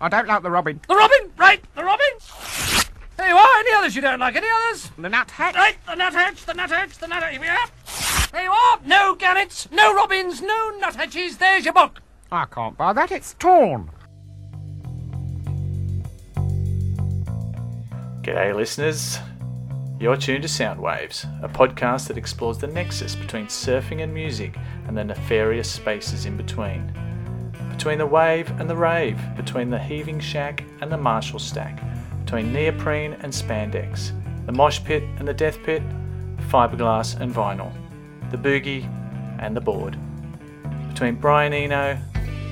I 0.00 0.08
don't 0.08 0.28
like 0.28 0.42
the 0.42 0.50
robin. 0.50 0.80
The 0.86 0.94
robin, 0.94 1.32
right, 1.36 1.60
the 1.74 1.84
robin. 1.84 2.06
There 3.16 3.28
you 3.28 3.36
are. 3.36 3.58
Any 3.58 3.74
others 3.74 3.96
you 3.96 4.02
don't 4.02 4.20
like? 4.20 4.36
Any 4.36 4.46
others? 4.48 4.90
The 4.96 5.08
nuthatch. 5.08 5.56
Right, 5.56 5.76
the 5.86 5.96
nuthatch, 5.96 6.44
the 6.44 6.54
nuthatch, 6.54 6.98
the 6.98 7.08
nuthatch. 7.08 7.32
Here 7.32 7.40
we 7.40 7.48
are. 7.48 7.66
There 8.30 8.44
you 8.44 8.50
are. 8.50 8.78
No 8.84 9.16
gannets, 9.16 9.68
no 9.72 9.92
robins, 9.94 10.40
no 10.40 10.70
nuthatches. 10.78 11.38
There's 11.38 11.64
your 11.64 11.74
book. 11.74 12.00
I 12.30 12.44
can't 12.44 12.76
buy 12.76 12.92
that, 12.92 13.10
it's 13.10 13.34
torn. 13.34 13.90
G'day, 18.22 18.54
listeners. 18.54 19.18
You're 19.98 20.16
tuned 20.16 20.42
to 20.42 20.48
Soundwaves, 20.48 21.24
a 21.42 21.48
podcast 21.48 22.06
that 22.06 22.16
explores 22.16 22.58
the 22.58 22.68
nexus 22.68 23.16
between 23.16 23.46
surfing 23.46 24.00
and 24.04 24.14
music 24.14 24.56
and 24.86 24.96
the 24.96 25.02
nefarious 25.02 25.68
spaces 25.68 26.24
in 26.24 26.36
between. 26.36 26.92
Between 27.78 27.98
the 27.98 28.06
wave 28.06 28.50
and 28.58 28.68
the 28.68 28.74
rave, 28.74 29.20
between 29.36 29.70
the 29.70 29.78
heaving 29.78 30.18
shack 30.18 30.64
and 30.80 30.90
the 30.90 30.96
Marshall 30.96 31.38
stack, 31.38 31.80
between 32.24 32.52
neoprene 32.52 33.12
and 33.20 33.32
spandex, 33.32 34.10
the 34.46 34.52
mosh 34.52 34.82
pit 34.82 35.04
and 35.18 35.28
the 35.28 35.32
death 35.32 35.62
pit, 35.62 35.80
fiberglass 36.48 37.20
and 37.20 37.32
vinyl, 37.32 37.72
the 38.32 38.36
boogie 38.36 38.82
and 39.38 39.56
the 39.56 39.60
board, 39.60 39.96
between 40.88 41.14
Brian 41.14 41.52
Eno 41.52 41.96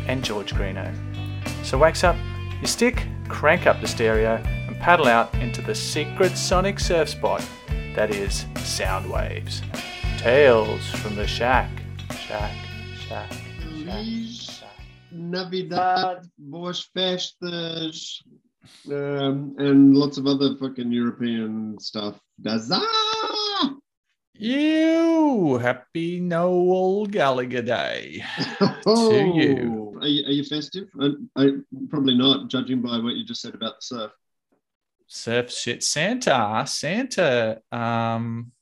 and 0.07 0.23
George 0.23 0.55
Greenough. 0.55 0.95
So 1.65 1.77
wax 1.77 2.05
up 2.05 2.15
your 2.61 2.69
stick, 2.69 3.05
crank 3.29 3.67
up 3.67 3.81
the 3.81 3.89
stereo, 3.89 4.37
and 4.69 4.79
paddle 4.79 5.09
out 5.09 5.35
into 5.35 5.61
the 5.61 5.75
secret 5.75 6.39
sonic 6.39 6.79
surf 6.79 7.09
spot 7.09 7.45
that 7.97 8.11
is 8.11 8.45
Soundwaves. 8.55 9.61
Tales 10.19 10.89
from 10.89 11.17
the 11.17 11.27
shack, 11.27 11.69
shack, 12.13 12.55
shack, 13.09 13.33
shack. 13.33 14.56
Navidad, 15.17 16.27
Boas 16.39 16.89
Festas, 16.95 18.23
um, 18.91 19.55
and 19.59 19.97
lots 19.97 20.19
of 20.19 20.27
other 20.27 20.57
fucking 20.57 20.93
European 20.93 21.79
stuff. 21.79 22.21
Daza! 22.43 22.81
You 24.39 25.57
happy 25.57 26.21
Noel 26.21 27.07
Gallagher 27.07 27.63
Day. 27.63 28.23
To 28.85 29.33
you. 29.35 29.99
Are 30.01 30.07
you, 30.07 30.27
are 30.27 30.31
you 30.31 30.45
festive? 30.45 30.89
I, 31.01 31.11
I, 31.35 31.51
probably 31.89 32.17
not, 32.17 32.49
judging 32.49 32.83
by 32.83 32.99
what 32.99 33.15
you 33.15 33.25
just 33.25 33.41
said 33.41 33.55
about 33.55 33.81
the 33.81 33.83
surf. 33.83 34.13
Surf 35.09 35.51
shit. 35.51 35.83
Santa, 35.83 36.65
Santa. 36.69 37.61
Um, 37.73 38.53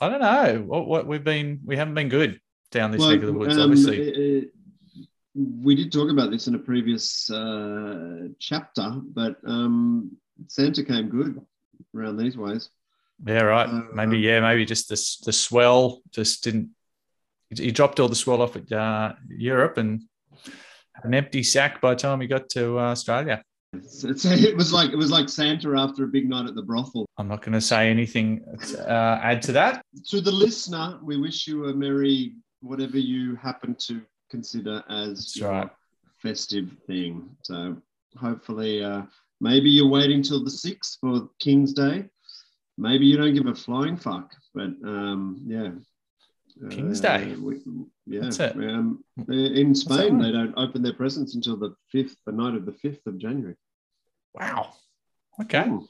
I 0.00 0.08
don't 0.08 0.20
know 0.20 0.64
what, 0.66 0.86
what 0.86 1.06
we've 1.06 1.24
been. 1.24 1.60
We 1.64 1.76
haven't 1.76 1.94
been 1.94 2.08
good 2.08 2.40
down 2.70 2.92
this 2.92 3.02
neck 3.02 3.20
of 3.20 3.26
the 3.26 3.32
woods. 3.32 3.56
um, 3.56 3.62
obviously, 3.62 3.98
uh, 4.08 4.38
uh, 4.38 4.44
we 5.38 5.74
did 5.74 5.92
talk 5.92 6.10
about 6.10 6.30
this 6.30 6.48
in 6.48 6.54
a 6.54 6.58
previous 6.58 7.30
uh, 7.30 8.28
chapter, 8.38 8.90
but 9.14 9.36
um, 9.46 10.16
Santa 10.48 10.84
came 10.84 11.08
good 11.08 11.40
around 11.94 12.16
these 12.16 12.36
ways. 12.36 12.70
yeah, 13.24 13.42
right. 13.42 13.68
uh, 13.68 13.82
maybe 13.94 14.18
yeah, 14.18 14.40
maybe 14.40 14.64
just 14.64 14.88
the 14.88 14.96
the 15.24 15.32
swell 15.32 16.02
just 16.10 16.42
didn't. 16.44 16.70
He 17.50 17.70
dropped 17.70 18.00
all 18.00 18.08
the 18.08 18.16
swell 18.16 18.42
off 18.42 18.56
at 18.56 18.70
uh, 18.70 19.14
Europe 19.28 19.78
and 19.78 20.02
had 20.92 21.04
an 21.04 21.14
empty 21.14 21.42
sack 21.42 21.80
by 21.80 21.94
the 21.94 22.00
time 22.00 22.20
he 22.20 22.26
got 22.26 22.48
to 22.50 22.78
uh, 22.78 22.90
Australia. 22.90 23.42
It's, 23.72 24.04
it's, 24.04 24.24
it 24.24 24.56
was 24.56 24.72
like 24.72 24.90
it 24.90 24.96
was 24.96 25.10
like 25.10 25.28
Santa 25.28 25.78
after 25.78 26.04
a 26.04 26.08
big 26.08 26.28
night 26.28 26.46
at 26.46 26.54
the 26.56 26.62
brothel. 26.62 27.06
I'm 27.16 27.28
not 27.28 27.42
going 27.42 27.52
to 27.52 27.60
say 27.60 27.90
anything. 27.90 28.44
Uh, 28.76 29.20
add 29.22 29.40
to 29.42 29.52
that. 29.52 29.82
To 30.10 30.20
the 30.20 30.32
listener, 30.32 30.98
we 31.02 31.16
wish 31.16 31.46
you 31.46 31.66
a 31.66 31.74
merry 31.74 32.34
whatever 32.60 32.98
you 32.98 33.36
happen 33.36 33.76
to 33.78 34.02
consider 34.30 34.82
as 34.88 35.36
right. 35.42 35.70
festive 36.18 36.70
thing. 36.86 37.28
So 37.42 37.76
hopefully, 38.16 38.82
uh, 38.82 39.02
maybe 39.40 39.70
you're 39.70 39.88
waiting 39.88 40.22
till 40.22 40.42
the 40.44 40.50
sixth 40.50 40.98
for 41.00 41.28
King's 41.38 41.72
Day. 41.72 42.04
Maybe 42.76 43.06
you 43.06 43.16
don't 43.16 43.34
give 43.34 43.46
a 43.46 43.54
flying 43.54 43.96
fuck, 43.96 44.32
but 44.54 44.70
um, 44.84 45.40
yeah. 45.46 45.70
King's 46.70 47.00
Uh, 47.04 47.18
Day. 47.18 47.34
we- 47.36 47.62
yeah. 48.06 48.20
That's 48.22 48.40
it. 48.40 48.56
Um, 48.56 49.04
in 49.28 49.74
Spain, 49.74 50.18
they 50.18 50.32
don't 50.32 50.54
open 50.56 50.82
their 50.82 50.94
presents 50.94 51.34
until 51.34 51.56
the 51.56 51.74
fifth, 51.92 52.16
the 52.24 52.32
night 52.32 52.54
of 52.54 52.64
the 52.64 52.72
fifth 52.72 53.06
of 53.06 53.18
January. 53.18 53.54
Wow. 54.34 54.72
Okay. 55.42 55.68
Ooh. 55.68 55.86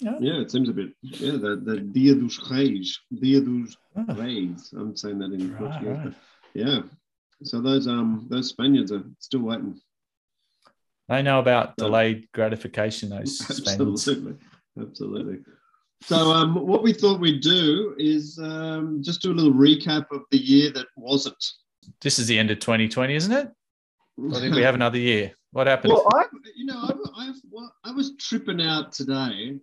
Yeah. 0.00 0.16
Yeah, 0.20 0.40
it 0.40 0.50
seems 0.50 0.68
a 0.68 0.72
bit. 0.72 0.90
Yeah, 1.02 1.32
the, 1.32 1.56
the 1.56 1.80
Dia 1.80 2.14
dos 2.14 2.38
Reis. 2.50 2.98
Dia 3.20 3.40
dos 3.40 3.76
Oh, 3.96 4.14
Reis. 4.14 4.72
I'm 4.72 4.96
saying 4.96 5.18
that 5.20 5.32
in 5.32 5.52
Right, 5.52 5.58
Portuguese. 5.58 5.88
right. 6.04 6.14
Yeah. 6.54 6.80
So 7.42 7.60
those 7.60 7.86
um 7.86 8.26
those 8.30 8.48
Spaniards 8.48 8.92
are 8.92 9.04
still 9.18 9.40
waiting. 9.42 9.78
They 11.08 11.22
know 11.22 11.38
about 11.38 11.74
So- 11.78 11.86
delayed 11.86 12.28
gratification. 12.32 13.10
Those 13.10 13.38
Spaniards. 13.56 14.08
Absolutely. 14.08 14.34
Absolutely. 14.80 15.38
So 16.02 16.16
um 16.32 16.54
what 16.66 16.82
we 16.82 16.92
thought 16.92 17.20
we'd 17.20 17.40
do 17.42 17.94
is 17.98 18.38
um 18.38 19.02
just 19.02 19.22
do 19.22 19.32
a 19.32 19.34
little 19.34 19.52
recap 19.52 20.06
of 20.10 20.22
the 20.30 20.38
year 20.38 20.70
that 20.72 20.86
wasn't. 20.96 21.42
This 22.00 22.18
is 22.18 22.26
the 22.26 22.38
end 22.38 22.50
of 22.50 22.58
2020, 22.58 23.14
isn't 23.14 23.32
it? 23.32 23.48
I 24.34 24.40
think 24.40 24.54
we 24.54 24.62
have 24.62 24.74
another 24.82 24.98
year. 24.98 25.32
What 25.52 25.66
happened? 25.68 25.92
Well, 25.94 26.06
I, 26.14 26.24
you 26.56 26.66
know, 26.66 26.82
I've, 27.16 27.36
well, 27.50 27.72
I 27.84 27.92
was 27.92 28.14
tripping 28.18 28.60
out 28.60 28.92
today 28.92 29.58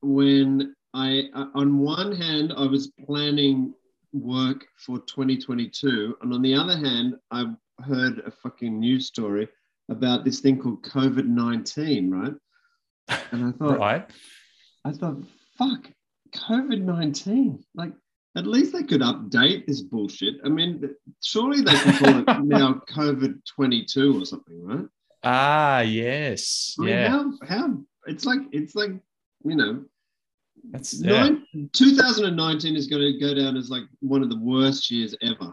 when 0.00 0.74
I, 0.94 1.24
uh, 1.34 1.46
on 1.54 1.78
one 1.78 2.12
hand, 2.14 2.52
I 2.56 2.64
was 2.66 2.92
planning 3.04 3.74
work 4.14 4.66
for 4.78 4.98
2022, 5.00 6.16
and 6.22 6.32
on 6.32 6.42
the 6.42 6.54
other 6.54 6.76
hand, 6.76 7.16
I 7.30 7.52
heard 7.84 8.20
a 8.20 8.30
fucking 8.30 8.78
news 8.78 9.06
story 9.06 9.48
about 9.90 10.24
this 10.24 10.40
thing 10.40 10.58
called 10.58 10.82
COVID 10.84 11.26
19, 11.26 12.10
right? 12.10 12.34
And 13.32 13.46
I 13.46 13.52
thought, 13.52 13.78
right. 13.78 14.10
I 14.84 14.92
thought, 14.92 15.22
fuck, 15.58 15.90
COVID 16.34 16.80
19. 16.80 17.64
Like, 17.74 17.92
at 18.36 18.46
least 18.46 18.72
they 18.72 18.82
could 18.82 19.00
update 19.00 19.66
this 19.66 19.80
bullshit. 19.80 20.36
I 20.44 20.48
mean, 20.48 20.88
surely 21.22 21.60
they 21.60 21.74
can 21.74 21.98
call 21.98 22.18
it 22.20 22.44
now 22.44 22.80
COVID 22.88 23.40
22 23.54 24.22
or 24.22 24.24
something, 24.24 24.64
right? 24.64 24.86
Ah, 25.22 25.80
yes. 25.80 26.76
I 26.78 26.82
mean, 26.82 26.90
yeah. 26.90 27.08
how 27.08 27.32
how 27.46 27.78
it's 28.06 28.24
like 28.24 28.40
it's 28.52 28.74
like 28.74 28.90
you 29.44 29.56
know, 29.56 29.84
That's 30.70 30.94
yeah. 31.00 31.28
nine, 31.52 31.70
2019 31.72 32.76
is 32.76 32.86
going 32.86 33.02
to 33.02 33.18
go 33.18 33.34
down 33.34 33.56
as 33.56 33.70
like 33.70 33.84
one 34.00 34.22
of 34.22 34.30
the 34.30 34.38
worst 34.38 34.90
years 34.90 35.14
ever. 35.22 35.52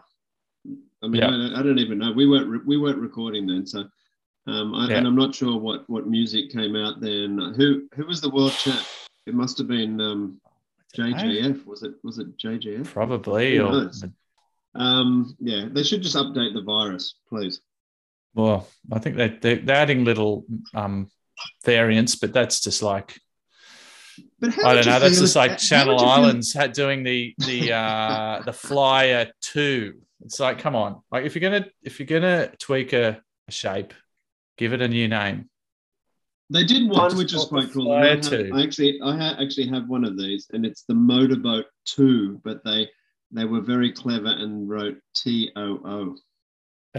I 1.02 1.08
mean, 1.08 1.20
Yeah. 1.20 1.28
I, 1.28 1.30
don't, 1.30 1.54
I 1.54 1.62
don't 1.62 1.78
even 1.78 1.98
know. 1.98 2.12
We 2.12 2.26
weren't 2.28 2.48
re- 2.48 2.60
we 2.64 2.76
weren't 2.76 2.98
recording 2.98 3.46
then, 3.46 3.66
so 3.66 3.84
um, 4.46 4.74
I, 4.74 4.88
Yeah. 4.88 4.98
and 4.98 5.06
I'm 5.06 5.16
not 5.16 5.34
sure 5.34 5.58
what 5.58 5.88
what 5.88 6.08
music 6.08 6.50
came 6.50 6.76
out 6.76 7.00
then. 7.00 7.54
Who 7.56 7.88
who 7.94 8.06
was 8.06 8.20
the 8.20 8.30
world 8.30 8.52
champ? 8.52 8.84
It 9.26 9.34
must 9.34 9.58
have 9.58 9.68
been 9.68 10.00
um, 10.00 10.40
JJF. 10.96 11.66
Was 11.66 11.82
it 11.82 11.94
was 12.02 12.18
it 12.18 12.36
JJF? 12.38 12.86
Probably. 12.86 13.58
Or? 13.58 13.90
Um, 14.74 15.36
yeah, 15.38 15.68
they 15.70 15.82
should 15.82 16.02
just 16.02 16.16
update 16.16 16.54
the 16.54 16.62
virus, 16.62 17.16
please. 17.28 17.60
well, 18.34 18.66
I 18.90 18.98
think 18.98 19.16
they, 19.16 19.28
they're, 19.28 19.56
they're 19.56 19.76
adding 19.76 20.04
little 20.04 20.46
um, 20.74 21.10
variants, 21.64 22.14
but 22.16 22.32
that's 22.32 22.60
just 22.62 22.82
like, 22.82 23.20
But 24.42 24.52
how 24.54 24.66
I 24.68 24.74
don't 24.74 24.86
know. 24.86 24.98
That's 24.98 25.20
just 25.20 25.36
like 25.36 25.56
Channel 25.56 25.98
feel- 26.00 26.08
Islands 26.08 26.52
had 26.52 26.72
doing 26.72 27.04
the 27.04 27.32
the 27.38 27.72
uh, 27.72 28.42
the 28.44 28.52
Flyer 28.52 29.30
two. 29.40 29.94
It's 30.24 30.38
like, 30.40 30.58
come 30.58 30.76
on, 30.76 31.00
like 31.10 31.24
if 31.24 31.34
you're 31.34 31.48
gonna 31.48 31.66
if 31.82 31.98
you're 31.98 32.06
gonna 32.06 32.48
tweak 32.58 32.92
a, 32.92 33.22
a 33.48 33.50
shape, 33.52 33.94
give 34.58 34.72
it 34.72 34.82
a 34.82 34.88
new 34.88 35.08
name. 35.08 35.48
They 36.50 36.64
did 36.64 36.90
one 36.90 37.16
which 37.16 37.32
is 37.32 37.46
quite 37.46 37.72
cool. 37.72 37.92
I, 37.92 38.08
have- 38.08 38.32
I 38.52 38.62
actually, 38.62 39.00
I 39.02 39.16
ha- 39.16 39.36
actually 39.40 39.68
have 39.68 39.88
one 39.88 40.04
of 40.04 40.18
these, 40.18 40.48
and 40.52 40.66
it's 40.66 40.82
the 40.82 40.94
Motorboat 40.94 41.66
Two. 41.86 42.40
But 42.44 42.62
they 42.64 42.88
they 43.30 43.44
were 43.46 43.60
very 43.62 43.92
clever 43.92 44.26
and 44.26 44.68
wrote 44.68 44.98
T 45.14 45.50
O 45.56 45.80
O. 45.84 46.16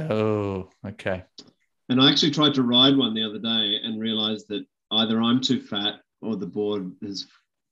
Oh, 0.01 0.69
okay. 0.87 1.23
And 1.89 2.01
I 2.01 2.09
actually 2.09 2.31
tried 2.31 2.53
to 2.55 2.63
ride 2.63 2.95
one 2.97 3.13
the 3.13 3.23
other 3.23 3.37
day 3.37 3.77
and 3.83 4.00
realized 4.01 4.47
that 4.47 4.65
either 4.91 5.21
I'm 5.21 5.41
too 5.41 5.62
fat 5.62 5.95
or 6.23 6.35
the 6.35 6.45
board 6.47 6.91
is 7.01 7.27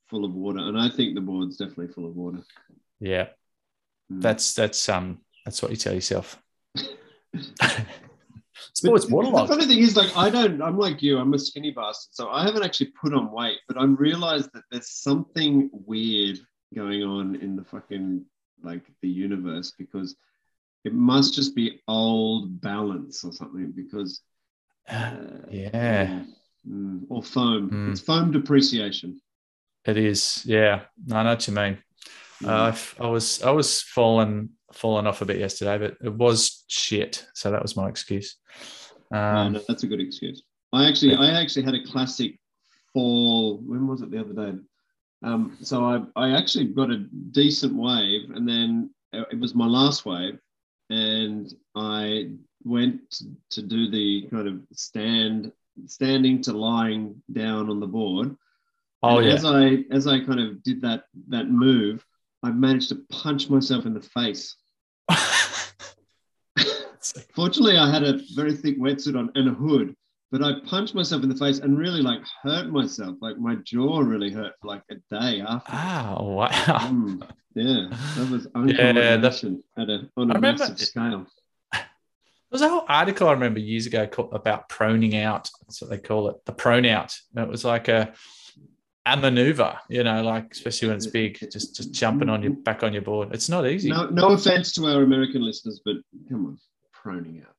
full 0.09 0.25
of 0.25 0.33
water. 0.33 0.59
And 0.59 0.77
I 0.79 0.89
think 0.89 1.15
the 1.15 1.21
board's 1.21 1.57
definitely 1.57 1.87
full 1.89 2.05
of 2.07 2.15
water. 2.15 2.43
Yeah, 2.99 3.27
Mm. 4.11 4.21
that's 4.21 4.53
that's 4.53 4.89
um 4.89 5.19
that's 5.45 5.61
what 5.61 5.71
you 5.71 5.77
tell 5.77 5.93
yourself. 5.93 6.41
Sports 8.73 9.05
the 9.07 9.15
waterlogged. 9.15 9.49
funny 9.49 9.65
thing 9.65 9.79
is, 9.79 9.95
like, 9.95 10.15
I 10.15 10.29
don't. 10.29 10.61
I'm 10.61 10.77
like 10.77 11.01
you. 11.01 11.17
I'm 11.17 11.33
a 11.33 11.39
skinny 11.39 11.71
bastard, 11.71 12.13
so 12.13 12.29
I 12.29 12.43
haven't 12.45 12.63
actually 12.63 12.91
put 13.01 13.13
on 13.13 13.31
weight. 13.31 13.57
But 13.67 13.77
I 13.77 13.83
realized 13.85 14.49
that 14.53 14.63
there's 14.71 14.89
something 14.89 15.69
weird 15.71 16.39
going 16.75 17.03
on 17.03 17.35
in 17.35 17.55
the 17.55 17.63
fucking 17.63 18.25
like 18.63 18.83
the 19.01 19.09
universe 19.09 19.73
because 19.77 20.15
it 20.83 20.93
must 20.93 21.33
just 21.33 21.55
be 21.55 21.81
old 21.87 22.61
balance 22.61 23.23
or 23.23 23.31
something. 23.33 23.71
Because 23.71 24.21
uh, 24.89 25.15
Yeah. 25.49 26.23
Mm, 26.69 27.01
or 27.09 27.23
foam. 27.23 27.69
Mm. 27.69 27.91
It's 27.91 28.01
foam 28.01 28.31
depreciation. 28.31 29.21
It 29.85 29.97
is, 29.97 30.43
yeah. 30.45 30.81
No, 31.07 31.17
I 31.17 31.23
know 31.23 31.29
what 31.31 31.47
you 31.47 31.53
mean. 31.53 31.77
Mm. 32.43 32.47
Uh, 32.49 32.63
I've- 32.69 33.09
was 33.11 33.41
I 33.43 33.51
was 33.51 33.81
falling 33.81 34.49
falling 34.73 35.05
off 35.07 35.21
a 35.21 35.25
bit 35.25 35.37
yesterday, 35.37 35.77
but 35.77 35.97
it 36.05 36.13
was 36.13 36.63
shit. 36.67 37.25
So 37.33 37.51
that 37.51 37.61
was 37.61 37.75
my 37.75 37.89
excuse. 37.89 38.37
No, 39.11 39.19
Um, 39.19 39.53
no, 39.53 39.61
that's 39.67 39.83
a 39.83 39.87
good 39.87 39.99
excuse. 39.99 40.43
I 40.71 40.87
actually, 40.87 41.15
I 41.15 41.41
actually 41.41 41.63
had 41.63 41.75
a 41.75 41.83
classic 41.83 42.39
fall. 42.93 43.57
When 43.57 43.85
was 43.87 44.01
it 44.01 44.09
the 44.11 44.19
other 44.21 44.33
day? 44.33 44.57
Um, 45.23 45.57
so 45.61 45.83
I, 45.83 46.01
I 46.15 46.37
actually 46.37 46.65
got 46.65 46.89
a 46.89 46.99
decent 47.31 47.75
wave, 47.75 48.29
and 48.31 48.47
then 48.47 48.89
it 49.11 49.37
was 49.37 49.53
my 49.53 49.67
last 49.67 50.05
wave, 50.05 50.39
and 50.89 51.53
I 51.75 52.31
went 52.63 53.01
to 53.49 53.61
do 53.61 53.89
the 53.91 54.27
kind 54.31 54.47
of 54.47 54.61
stand, 54.71 55.51
standing 55.85 56.41
to 56.43 56.53
lying 56.53 57.21
down 57.31 57.69
on 57.69 57.79
the 57.79 57.87
board. 57.87 58.35
Oh 59.03 59.17
And 59.17 59.27
yeah. 59.27 59.33
As 59.33 59.45
I 59.45 59.83
as 59.91 60.07
I 60.07 60.19
kind 60.19 60.39
of 60.39 60.61
did 60.63 60.81
that 60.81 61.05
that 61.29 61.49
move, 61.49 62.05
I 62.43 62.51
managed 62.51 62.89
to 62.89 63.03
punch 63.09 63.49
myself 63.49 63.85
in 63.85 63.93
the 63.93 64.01
face. 64.01 64.55
Fortunately, 67.33 67.77
I 67.77 67.91
had 67.91 68.03
a 68.03 68.19
very 68.35 68.53
thick 68.53 68.79
wetsuit 68.79 69.17
on 69.17 69.31
and 69.35 69.49
a 69.49 69.53
hood, 69.53 69.95
but 70.31 70.43
I 70.43 70.59
punched 70.65 70.93
myself 70.93 71.23
in 71.23 71.29
the 71.29 71.35
face 71.35 71.59
and 71.59 71.77
really 71.77 72.01
like 72.01 72.21
hurt 72.43 72.67
myself. 72.69 73.17
Like 73.21 73.37
my 73.37 73.55
jaw 73.55 73.99
really 73.99 74.31
hurt 74.31 74.53
for 74.61 74.67
like 74.67 74.83
a 74.91 74.95
day 75.09 75.41
after. 75.41 75.71
oh 75.73 76.33
wow. 76.33 76.51
Mm, 76.53 77.27
yeah, 77.55 77.87
that 78.15 78.29
was 78.29 78.47
Yeah, 78.55 78.61
uncommon 78.61 79.25
action 79.25 79.63
at 79.77 79.89
a 79.89 80.09
on 80.15 80.31
a 80.31 80.39
massive 80.39 80.79
scale. 80.79 81.25
There 82.51 82.55
was 82.57 82.61
a 82.63 82.69
whole 82.69 82.85
article 82.89 83.29
I 83.29 83.31
remember 83.31 83.59
years 83.61 83.85
ago 83.85 84.05
called, 84.07 84.33
about 84.33 84.67
proning 84.67 85.15
out. 85.23 85.49
That's 85.61 85.81
what 85.81 85.89
they 85.89 85.97
call 85.97 86.29
it, 86.29 86.35
the 86.45 86.51
prone 86.51 86.85
out. 86.85 87.15
And 87.33 87.45
it 87.45 87.49
was 87.49 87.63
like 87.63 87.87
a 87.87 88.13
a 89.05 89.17
maneuver, 89.17 89.79
you 89.89 90.03
know, 90.03 90.21
like 90.21 90.51
especially 90.51 90.89
when 90.89 90.97
it's 90.97 91.07
big, 91.07 91.39
just 91.51 91.75
just 91.77 91.93
jumping 91.93 92.29
on 92.29 92.43
your 92.43 92.51
back 92.53 92.83
on 92.83 92.91
your 92.91 93.01
board. 93.03 93.29
It's 93.33 93.47
not 93.47 93.65
easy. 93.65 93.89
No, 93.89 94.09
no 94.09 94.31
offense 94.33 94.73
to 94.73 94.85
our 94.87 95.01
American 95.01 95.41
listeners, 95.43 95.79
but 95.85 95.95
come 96.29 96.45
on, 96.45 96.59
proning 96.93 97.41
out. 97.41 97.55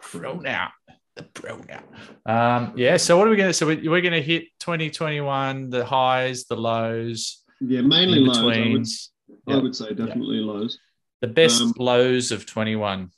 Prone 0.00 0.46
out. 0.46 0.72
The 1.16 1.22
prone 1.22 1.66
out. 1.70 1.84
Um, 2.26 2.72
yeah. 2.76 2.96
So 2.96 3.16
what 3.18 3.26
are 3.28 3.30
we 3.30 3.36
going 3.36 3.50
to? 3.50 3.54
So 3.54 3.66
we- 3.66 3.88
we're 3.88 4.00
going 4.00 4.12
to 4.14 4.22
hit 4.22 4.44
2021, 4.60 5.70
the 5.70 5.84
highs, 5.84 6.44
the 6.44 6.56
lows, 6.56 7.42
Yeah, 7.60 7.82
mainly 7.82 8.18
lows. 8.20 9.10
I 9.46 9.52
would. 9.52 9.58
I 9.58 9.62
would 9.62 9.76
say 9.76 9.88
definitely 9.94 10.38
lows. 10.38 10.78
The 11.20 11.28
best 11.28 11.60
Um, 11.62 11.72
lows 11.78 12.32
of 12.32 12.46
21. 12.46 13.10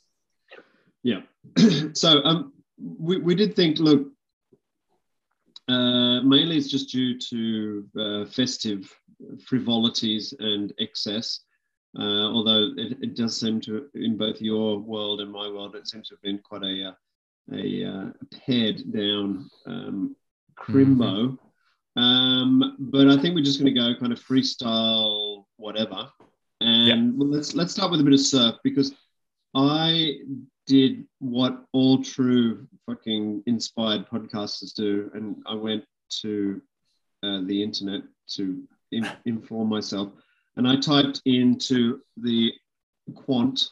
Yeah. 1.03 1.21
so 1.93 2.23
um, 2.23 2.53
we, 2.77 3.17
we 3.17 3.35
did 3.35 3.55
think, 3.55 3.79
look, 3.79 4.07
uh, 5.67 6.21
mainly 6.21 6.57
it's 6.57 6.69
just 6.69 6.89
due 6.91 7.17
to 7.19 7.89
uh, 7.97 8.25
festive 8.25 8.91
frivolities 9.45 10.33
and 10.39 10.73
excess. 10.79 11.41
Uh, 11.97 12.31
although 12.31 12.71
it, 12.75 12.97
it 13.01 13.15
does 13.15 13.39
seem 13.39 13.61
to, 13.61 13.87
in 13.93 14.17
both 14.17 14.41
your 14.41 14.79
world 14.79 15.21
and 15.21 15.31
my 15.31 15.47
world, 15.47 15.75
it 15.75 15.87
seems 15.87 16.09
to 16.09 16.15
have 16.15 16.21
been 16.21 16.39
quite 16.39 16.63
a 16.63 16.89
uh, 16.89 16.93
a, 17.51 17.85
uh, 17.85 18.05
pared 18.45 18.91
down 18.91 19.49
um, 19.65 20.15
crimbo. 20.57 21.37
Um, 21.95 22.75
but 22.79 23.07
I 23.07 23.17
think 23.17 23.35
we're 23.35 23.43
just 23.43 23.59
going 23.59 23.73
to 23.73 23.79
go 23.79 23.99
kind 23.99 24.13
of 24.13 24.19
freestyle, 24.19 25.45
whatever. 25.57 26.09
And 26.61 27.17
well, 27.17 27.27
let's 27.27 27.53
let's 27.53 27.73
start 27.73 27.91
with 27.91 27.99
a 27.99 28.03
bit 28.03 28.13
of 28.13 28.21
surf 28.21 28.55
because 28.63 28.93
I 29.53 30.19
did 30.65 31.05
what 31.19 31.65
all 31.73 32.03
true 32.03 32.67
fucking 32.85 33.43
inspired 33.45 34.07
podcasters 34.07 34.73
do, 34.73 35.11
and 35.13 35.41
I 35.45 35.55
went 35.55 35.85
to 36.21 36.61
uh, 37.23 37.41
the 37.45 37.61
internet 37.61 38.01
to 38.35 38.63
in, 38.91 39.09
inform 39.25 39.69
myself, 39.69 40.11
and 40.55 40.67
I 40.67 40.77
typed 40.77 41.21
into 41.25 42.01
the 42.17 42.53
quant 43.15 43.69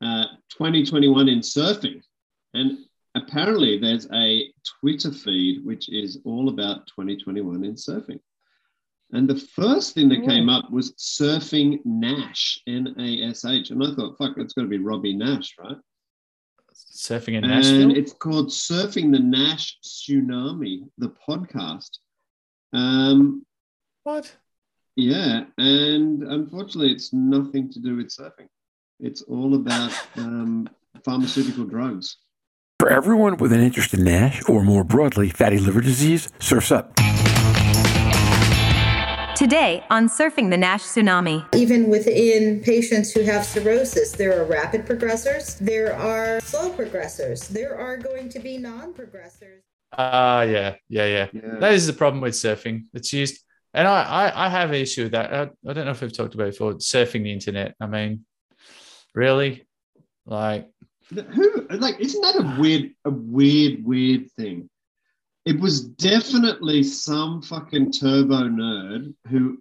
uh, 0.00 0.24
2021 0.50 1.28
in 1.28 1.40
surfing, 1.40 2.00
and 2.54 2.78
apparently 3.14 3.78
there's 3.78 4.08
a 4.12 4.52
Twitter 4.80 5.12
feed 5.12 5.64
which 5.64 5.88
is 5.88 6.18
all 6.24 6.48
about 6.48 6.86
2021 6.86 7.64
in 7.64 7.74
surfing. 7.74 8.20
And 9.12 9.28
the 9.28 9.38
first 9.38 9.94
thing 9.94 10.08
that 10.08 10.24
came 10.24 10.48
up 10.48 10.70
was 10.70 10.92
surfing 10.92 11.80
Nash, 11.84 12.62
N 12.66 12.94
A 12.98 13.28
S 13.28 13.44
H. 13.44 13.70
And 13.70 13.84
I 13.84 13.94
thought, 13.94 14.16
fuck, 14.16 14.36
that's 14.36 14.54
got 14.54 14.62
to 14.62 14.68
be 14.68 14.78
Robbie 14.78 15.14
Nash, 15.14 15.54
right? 15.58 15.76
Surfing 16.92 17.34
in 17.34 17.42
Nashville. 17.42 17.82
And 17.82 17.96
it's 17.96 18.12
called 18.12 18.48
Surfing 18.48 19.12
the 19.12 19.18
Nash 19.18 19.78
Tsunami, 19.84 20.88
the 20.98 21.12
podcast. 21.28 21.90
Um, 22.72 23.44
what? 24.04 24.34
yeah. 24.96 25.44
And 25.58 26.22
unfortunately, 26.22 26.92
it's 26.92 27.12
nothing 27.12 27.70
to 27.72 27.80
do 27.80 27.96
with 27.96 28.08
surfing, 28.08 28.48
it's 29.00 29.22
all 29.22 29.54
about 29.54 29.92
um, 30.16 30.68
pharmaceutical 31.04 31.64
drugs. 31.64 32.16
For 32.78 32.90
everyone 32.90 33.36
with 33.36 33.52
an 33.52 33.60
interest 33.60 33.94
in 33.94 34.02
NASH 34.02 34.48
or 34.48 34.64
more 34.64 34.82
broadly 34.82 35.30
fatty 35.30 35.58
liver 35.58 35.80
disease, 35.80 36.32
Surf's 36.40 36.72
Up. 36.72 36.92
Today 39.42 39.82
on 39.90 40.08
Surfing 40.08 40.50
the 40.50 40.56
Nash 40.56 40.84
Tsunami. 40.84 41.44
Even 41.52 41.88
within 41.88 42.60
patients 42.60 43.10
who 43.10 43.22
have 43.22 43.44
cirrhosis, 43.44 44.12
there 44.12 44.40
are 44.40 44.44
rapid 44.44 44.86
progressors, 44.86 45.58
there 45.58 45.96
are 45.96 46.40
slow 46.42 46.70
progressors, 46.70 47.48
there 47.48 47.76
are 47.76 47.96
going 47.96 48.28
to 48.28 48.38
be 48.38 48.56
non 48.56 48.94
progressors. 48.94 49.58
Ah, 49.98 50.42
yeah, 50.42 50.76
yeah, 50.88 51.06
yeah. 51.06 51.28
Yeah. 51.32 51.58
That 51.58 51.72
is 51.72 51.88
the 51.88 51.92
problem 51.92 52.20
with 52.20 52.34
surfing. 52.34 52.84
It's 52.94 53.12
used, 53.12 53.42
and 53.74 53.88
I, 53.88 54.02
I, 54.04 54.46
I 54.46 54.48
have 54.48 54.68
an 54.68 54.76
issue 54.76 55.02
with 55.02 55.12
that. 55.12 55.34
I, 55.34 55.42
I 55.68 55.72
don't 55.72 55.86
know 55.86 55.90
if 55.90 56.00
we've 56.00 56.16
talked 56.16 56.34
about 56.34 56.46
it 56.46 56.52
before. 56.52 56.74
Surfing 56.74 57.24
the 57.24 57.32
internet. 57.32 57.74
I 57.80 57.88
mean, 57.88 58.24
really, 59.12 59.66
like, 60.24 60.68
Who 61.12 61.66
like 61.68 61.98
isn't 61.98 62.22
that 62.22 62.36
a 62.36 62.60
weird, 62.60 62.92
a 63.04 63.10
weird, 63.10 63.84
weird 63.84 64.30
thing? 64.36 64.70
It 65.44 65.58
was 65.58 65.80
definitely 65.80 66.84
some 66.84 67.42
fucking 67.42 67.90
turbo 67.90 68.44
nerd 68.44 69.12
who 69.28 69.58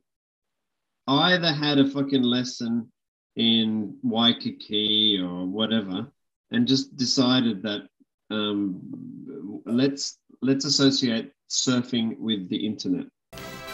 either 1.07 1.51
had 1.51 1.79
a 1.79 1.89
fucking 1.89 2.21
lesson 2.21 2.91
in 3.35 3.97
Waikiki 4.03 5.19
or 5.19 5.47
whatever, 5.47 6.05
and 6.51 6.67
just 6.67 6.95
decided 6.97 7.63
that 7.63 7.87
um, 8.29 9.61
let's 9.65 10.19
let's 10.43 10.65
associate 10.65 11.31
surfing 11.49 12.15
with 12.19 12.47
the 12.49 12.63
internet. 12.63 13.07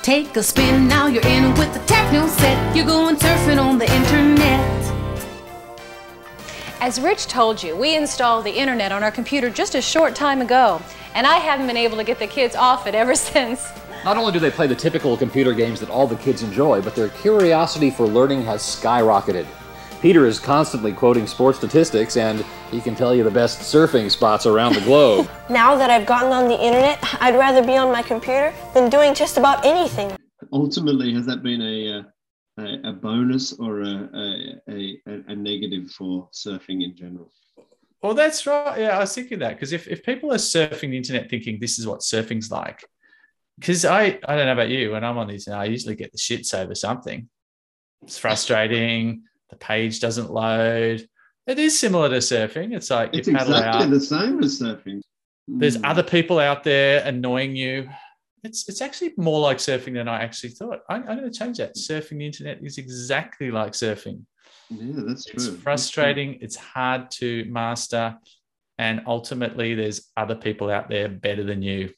Take 0.02 0.34
a 0.38 0.44
spin, 0.44 0.88
now 0.88 1.08
you're 1.08 1.28
in 1.28 1.54
with 1.56 1.74
the 1.74 1.86
techno 1.88 2.28
set. 2.28 2.74
You're 2.74 2.86
going 2.86 3.18
surfing 3.18 3.62
on 3.62 3.78
the 3.78 3.94
internet. 3.94 4.78
As 6.80 7.02
Rich 7.02 7.28
told 7.28 7.62
you, 7.62 7.76
we 7.76 7.98
installed 7.98 8.46
the 8.46 8.58
internet 8.58 8.94
on 8.94 9.04
our 9.04 9.12
computer 9.12 9.50
just 9.50 9.76
a 9.76 9.82
short 9.82 10.16
time 10.16 10.40
ago, 10.42 10.82
and 11.18 11.26
I 11.26 11.38
haven't 11.38 11.66
been 11.66 11.78
able 11.78 11.98
to 11.98 12.04
get 12.04 12.20
the 12.20 12.28
kids 12.28 12.56
off 12.56 12.86
it 12.86 12.94
ever 12.94 13.16
since. 13.30 13.68
Not 14.06 14.18
only 14.18 14.32
do 14.32 14.40
they 14.40 14.52
play 14.52 14.68
the 14.68 14.76
typical 14.76 15.18
computer 15.18 15.52
games 15.52 15.80
that 15.80 15.90
all 15.90 16.06
the 16.06 16.16
kids 16.16 16.44
enjoy, 16.44 16.82
but 16.82 16.96
their 16.96 17.10
curiosity 17.10 17.90
for 17.90 18.08
learning 18.08 18.44
has 18.44 18.62
skyrocketed. 18.62 19.48
Peter 20.00 20.28
is 20.28 20.40
constantly 20.40 20.94
quoting 20.94 21.26
sports 21.26 21.58
statistics, 21.58 22.18
and 22.18 22.46
he 22.70 22.80
can 22.80 22.94
tell 22.94 23.16
you 23.16 23.24
the 23.24 23.32
best 23.32 23.62
surfing 23.62 24.12
spots 24.12 24.46
around 24.46 24.76
the 24.76 24.82
globe. 24.82 25.28
Now 25.50 25.76
that 25.76 25.90
I've 25.90 26.06
gotten 26.06 26.32
on 26.32 26.48
the 26.50 26.62
internet, 26.62 27.00
I'd 27.20 27.36
rather 27.36 27.66
be 27.66 27.76
on 27.78 27.92
my 27.92 28.04
computer 28.04 28.54
than 28.76 28.90
doing 28.90 29.16
just 29.16 29.38
about 29.38 29.66
anything. 29.66 30.16
Ultimately, 30.54 31.14
has 31.16 31.26
that 31.26 31.42
been 31.42 31.62
a 31.62 32.00
uh, 32.00 32.04
a, 32.60 32.90
a 32.90 32.94
bonus 32.94 33.54
or 33.54 33.82
a, 33.82 34.10
a, 34.14 34.62
a, 34.70 35.02
a 35.30 35.36
negative 35.36 35.90
for 35.92 36.30
surfing 36.34 36.84
in 36.84 36.96
general? 36.96 37.32
Well, 38.02 38.14
that's 38.14 38.46
right. 38.46 38.80
Yeah, 38.80 38.98
I 38.98 39.00
was 39.00 39.14
thinking 39.16 39.40
that 39.40 39.56
because 39.56 39.74
if, 39.74 39.88
if 39.88 40.04
people 40.04 40.32
are 40.32 40.38
surfing 40.38 40.92
the 40.92 40.98
internet 40.98 41.30
thinking 41.30 41.60
this 41.60 41.80
is 41.80 41.88
what 41.88 42.00
surfing's 42.02 42.52
like, 42.52 42.84
because 43.60 43.86
I, 43.86 44.20
I 44.28 44.36
don't 44.36 44.46
know 44.46 44.54
about 44.54 44.70
you, 44.70 44.92
when 44.92 45.04
I'm 45.04 45.18
on 45.18 45.28
the 45.28 45.34
internet, 45.34 45.60
I 45.60 45.66
usually 45.66 45.96
get 45.96 46.12
the 46.12 46.18
shits 46.18 46.54
over 46.54 46.76
something. 46.76 47.28
It's 48.04 48.18
frustrating. 48.18 49.24
the 49.50 49.56
page 49.56 50.00
doesn't 50.00 50.32
load. 50.32 51.08
It 51.48 51.58
is 51.58 51.80
similar 51.80 52.10
to 52.10 52.18
surfing. 52.18 52.76
It's 52.76 52.90
like 52.92 53.12
It's 53.16 53.28
you 53.28 53.34
paddle 53.34 53.54
exactly 53.56 53.84
out. 53.86 53.90
the 53.92 54.00
same 54.02 54.44
as 54.44 54.60
surfing. 54.60 55.02
There's 55.48 55.78
Mm. 55.78 55.90
other 55.90 56.04
people 56.04 56.40
out 56.40 56.64
there 56.66 57.02
annoying 57.06 57.56
you. 57.56 57.90
It's 58.44 58.68
it's 58.70 58.82
actually 58.82 59.14
more 59.18 59.40
like 59.40 59.58
surfing 59.58 59.94
than 59.94 60.08
I 60.10 60.22
actually 60.22 60.50
thought. 60.50 60.80
I, 60.90 60.96
I'm 60.96 61.06
going 61.06 61.24
to 61.24 61.32
change 61.32 61.58
that. 61.58 61.76
Surfing 61.76 62.20
the 62.20 62.26
internet 62.26 62.60
is 62.62 62.78
exactly 62.78 63.50
like 63.50 63.72
surfing. 63.72 64.24
Yeah, 64.70 65.04
that's 65.08 65.26
true. 65.26 65.34
It's 65.36 65.46
That's 65.46 65.48
true. 65.48 65.58
frustrating. 65.58 66.38
It's 66.42 66.56
hard 66.56 67.10
to 67.12 67.46
master, 67.46 68.18
and 68.78 69.02
ultimately, 69.08 69.74
there's 69.76 70.10
other 70.18 70.36
people 70.36 70.70
out 70.70 70.90
there 70.90 71.08
better 71.10 71.44
than 71.44 71.62
you. 71.62 71.90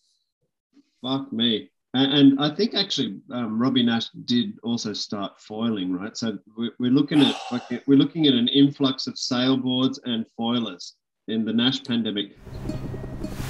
Fuck 1.02 1.32
me. 1.34 1.70
And, 1.96 2.14
and 2.14 2.40
I 2.40 2.54
think 2.54 2.76
actually 2.76 3.20
um, 3.32 3.60
Robbie 3.60 3.82
Nash 3.84 4.10
did 4.26 4.60
also 4.62 4.94
start 4.94 5.40
foiling, 5.40 5.92
right? 5.92 6.16
So 6.16 6.38
we're, 6.56 6.72
we're 6.78 6.92
looking 6.92 7.22
at 7.22 7.34
fucking- 7.50 7.82
we're 7.88 7.98
looking 7.98 8.28
at 8.28 8.34
an 8.36 8.48
influx 8.50 9.08
of 9.08 9.16
sailboards 9.16 9.98
and 10.06 10.26
foilers 10.38 10.94
in 11.28 11.46
the 11.46 11.54
Nash 11.54 11.84
pandemic. 11.84 12.38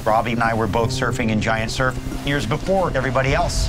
Robbie 0.06 0.32
and 0.32 0.42
I 0.44 0.54
were 0.54 0.68
both 0.68 0.90
surfing 0.92 1.30
in 1.30 1.42
giant 1.42 1.72
surf 1.72 1.98
years 2.26 2.46
before 2.46 2.96
everybody 2.96 3.34
else. 3.34 3.68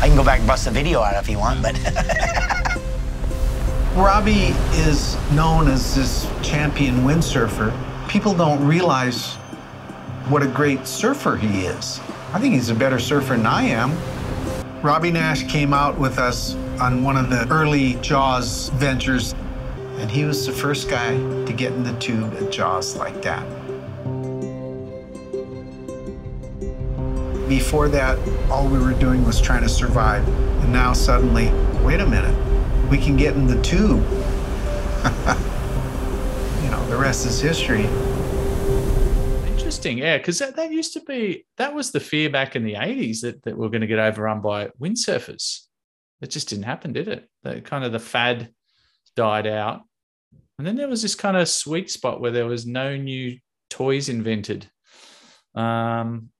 I 0.00 0.06
can 0.06 0.16
go 0.16 0.22
back 0.24 0.38
and 0.38 0.46
bust 0.46 0.68
a 0.68 0.70
video 0.70 1.00
out 1.00 1.16
if 1.20 1.28
you 1.28 1.38
want, 1.38 1.60
but 1.60 1.74
Robbie 3.94 4.54
is 4.74 5.16
known 5.32 5.66
as 5.66 5.94
this 5.94 6.30
champion 6.42 6.98
windsurfer. 6.98 7.72
People 8.08 8.34
don't 8.34 8.64
realize 8.66 9.34
what 10.28 10.42
a 10.42 10.46
great 10.46 10.86
surfer 10.86 11.36
he 11.36 11.66
is. 11.66 12.00
I 12.32 12.38
think 12.38 12.54
he's 12.54 12.70
a 12.70 12.74
better 12.74 12.98
surfer 12.98 13.36
than 13.36 13.46
I 13.46 13.62
am. 13.64 13.96
Robbie 14.82 15.10
Naish 15.10 15.48
came 15.48 15.72
out 15.72 15.98
with 15.98 16.18
us 16.18 16.54
on 16.80 17.02
one 17.02 17.16
of 17.16 17.30
the 17.30 17.48
early 17.50 17.94
Jaws 17.94 18.68
ventures, 18.74 19.34
and 19.96 20.10
he 20.10 20.24
was 20.24 20.46
the 20.46 20.52
first 20.52 20.88
guy 20.88 21.16
to 21.44 21.52
get 21.52 21.72
in 21.72 21.82
the 21.82 21.98
tube 21.98 22.34
at 22.34 22.52
Jaws 22.52 22.94
like 22.94 23.20
that. 23.22 23.44
Before 27.48 27.88
that, 27.88 28.18
all 28.50 28.68
we 28.68 28.78
were 28.78 28.92
doing 28.92 29.24
was 29.24 29.40
trying 29.40 29.62
to 29.62 29.68
survive. 29.68 30.26
And 30.62 30.72
now 30.72 30.92
suddenly, 30.92 31.50
wait 31.82 32.00
a 32.00 32.06
minute, 32.06 32.36
we 32.90 32.98
can 32.98 33.16
get 33.16 33.34
in 33.34 33.46
the 33.46 33.60
tube. 33.62 33.98
you 36.62 36.70
know, 36.70 36.84
the 36.88 36.96
rest 36.96 37.26
is 37.26 37.40
history. 37.40 37.84
Interesting, 39.46 39.98
yeah, 39.98 40.16
because 40.16 40.38
that, 40.38 40.56
that 40.56 40.72
used 40.72 40.94
to 40.94 41.00
be 41.00 41.44
that 41.58 41.74
was 41.74 41.90
the 41.90 42.00
fear 42.00 42.30
back 42.30 42.56
in 42.56 42.64
the 42.64 42.76
eighties 42.76 43.20
that, 43.20 43.42
that 43.44 43.56
we're 43.56 43.68
going 43.68 43.82
to 43.82 43.86
get 43.86 43.98
overrun 43.98 44.40
by 44.40 44.68
windsurfers. 44.80 45.66
It 46.20 46.30
just 46.30 46.48
didn't 46.48 46.64
happen, 46.64 46.92
did 46.92 47.08
it? 47.08 47.28
The 47.42 47.60
kind 47.60 47.84
of 47.84 47.92
the 47.92 47.98
fad 47.98 48.50
died 49.14 49.46
out, 49.46 49.82
and 50.58 50.66
then 50.66 50.76
there 50.76 50.88
was 50.88 51.02
this 51.02 51.14
kind 51.14 51.36
of 51.36 51.48
sweet 51.48 51.90
spot 51.90 52.20
where 52.20 52.32
there 52.32 52.46
was 52.46 52.66
no 52.66 52.96
new 52.96 53.38
toys 53.68 54.08
invented. 54.08 54.68
Um, 55.54 56.30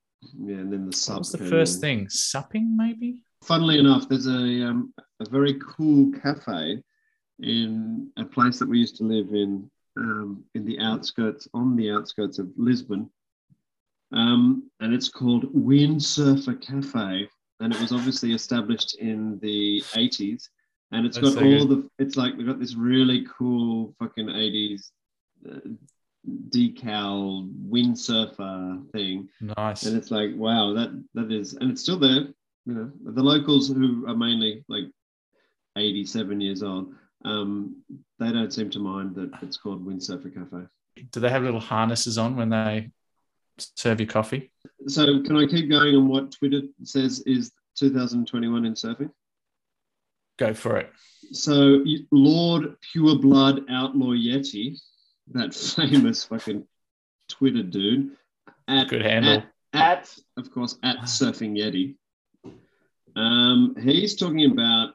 yeah, 0.42 0.56
and 0.56 0.72
then 0.72 0.86
the 0.86 0.96
sup. 0.96 1.14
what 1.14 1.18
was 1.20 1.32
the 1.32 1.38
first 1.38 1.80
thing? 1.80 2.08
Supping, 2.08 2.76
maybe. 2.76 3.18
Funnily 3.42 3.78
enough, 3.78 4.08
there's 4.08 4.26
a 4.26 4.66
um, 4.68 4.92
a 5.20 5.28
very 5.28 5.54
cool 5.76 6.10
cafe 6.20 6.82
in 7.40 8.10
a 8.16 8.24
place 8.24 8.58
that 8.58 8.68
we 8.68 8.78
used 8.78 8.96
to 8.96 9.04
live 9.04 9.28
in 9.32 9.70
um, 9.96 10.44
in 10.54 10.64
the 10.64 10.78
outskirts, 10.80 11.48
on 11.54 11.76
the 11.76 11.90
outskirts 11.90 12.38
of 12.38 12.48
Lisbon, 12.56 13.10
um, 14.12 14.70
and 14.80 14.92
it's 14.92 15.08
called 15.08 15.52
Windsurfer 15.54 16.60
Cafe, 16.60 17.28
and 17.60 17.74
it 17.74 17.80
was 17.80 17.92
obviously 17.92 18.32
established 18.32 18.96
in 18.98 19.38
the 19.40 19.82
80s, 19.94 20.48
and 20.92 21.06
it's 21.06 21.16
That's 21.18 21.34
got 21.34 21.40
so 21.40 21.46
all 21.46 21.66
good. 21.66 21.90
the. 21.98 22.04
It's 22.04 22.16
like 22.16 22.36
they've 22.36 22.46
got 22.46 22.60
this 22.60 22.74
really 22.74 23.26
cool 23.38 23.94
fucking 23.98 24.26
80s. 24.26 24.90
Uh, 25.48 25.60
decal 26.50 27.48
windsurfer 27.70 28.90
thing 28.90 29.28
Nice. 29.56 29.84
and 29.84 29.96
it's 29.96 30.10
like 30.10 30.30
wow 30.34 30.74
that 30.74 31.02
that 31.14 31.32
is 31.32 31.54
and 31.54 31.70
it's 31.70 31.80
still 31.80 31.98
there 31.98 32.26
you 32.68 32.74
know 32.74 32.90
the 33.18 33.22
locals 33.22 33.68
who 33.68 34.06
are 34.06 34.14
mainly 34.16 34.62
like 34.68 34.84
87 35.76 36.40
years 36.40 36.62
old 36.62 36.92
um 37.24 37.82
they 38.20 38.30
don't 38.30 38.52
seem 38.52 38.68
to 38.70 38.78
mind 38.78 39.14
that 39.16 39.30
it's 39.42 39.56
called 39.56 39.84
windsurfer 39.86 40.32
cafe 40.32 40.66
Do 41.12 41.20
they 41.20 41.30
have 41.30 41.42
little 41.42 41.60
harnesses 41.60 42.18
on 42.18 42.36
when 42.36 42.50
they 42.50 42.90
serve 43.58 44.00
you 44.00 44.06
coffee? 44.06 44.52
so 44.86 45.22
can 45.22 45.36
i 45.36 45.46
keep 45.46 45.68
going 45.70 45.96
on 45.96 46.08
what 46.08 46.30
twitter 46.32 46.62
says 46.84 47.20
is 47.20 47.50
2021 47.76 48.64
in 48.66 48.74
surfing 48.74 49.10
Go 50.38 50.54
for 50.54 50.76
it. 50.76 50.90
so 51.32 51.82
lord 52.12 52.76
pureblood 52.94 53.64
outlaw 53.70 54.12
yeti 54.12 54.76
that 55.32 55.54
famous 55.80 56.24
fucking 56.24 56.64
twitter 57.28 57.62
dude 57.62 58.10
at, 58.68 58.88
Good 58.88 59.02
handle. 59.02 59.42
at, 59.72 59.80
at 60.02 60.16
of 60.36 60.50
course 60.52 60.76
at 60.82 60.98
surfing 61.18 61.56
yeti 61.58 61.96
um 63.18 63.74
he's 63.80 64.14
talking 64.14 64.50
about 64.50 64.94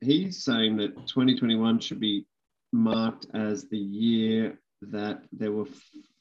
he's 0.00 0.44
saying 0.44 0.76
that 0.76 0.94
2021 1.06 1.78
should 1.78 2.00
be 2.00 2.26
marked 2.72 3.26
as 3.34 3.68
the 3.68 3.78
year 3.78 4.58
that 4.82 5.22
there 5.32 5.52
were 5.52 5.66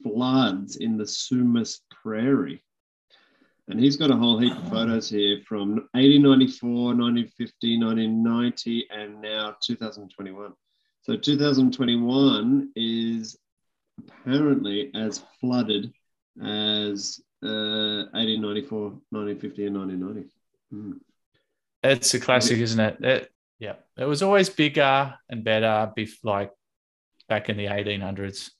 floods 0.04 0.78
in 0.78 0.98
the 0.98 1.04
sumas 1.04 1.80
prairie 1.90 2.62
and 3.68 3.80
he's 3.80 3.98
got 3.98 4.12
a 4.12 4.16
whole 4.16 4.38
heap 4.40 4.56
of 4.56 4.70
photos 4.70 5.10
here 5.10 5.40
from 5.48 5.88
1894 5.94 6.70
1950 6.70 7.80
1990 7.80 8.88
and 8.92 9.22
now 9.22 9.56
2021 9.62 10.54
so 11.02 11.16
2021 11.16 12.72
is 12.76 13.38
apparently 14.00 14.92
as 14.94 15.24
flooded 15.40 15.92
as 16.42 17.22
uh, 17.44 18.12
1894, 18.12 18.80
1950, 19.10 19.66
and 19.66 19.78
1990. 19.78 20.30
Hmm. 20.72 20.92
It's 21.84 22.14
a 22.14 22.20
classic, 22.20 22.60
isn't 22.60 22.80
it? 22.80 22.98
it? 23.04 23.32
Yeah, 23.60 23.76
it 23.98 24.06
was 24.06 24.22
always 24.22 24.50
bigger 24.50 25.14
and 25.30 25.44
better, 25.44 25.92
bef- 25.98 26.24
like 26.24 26.52
back 27.28 27.50
in 27.50 27.58
the 27.58 27.66
1800s. 27.66 28.52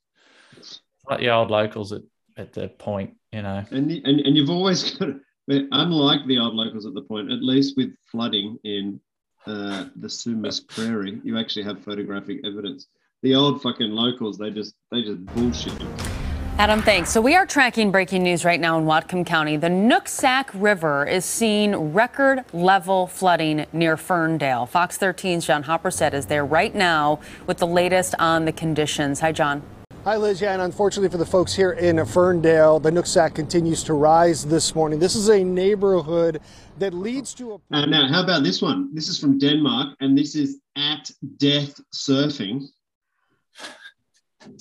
Like 1.10 1.20
the 1.20 1.30
old 1.30 1.50
locals 1.52 1.92
at, 1.92 2.02
at 2.38 2.54
the 2.54 2.68
point, 2.70 3.16
you 3.32 3.42
know. 3.42 3.64
And, 3.72 3.90
the- 3.90 4.02
and 4.06 4.20
and 4.22 4.36
you've 4.38 4.50
always 4.50 4.98
got, 4.98 5.10
unlike 5.48 6.26
the 6.28 6.38
old 6.38 6.54
locals 6.56 6.86
at 6.86 6.94
the 6.94 7.02
point, 7.02 7.32
at 7.32 7.42
least 7.42 7.78
with 7.78 7.92
flooding 8.12 8.58
in 8.64 9.00
uh, 9.48 9.86
the 9.96 10.08
Sumas 10.08 10.66
Prairie, 10.68 11.20
you 11.24 11.38
actually 11.38 11.64
have 11.64 11.84
photographic 11.84 12.40
evidence. 12.46 12.88
The 13.24 13.36
old 13.36 13.62
fucking 13.62 13.90
locals, 13.92 14.38
they 14.38 14.52
just 14.52 14.76
they 14.92 15.02
just 15.02 15.26
bullshit. 15.28 16.19
Adam, 16.60 16.82
thanks. 16.82 17.10
So 17.10 17.22
we 17.22 17.38
are 17.38 17.46
tracking 17.46 17.90
breaking 17.90 18.22
news 18.22 18.44
right 18.44 18.60
now 18.60 18.78
in 18.78 18.84
Whatcom 18.84 19.26
County. 19.26 19.56
The 19.56 19.70
Nooksack 19.70 20.50
River 20.54 21.06
is 21.06 21.24
seeing 21.24 21.94
record 21.94 22.44
level 22.52 23.08
flooding 23.08 23.66
near 23.72 23.96
Ferndale. 23.96 24.66
Fox 24.66 24.98
13's 24.98 25.46
John 25.46 25.64
Hopperstad 25.64 26.14
is 26.14 26.26
there 26.26 26.46
right 26.46 26.76
now 26.76 27.22
with 27.48 27.60
the 27.60 27.66
latest 27.66 28.14
on 28.20 28.44
the 28.44 28.52
conditions. 28.52 29.22
Hi, 29.22 29.32
John. 29.32 29.64
Hi, 30.04 30.18
Liz. 30.18 30.42
Yeah, 30.42 30.52
and 30.52 30.62
unfortunately 30.62 31.08
for 31.08 31.16
the 31.16 31.26
folks 31.26 31.56
here 31.56 31.72
in 31.72 32.06
Ferndale, 32.06 32.82
the 32.82 32.92
Nooksack 32.92 33.34
continues 33.36 33.82
to 33.86 33.94
rise 33.94 34.46
this 34.46 34.76
morning. 34.76 35.00
This 35.00 35.16
is 35.16 35.30
a 35.30 35.42
neighborhood 35.42 36.42
that 36.78 36.94
leads 36.94 37.34
to 37.36 37.54
a. 37.54 37.56
Uh, 37.72 37.86
now, 37.86 38.06
how 38.10 38.22
about 38.22 38.44
this 38.44 38.62
one? 38.62 38.94
This 38.94 39.08
is 39.08 39.18
from 39.18 39.40
Denmark, 39.40 39.96
and 40.02 40.18
this 40.18 40.36
is 40.36 40.60
at 40.76 41.10
Death 41.38 41.80
Surfing. 41.96 42.68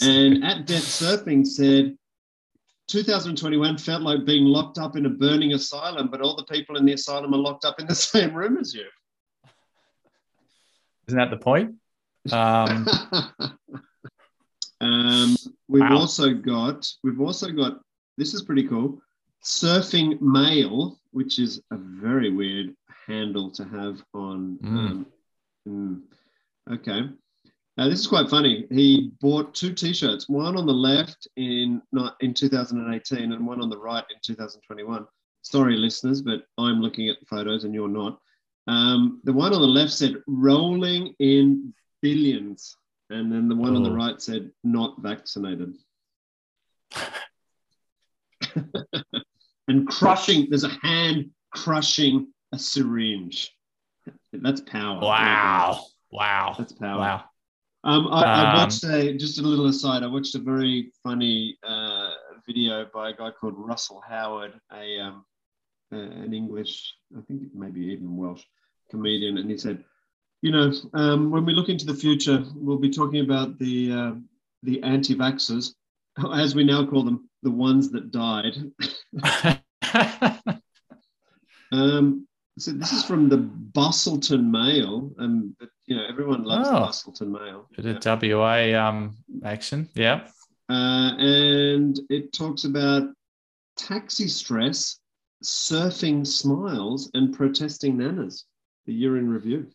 And 0.02 0.44
at 0.44 0.66
Death 0.66 0.84
Surfing 0.84 1.46
said, 1.46 1.96
2021 2.88 3.78
felt 3.78 4.02
like 4.02 4.24
being 4.24 4.44
locked 4.44 4.78
up 4.78 4.96
in 4.96 5.06
a 5.06 5.10
burning 5.10 5.52
asylum, 5.52 6.08
but 6.10 6.20
all 6.20 6.36
the 6.36 6.44
people 6.44 6.76
in 6.76 6.84
the 6.86 6.94
asylum 6.94 7.34
are 7.34 7.38
locked 7.38 7.64
up 7.64 7.78
in 7.80 7.86
the 7.86 7.94
same 8.12 8.34
room 8.34 8.56
as 8.58 8.72
you. 8.74 8.86
Isn't 11.06 11.18
that 11.18 11.30
the 11.30 11.36
point? 11.36 11.74
Um, 12.32 12.86
Um, 14.80 15.36
we've 15.66 15.82
Wow. 15.82 15.98
also 15.98 16.32
got 16.32 16.86
we've 17.02 17.20
also 17.20 17.50
got 17.50 17.80
this 18.16 18.32
is 18.34 18.42
pretty 18.42 18.66
cool. 18.68 19.00
Surfing 19.42 20.20
Mail, 20.20 20.98
which 21.10 21.38
is 21.38 21.60
a 21.72 21.76
very 21.76 22.30
weird 22.30 22.74
handle 23.06 23.50
to 23.52 23.64
have 23.64 24.02
on. 24.14 24.58
Mm. 24.62 24.76
Um, 24.76 25.06
mm, 25.68 26.02
okay, 26.74 27.08
uh, 27.78 27.88
this 27.88 28.00
is 28.00 28.06
quite 28.06 28.28
funny. 28.28 28.66
He 28.70 29.12
bought 29.20 29.54
two 29.54 29.72
T-shirts, 29.72 30.28
one 30.28 30.56
on 30.56 30.66
the 30.66 30.72
left 30.72 31.28
in 31.36 31.80
in 32.20 32.34
2018, 32.34 33.32
and 33.32 33.46
one 33.46 33.60
on 33.62 33.70
the 33.70 33.78
right 33.78 34.04
in 34.10 34.16
2021. 34.22 35.06
Sorry, 35.42 35.76
listeners, 35.76 36.20
but 36.20 36.42
I'm 36.58 36.80
looking 36.80 37.08
at 37.08 37.20
the 37.20 37.26
photos 37.26 37.64
and 37.64 37.72
you're 37.72 37.88
not. 37.88 38.20
Um, 38.66 39.20
the 39.24 39.32
one 39.32 39.54
on 39.54 39.60
the 39.60 39.66
left 39.66 39.92
said 39.92 40.16
"rolling 40.26 41.14
in 41.18 41.72
billions. 42.02 42.76
And 43.10 43.32
then 43.32 43.48
the 43.48 43.56
one 43.56 43.74
on 43.74 43.82
the 43.82 43.90
Oh. 43.90 43.94
right 43.94 44.20
said 44.20 44.52
not 44.64 45.00
vaccinated. 45.00 45.74
and 49.68 49.88
crushing, 49.88 50.48
there's 50.50 50.64
a 50.64 50.76
hand 50.82 51.30
crushing 51.50 52.28
a 52.52 52.58
syringe. 52.58 53.50
That's 54.32 54.60
power. 54.60 55.00
wow. 55.00 55.86
Wow. 56.10 56.54
That's 56.58 56.72
power. 56.72 56.98
Wow. 56.98 57.24
Um, 57.84 58.08
I, 58.08 58.22
I 58.22 58.50
Um, 58.50 58.56
watched 58.58 58.84
a, 58.84 59.16
just 59.16 59.38
a 59.38 59.42
little 59.42 59.66
aside, 59.66 60.02
I 60.02 60.08
watched 60.08 60.34
a 60.34 60.40
very 60.40 60.92
funny 61.02 61.56
uh, 61.62 62.10
video 62.46 62.86
by 62.92 63.10
a 63.10 63.16
guy 63.16 63.30
called 63.30 63.54
Russell 63.56 64.02
Howard, 64.06 64.52
a 64.72 64.98
um, 65.00 65.24
uh, 65.92 65.96
an 65.96 66.34
English, 66.34 66.94
I 67.16 67.20
think 67.22 67.42
maybe 67.54 67.80
even 67.80 68.16
Welsh 68.16 68.42
comedian, 68.90 69.38
and 69.38 69.50
he 69.50 69.56
said, 69.56 69.84
you 70.42 70.52
know, 70.52 70.72
um, 70.94 71.30
when 71.30 71.44
we 71.44 71.54
look 71.54 71.68
into 71.68 71.86
the 71.86 71.94
future, 71.94 72.44
we'll 72.54 72.78
be 72.78 72.90
talking 72.90 73.20
about 73.24 73.58
the 73.58 73.92
uh, 73.92 74.12
the 74.64 74.82
anti-vaxxers, 74.82 75.74
as 76.34 76.54
we 76.54 76.64
now 76.64 76.84
call 76.84 77.04
them, 77.04 77.28
the 77.42 77.50
ones 77.50 77.90
that 77.90 78.10
died. 78.10 78.54
um, 81.72 82.27
so 82.58 82.72
this 82.72 82.92
is 82.92 83.04
from 83.04 83.28
the 83.28 83.38
Busselton 83.38 84.50
Mail, 84.50 85.12
and 85.18 85.54
you 85.86 85.96
know 85.96 86.04
everyone 86.08 86.44
loves 86.44 86.68
the 86.68 86.76
Oh. 86.76 86.80
Busselton 86.86 87.30
Mail. 87.30 87.68
Bit 87.76 88.04
of 88.04 88.22
WA 88.22 88.74
um, 88.88 89.16
action. 89.44 89.88
Yeah. 89.94 90.28
Uh, 90.68 91.16
and 91.18 91.98
it 92.10 92.32
talks 92.32 92.64
about 92.64 93.08
taxi 93.76 94.28
stress, 94.28 94.98
surfing 95.42 96.26
smiles, 96.26 97.10
and 97.14 97.34
protesting 97.34 97.96
nanas. 97.96 98.44
The 98.86 98.92
year 98.92 99.16
in 99.18 99.28
review. 99.28 99.68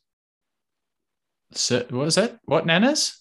So, 1.51 1.79
what 1.89 2.05
was 2.05 2.15
that? 2.15 2.39
What 2.45 2.65
nanas? 2.65 3.19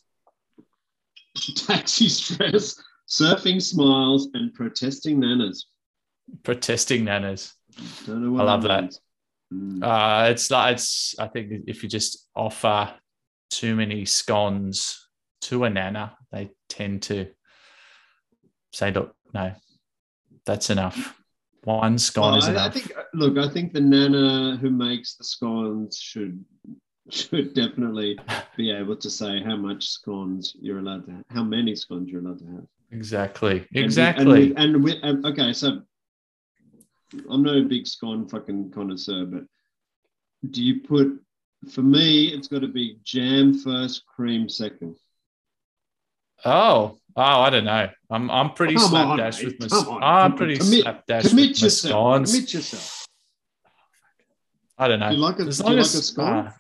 taxi 1.57 2.09
stress, 2.09 2.81
surfing 3.09 3.61
smiles, 3.61 4.29
and 4.35 4.53
protesting 4.55 5.19
nanas. 5.21 5.65
Protesting 6.43 7.05
nanas. 7.05 7.53
I 8.07 8.13
love 8.13 8.63
that. 8.65 8.95
Uh, 9.83 10.29
it's 10.31 10.51
like 10.51 10.75
it's. 10.75 11.15
I 11.19 11.29
think 11.29 11.65
if 11.67 11.83
you 11.83 11.89
just 11.89 12.29
offer 12.35 12.93
too 13.51 13.75
many 13.77 14.05
scones 14.05 15.09
to 15.43 15.65
a 15.65 15.71
nana, 15.71 16.17
they 16.31 16.51
tend 16.69 17.03
to 17.03 17.29
say, 18.73 18.93
"Look, 18.93 19.15
no, 19.35 19.53
that's 20.47 20.71
enough. 20.71 21.19
One 21.65 21.97
scone 21.99 22.33
Well, 22.33 22.39
is 22.39 22.49
I, 22.49 22.67
I 22.67 22.71
think 22.71 22.93
look, 23.15 23.39
I 23.39 23.49
think 23.49 23.73
the 23.73 23.81
nana 23.81 24.57
who 24.57 24.71
makes 24.71 25.15
the 25.15 25.25
scones 25.25 25.99
should 25.99 26.45
should 27.11 27.55
definitely 27.55 28.19
be 28.57 28.71
able 28.71 28.97
to 28.97 29.11
say 29.11 29.43
how 29.43 29.57
much 29.57 29.87
scones 29.89 30.57
you're 30.61 30.79
allowed 30.79 31.05
to 31.07 31.13
have, 31.13 31.25
how 31.31 31.43
many 31.45 31.75
scones 31.77 32.11
you're 32.11 32.21
allowed 32.21 32.39
to 32.41 32.47
have. 32.47 32.67
exactly. 32.91 33.67
Exactly. 33.75 34.55
And 34.57 34.83
with, 34.83 34.99
and 35.03 35.15
with, 35.15 35.25
um, 35.27 35.33
okay, 35.33 35.53
so 35.53 35.83
I'm 37.31 37.43
no 37.43 37.63
big 37.65 37.87
scone 37.87 38.29
fucking 38.29 38.71
connoisseur, 38.71 39.25
but 39.27 39.45
do 40.51 40.63
you 40.63 40.81
put 40.81 41.21
for 41.71 41.83
me 41.83 42.29
it's 42.29 42.49
got 42.49 42.61
to 42.63 42.69
be 42.69 42.99
jam 43.05 43.55
first, 43.59 44.05
cream 44.07 44.49
second. 44.49 44.97
Oh, 46.45 46.99
oh, 47.17 47.23
I 47.23 47.51
don't 47.51 47.65
know. 47.65 47.89
I'm 48.11 48.31
I'm 48.31 48.51
pretty 48.55 48.75
Come 48.75 48.89
slapdash 48.91 49.39
mate, 49.43 49.57
with 49.61 49.61
my. 49.61 49.69
come 49.69 49.89
on. 49.95 50.03
I'm 50.03 50.37
pretty 50.37 50.59
commit- 50.59 50.83
slapdash 50.83 51.29
commit 51.29 51.51
with 51.51 51.63
my 51.63 51.69
scones. 51.69 52.33
commit 52.33 52.55
yourself. 52.55 53.07
I 54.79 54.89
don't 54.89 54.99
know. 55.01 55.11
Do 55.11 55.15
you 55.15 55.21
like 55.21 55.39
a- 55.39 55.43
As 55.43 55.61
long 55.61 55.73
you 55.73 55.77
like 55.79 55.85
as- 55.87 55.95
a 55.95 56.03
scone? 56.03 56.49
ah, 56.49 56.57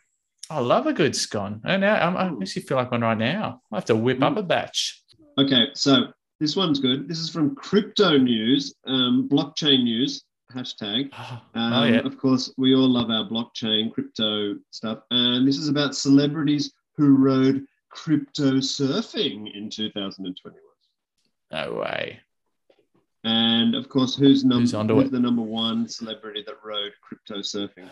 I 0.51 0.61
love 0.61 0.87
a 0.87 0.93
good 0.93 1.17
scone. 1.17 1.61
And 1.65 1.81
now 1.81 1.95
I'm, 1.97 2.17
I 2.17 2.43
actually 2.43 2.63
feel 2.63 2.77
like 2.77 2.91
one 2.93 3.01
right 3.01 3.19
now. 3.19 3.63
I 3.73 3.77
have 3.77 3.87
to 3.87 3.97
whip 3.97 4.19
Mm. 4.19 4.25
up 4.31 4.37
a 4.37 4.43
batch. 4.43 5.03
Okay, 5.39 5.69
so 5.75 6.13
this 6.39 6.55
one's 6.55 6.79
good. 6.79 7.09
This 7.09 7.19
is 7.19 7.31
from 7.31 7.57
Crypto 7.57 8.19
News, 8.19 8.75
um, 8.87 9.29
blockchain 9.29 9.83
news 9.83 10.23
hashtag. 10.55 11.13
Um, 11.19 11.41
oh, 11.73 11.85
yeah. 11.85 12.01
Of 12.01 12.19
course, 12.19 12.53
we 12.57 12.75
all 12.75 12.89
love 12.89 13.11
our 13.11 13.29
blockchain 13.29 13.93
crypto 13.93 14.57
stuff, 14.71 15.01
and 15.11 15.47
this 15.47 15.59
is 15.59 15.69
about 15.69 15.95
celebrities 15.95 16.73
who 16.97 17.17
rode 17.17 17.65
crypto 17.91 18.55
surfing 18.55 19.55
in 19.55 19.71
2021. 19.71 20.63
No 21.51 21.75
way. 21.75 22.21
And 23.25 23.75
of 23.75 23.89
course, 23.89 24.17
who's 24.17 24.45
number 24.45 24.63
Who's 24.63 24.73
who's 24.73 25.11
the 25.11 25.21
number 25.21 25.43
one 25.43 25.89
celebrity 25.89 26.43
that 26.47 26.57
rode 26.65 26.93
crypto 27.03 27.39
surfing? 27.39 27.89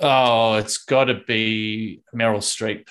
Oh, 0.00 0.54
it's 0.54 0.78
got 0.78 1.04
to 1.04 1.20
be 1.26 2.02
Meryl 2.14 2.38
Streep. 2.38 2.88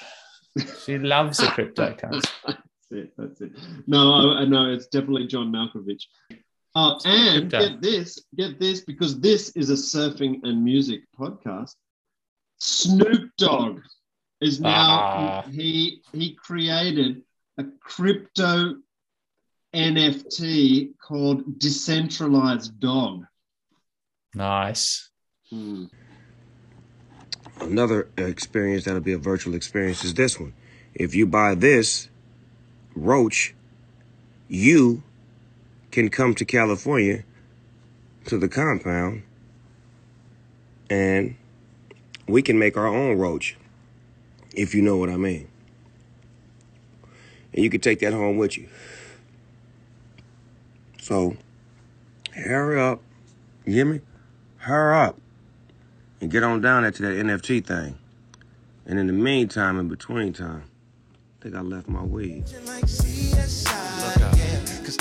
She 0.85 0.97
loves 0.97 1.37
the 1.37 1.45
cryptocurrency. 1.47 2.29
That's 2.45 2.59
it. 2.91 3.13
That's 3.17 3.41
it. 3.41 3.51
No, 3.87 4.33
I, 4.33 4.43
I 4.43 4.69
it's 4.71 4.87
definitely 4.87 5.27
John 5.27 5.51
Malkovich. 5.51 6.03
Uh, 6.73 6.97
and 7.03 7.51
get 7.51 7.81
this, 7.81 8.23
get 8.35 8.59
this, 8.59 8.81
because 8.81 9.19
this 9.19 9.49
is 9.57 9.69
a 9.69 9.73
surfing 9.73 10.39
and 10.43 10.63
music 10.63 11.01
podcast. 11.19 11.75
Snoop 12.59 13.31
Dogg 13.37 13.81
is 14.39 14.61
now 14.61 14.99
Ah. 14.99 15.41
he 15.51 16.01
he 16.13 16.33
created 16.35 17.23
a 17.57 17.65
crypto 17.81 18.75
NFT 19.73 20.93
called 20.99 21.59
Decentralized 21.59 22.79
Dog. 22.79 23.25
Nice. 24.33 25.09
Hmm. 25.49 25.85
Another 27.59 28.09
experience 28.17 28.85
that'll 28.85 29.01
be 29.01 29.13
a 29.13 29.17
virtual 29.17 29.55
experience 29.55 30.03
is 30.03 30.13
this 30.13 30.39
one. 30.39 30.53
If 30.93 31.13
you 31.15 31.25
buy 31.25 31.55
this 31.55 32.09
roach, 32.95 33.53
you 34.47 35.03
can 35.91 36.09
come 36.09 36.33
to 36.35 36.45
California 36.45 37.23
to 38.25 38.37
the 38.37 38.47
compound 38.47 39.23
and 40.89 41.35
we 42.27 42.41
can 42.41 42.59
make 42.59 42.77
our 42.77 42.87
own 42.87 43.17
roach, 43.17 43.57
if 44.53 44.73
you 44.75 44.81
know 44.81 44.97
what 44.97 45.09
I 45.09 45.17
mean. 45.17 45.47
And 47.53 47.63
you 47.63 47.69
can 47.69 47.81
take 47.81 47.99
that 47.99 48.13
home 48.13 48.37
with 48.37 48.57
you. 48.57 48.67
So, 50.99 51.35
hurry 52.33 52.79
up. 52.79 53.01
You 53.65 53.73
hear 53.73 53.85
me? 53.85 54.01
Hurry 54.57 54.97
up 55.07 55.17
and 56.21 56.29
get 56.29 56.43
on 56.43 56.61
down 56.61 56.83
there 56.83 56.91
to 56.91 57.01
that 57.01 57.15
NFT 57.15 57.65
thing. 57.65 57.97
And 58.85 58.99
in 58.99 59.07
the 59.07 59.13
meantime, 59.13 59.79
in 59.79 59.87
between 59.87 60.33
time, 60.33 60.63
I 61.39 61.43
think 61.43 61.55
I 61.55 61.61
left 61.61 61.87
my 61.87 62.03
weed. 62.03 62.45
Cause 64.83 64.97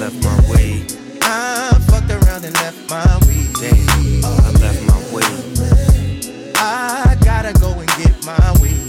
left 0.00 0.24
my 0.24 0.40
weed. 0.50 0.96
I 1.20 1.78
fucked 1.86 2.10
around 2.10 2.42
and 2.46 2.54
left 2.54 2.88
my 2.88 3.20
weed. 3.26 3.52
Damn, 3.60 4.24
I 4.24 4.50
left 4.62 4.82
my 4.88 4.98
weed. 5.12 6.54
I 6.56 7.18
gotta 7.22 7.52
go 7.60 7.72
and 7.72 7.88
get 7.98 8.16
my 8.24 8.56
weed. 8.62 8.88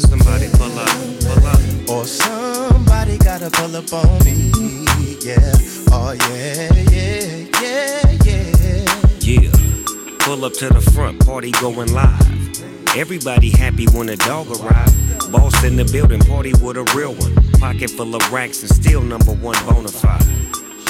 Somebody 0.00 0.48
pull 0.56 0.78
up, 0.78 0.88
pull 1.20 1.46
up. 1.46 1.60
Or 1.90 2.06
somebody 2.06 3.18
gotta 3.18 3.50
pull 3.50 3.76
up 3.76 3.92
on 3.92 4.24
me. 4.24 4.50
Yeah. 5.20 5.52
Oh 5.92 6.12
yeah, 6.12 6.72
yeah, 6.90 7.46
yeah, 7.60 8.16
yeah. 8.24 8.86
Yeah, 9.20 9.51
pull 10.22 10.44
up 10.44 10.52
to 10.52 10.68
the 10.68 10.80
front, 10.80 11.24
party 11.24 11.50
going 11.52 11.92
live. 11.92 12.96
Everybody 12.96 13.50
happy 13.50 13.86
when 13.86 14.08
a 14.08 14.16
dog 14.16 14.48
arrive. 14.48 14.92
Boss 15.32 15.64
in 15.64 15.76
the 15.76 15.88
building, 15.90 16.20
party 16.20 16.52
with 16.62 16.76
a 16.76 16.84
real 16.96 17.14
one. 17.14 17.34
Pocket 17.58 17.90
full 17.90 18.14
of 18.14 18.32
racks 18.32 18.62
and 18.62 18.70
still 18.70 19.02
number 19.02 19.32
one 19.32 19.56
bona 19.66 19.88
fide. 19.88 20.22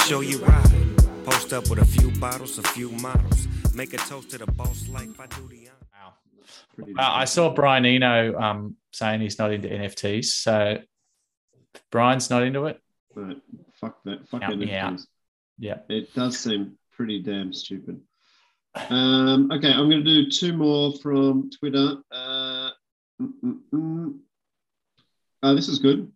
Show 0.01 0.21
you 0.21 0.37
ride. 0.39 0.71
Post 1.25 1.51
up 1.53 1.69
with 1.69 1.79
a 1.79 1.85
few 1.85 2.11
bottles, 2.19 2.59
a 2.59 2.63
few 2.63 2.89
models. 2.91 3.47
Make 3.73 3.93
a 3.93 3.97
toast 3.97 4.29
to 4.31 4.37
the 4.37 4.45
boss 4.45 4.87
life. 4.89 5.19
I 5.19 5.25
do 5.27 5.47
the 5.47 5.69
Uh, 6.83 6.91
I 6.97 7.25
saw 7.25 7.53
Brian 7.53 7.85
Eno 7.85 8.37
um, 8.39 8.75
saying 8.91 9.21
he's 9.21 9.39
not 9.39 9.51
into 9.51 9.67
NFTs. 9.67 10.25
So 10.25 10.77
Brian's 11.89 12.29
not 12.29 12.43
into 12.43 12.65
it. 12.65 12.79
Right. 13.15 13.37
Fuck 13.79 14.03
that. 14.03 14.27
Fuck 14.27 14.41
Count 14.41 14.59
NFTs. 14.59 15.07
Yeah. 15.57 15.77
It 15.89 16.13
does 16.13 16.37
seem 16.37 16.77
pretty 16.91 17.21
damn 17.21 17.53
stupid. 17.53 18.01
Um, 18.89 19.51
okay, 19.51 19.71
I'm 19.71 19.89
going 19.89 20.03
to 20.03 20.23
do 20.23 20.29
two 20.29 20.53
more 20.53 20.93
from 20.97 21.49
Twitter. 21.51 21.97
Uh, 22.11 22.69
mm, 23.21 23.31
mm, 23.43 23.59
mm. 23.73 24.19
Uh, 25.41 25.53
this 25.53 25.67
is 25.67 25.79
good. 25.79 26.11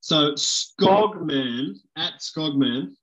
So 0.00 0.32
Skogman 0.32 1.76
at 1.96 2.14
Skogman 2.20 2.94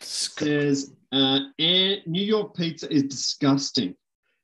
says 0.00 0.92
uh, 1.12 1.40
"Air- 1.58 2.00
New 2.04 2.22
York 2.22 2.54
pizza 2.54 2.92
is 2.92 3.04
disgusting. 3.04 3.94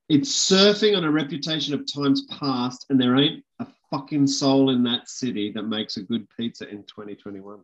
It's 0.08 0.30
surfing 0.30 0.96
on 0.96 1.04
a 1.04 1.10
reputation 1.10 1.74
of 1.74 1.90
times 1.92 2.22
past, 2.30 2.86
and 2.88 3.00
there 3.00 3.16
ain't 3.16 3.44
a 3.58 3.66
fucking 3.90 4.26
soul 4.26 4.70
in 4.70 4.82
that 4.84 5.08
city 5.08 5.52
that 5.52 5.64
makes 5.64 5.96
a 5.98 6.02
good 6.02 6.26
pizza 6.36 6.68
in 6.68 6.82
2021. 6.84 7.60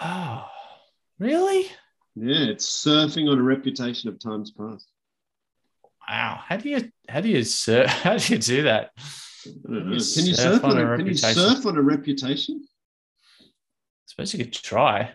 Oh, 0.00 0.44
really? 1.18 1.66
Yeah, 2.14 2.50
it's 2.50 2.84
surfing 2.84 3.30
on 3.30 3.38
a 3.38 3.42
reputation 3.42 4.08
of 4.08 4.18
times 4.18 4.50
past. 4.50 4.86
Wow. 6.08 6.40
How 6.46 6.56
do 6.56 6.68
you 6.68 6.90
how 7.08 7.20
do 7.20 7.28
you 7.28 7.44
surf, 7.44 7.86
how 8.02 8.16
do 8.16 8.34
you 8.34 8.38
do 8.38 8.62
that? 8.64 8.90
Can 9.44 9.92
you 9.92 10.00
surf 10.00 10.64
on 10.64 10.78
a, 10.78 10.96
can 10.96 11.06
you 11.06 11.14
surf 11.16 11.66
on 11.66 11.76
a 11.76 11.82
reputation? 11.82 12.62
I 13.40 13.44
suppose 14.06 14.34
you 14.34 14.44
could 14.44 14.52
try. 14.52 15.12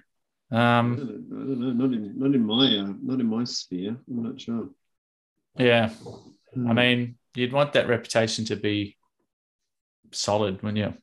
Um, 0.51 0.93
I 0.93 0.95
don't, 0.95 1.27
I 1.31 1.45
don't 1.45 1.59
know. 1.59 1.85
Not 1.85 1.93
in 1.93 2.19
not 2.19 2.35
in 2.35 2.45
my 2.45 2.77
uh, 2.77 2.93
not 3.01 3.19
in 3.19 3.27
my 3.27 3.43
sphere. 3.43 3.97
I'm 4.09 4.23
not 4.23 4.41
sure. 4.41 4.69
Yeah. 5.57 5.89
Hmm. 6.53 6.69
I 6.69 6.73
mean, 6.73 7.17
you'd 7.35 7.53
want 7.53 7.73
that 7.73 7.87
reputation 7.87 8.45
to 8.45 8.55
be 8.55 8.97
solid, 10.11 10.61
wouldn't 10.63 10.77
you? 10.77 10.93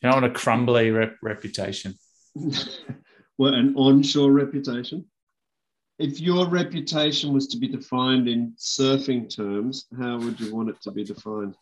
You 0.00 0.10
don't 0.10 0.22
want 0.22 0.26
a 0.26 0.38
crumbly 0.38 0.90
rep- 0.90 1.18
reputation. 1.22 1.94
well, 3.38 3.54
an 3.54 3.74
onshore 3.76 4.32
reputation. 4.32 5.04
If 5.98 6.20
your 6.20 6.46
reputation 6.46 7.32
was 7.32 7.46
to 7.48 7.58
be 7.58 7.68
defined 7.68 8.28
in 8.28 8.54
surfing 8.58 9.34
terms, 9.34 9.86
how 9.98 10.18
would 10.18 10.38
you 10.38 10.54
want 10.54 10.68
it 10.68 10.80
to 10.82 10.90
be 10.90 11.04
defined? 11.04 11.54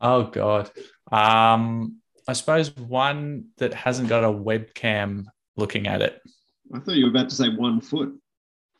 Oh 0.00 0.24
God. 0.24 0.70
Um, 1.10 1.96
I 2.28 2.32
suppose 2.34 2.74
one 2.76 3.46
that 3.58 3.74
hasn't 3.74 4.08
got 4.08 4.24
a 4.24 4.28
webcam 4.28 5.26
looking 5.56 5.86
at 5.86 6.02
it. 6.02 6.20
I 6.72 6.78
thought 6.78 6.94
you 6.94 7.04
were 7.04 7.10
about 7.10 7.30
to 7.30 7.34
say 7.34 7.48
one 7.48 7.80
foot. 7.80 8.18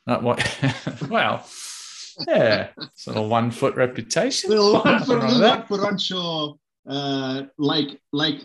Not 0.06 0.22
what? 0.22 0.38
well, 1.08 1.46
yeah, 2.26 2.68
sort 2.94 3.16
of 3.16 3.28
one 3.28 3.50
foot 3.50 3.74
reputation. 3.76 4.50
Little 4.50 4.74
one 4.74 5.04
foot, 5.04 5.20
little 5.20 5.40
one 5.40 5.66
foot 5.66 5.80
onshore 5.80 6.56
uh, 6.88 7.42
lake 7.58 8.00
lake 8.12 8.44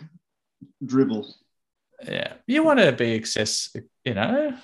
dribble. 0.84 1.34
Yeah, 2.06 2.34
you 2.46 2.62
want 2.62 2.78
to 2.80 2.92
be 2.92 3.16
access, 3.16 3.74
you 4.04 4.14
know, 4.14 4.56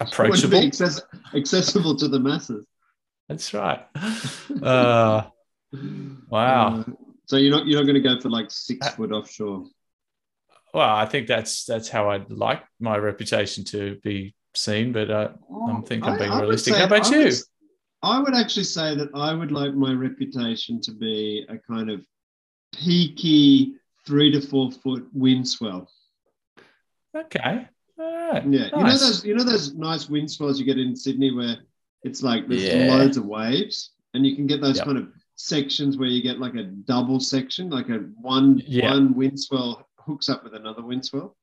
approachable. 0.00 0.58
access- 0.58 1.02
accessible 1.34 1.94
to 1.96 2.08
the 2.08 2.18
masses. 2.18 2.66
That's 3.28 3.52
right. 3.54 3.84
Uh, 4.62 5.24
wow. 6.28 6.78
Uh, 6.80 6.84
so 7.26 7.36
you're 7.36 7.50
not 7.50 7.66
you're 7.66 7.80
not 7.80 7.86
going 7.90 8.02
to 8.02 8.08
go 8.08 8.20
for 8.20 8.30
like 8.30 8.50
six 8.50 8.88
foot 8.90 9.12
offshore. 9.12 9.64
well, 10.72 10.94
I 10.96 11.06
think 11.06 11.26
that's 11.26 11.64
that's 11.64 11.88
how 11.88 12.10
I'd 12.10 12.30
like 12.30 12.62
my 12.80 12.96
reputation 12.96 13.64
to 13.64 13.98
be 14.02 14.34
seen. 14.54 14.92
But 14.92 15.10
uh, 15.10 15.32
I 15.68 15.80
think 15.82 16.04
I'm 16.06 16.14
I- 16.14 16.18
being 16.18 16.30
I 16.30 16.40
realistic. 16.40 16.74
say- 16.74 16.80
How 16.80 16.86
about 16.86 17.06
I 17.12 17.16
you? 17.16 17.24
would 17.24 17.34
I 18.02 18.20
would 18.20 18.34
actually 18.34 18.64
say 18.64 18.94
that 18.94 19.08
I 19.14 19.32
would 19.34 19.50
like 19.52 19.74
my 19.74 19.92
reputation 19.92 20.80
to 20.82 20.92
be 20.92 21.46
a 21.48 21.56
kind 21.58 21.90
of 21.90 22.04
peaky 22.74 23.74
three 24.06 24.30
to 24.32 24.40
four 24.40 24.70
foot 24.70 25.06
wind 25.14 25.48
swell. 25.48 25.88
Okay. 27.14 27.66
All 27.98 28.30
right. 28.32 28.44
Yeah, 28.50 28.66
you 28.76 28.82
know 28.82 28.90
those 28.90 29.24
you 29.24 29.34
know 29.36 29.44
those 29.44 29.74
nice 29.74 30.08
wind 30.08 30.30
swells 30.30 30.58
you 30.58 30.64
get 30.66 30.78
in 30.78 30.96
Sydney 30.96 31.30
where 31.32 31.56
it's 32.02 32.22
like 32.22 32.48
there's 32.48 32.64
Yeah. 32.64 32.94
loads 32.96 33.16
of 33.16 33.24
waves, 33.24 33.92
and 34.14 34.26
you 34.26 34.34
can 34.34 34.46
get 34.46 34.60
those 34.60 34.78
Yep. 34.78 34.86
kind 34.86 34.98
of 34.98 35.08
sections 35.36 35.96
where 35.96 36.08
you 36.08 36.22
get 36.22 36.38
like 36.40 36.54
a 36.54 36.64
double 36.64 37.20
section, 37.20 37.70
like 37.70 37.88
a 37.88 37.98
one 38.20 38.60
Yeah. 38.66 38.90
one 38.90 39.14
wind 39.14 39.38
swell 39.40 39.88
hooks 39.98 40.28
up 40.28 40.42
with 40.44 40.54
another 40.54 40.82
wind 40.82 41.04
swell. 41.04 41.36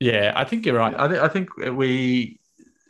Yeah, 0.00 0.32
I 0.34 0.44
think 0.44 0.66
you're 0.66 0.76
right. 0.78 0.94
I, 0.98 1.06
th- 1.08 1.20
I 1.20 1.28
think 1.28 1.56
we, 1.56 2.40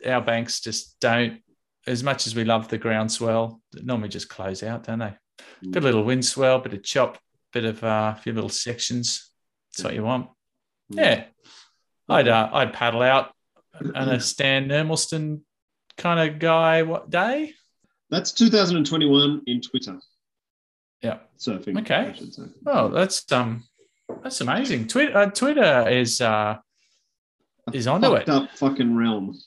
our 0.05 0.21
banks 0.21 0.59
just 0.61 0.99
don't, 0.99 1.41
as 1.85 2.03
much 2.03 2.25
as 2.25 2.33
we 2.35 2.43
love 2.43 2.69
the 2.69 2.77
groundswell, 2.79 3.61
they 3.71 3.83
normally 3.83 4.09
just 4.09 4.29
close 4.29 4.63
out, 4.63 4.85
don't 4.85 4.97
they? 4.99 5.13
Bit 5.61 5.75
of 5.77 5.83
little 5.83 6.03
wind 6.03 6.25
swell, 6.25 6.57
bit 6.59 6.73
of 6.73 6.81
chop, 6.83 7.19
bit 7.51 7.65
of 7.65 7.83
uh, 7.83 8.15
a 8.17 8.21
few 8.21 8.33
little 8.33 8.49
sections. 8.49 9.29
That's 9.71 9.83
what 9.83 9.93
you 9.93 10.03
want. 10.03 10.29
Yeah. 10.89 11.25
I'd 12.09 12.27
uh, 12.27 12.49
I'd 12.51 12.73
paddle 12.73 13.01
out 13.01 13.33
on 13.95 14.09
a 14.09 14.19
Stan 14.31 14.67
Nermelston 14.67 15.41
kind 15.97 16.19
of 16.29 16.39
guy. 16.39 16.83
What 16.83 17.09
day? 17.09 17.53
That's 18.09 18.31
2021 18.33 19.41
in 19.47 19.61
Twitter 19.61 19.99
Yeah. 21.01 21.19
surfing. 21.39 21.79
Okay. 21.81 21.95
I 21.95 22.13
should 22.13 22.33
say. 22.33 22.43
Oh, 22.65 22.89
that's 22.89 23.31
um, 23.31 23.63
that's 24.21 24.41
amazing. 24.41 24.87
Twitter, 24.87 25.17
uh, 25.17 25.29
Twitter 25.29 25.87
is 25.89 26.21
uh, 26.21 26.57
is 27.71 27.87
onto 27.87 28.09
Fucked 28.09 28.23
it. 28.23 28.29
up 28.29 28.49
fucking 28.57 28.95
realm. 28.95 29.39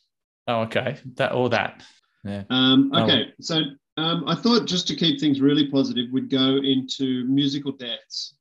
Oh, 0.49 0.63
okay. 0.63 0.99
That 1.17 1.33
or 1.33 1.51
that. 1.51 1.83
Yeah. 2.25 2.45
Um, 2.51 2.91
Oh. 2.95 3.05
okay, 3.05 3.33
so 3.41 3.61
um, 3.99 4.25
I 4.27 4.35
thought 4.35 4.67
just 4.67 4.89
to 4.89 4.97
keep 4.97 5.21
things 5.21 5.41
really 5.41 5.71
positive, 5.71 6.07
we'd 6.13 6.31
go 6.31 6.57
into 6.57 7.25
musical 7.27 7.73
deaths. 7.73 8.35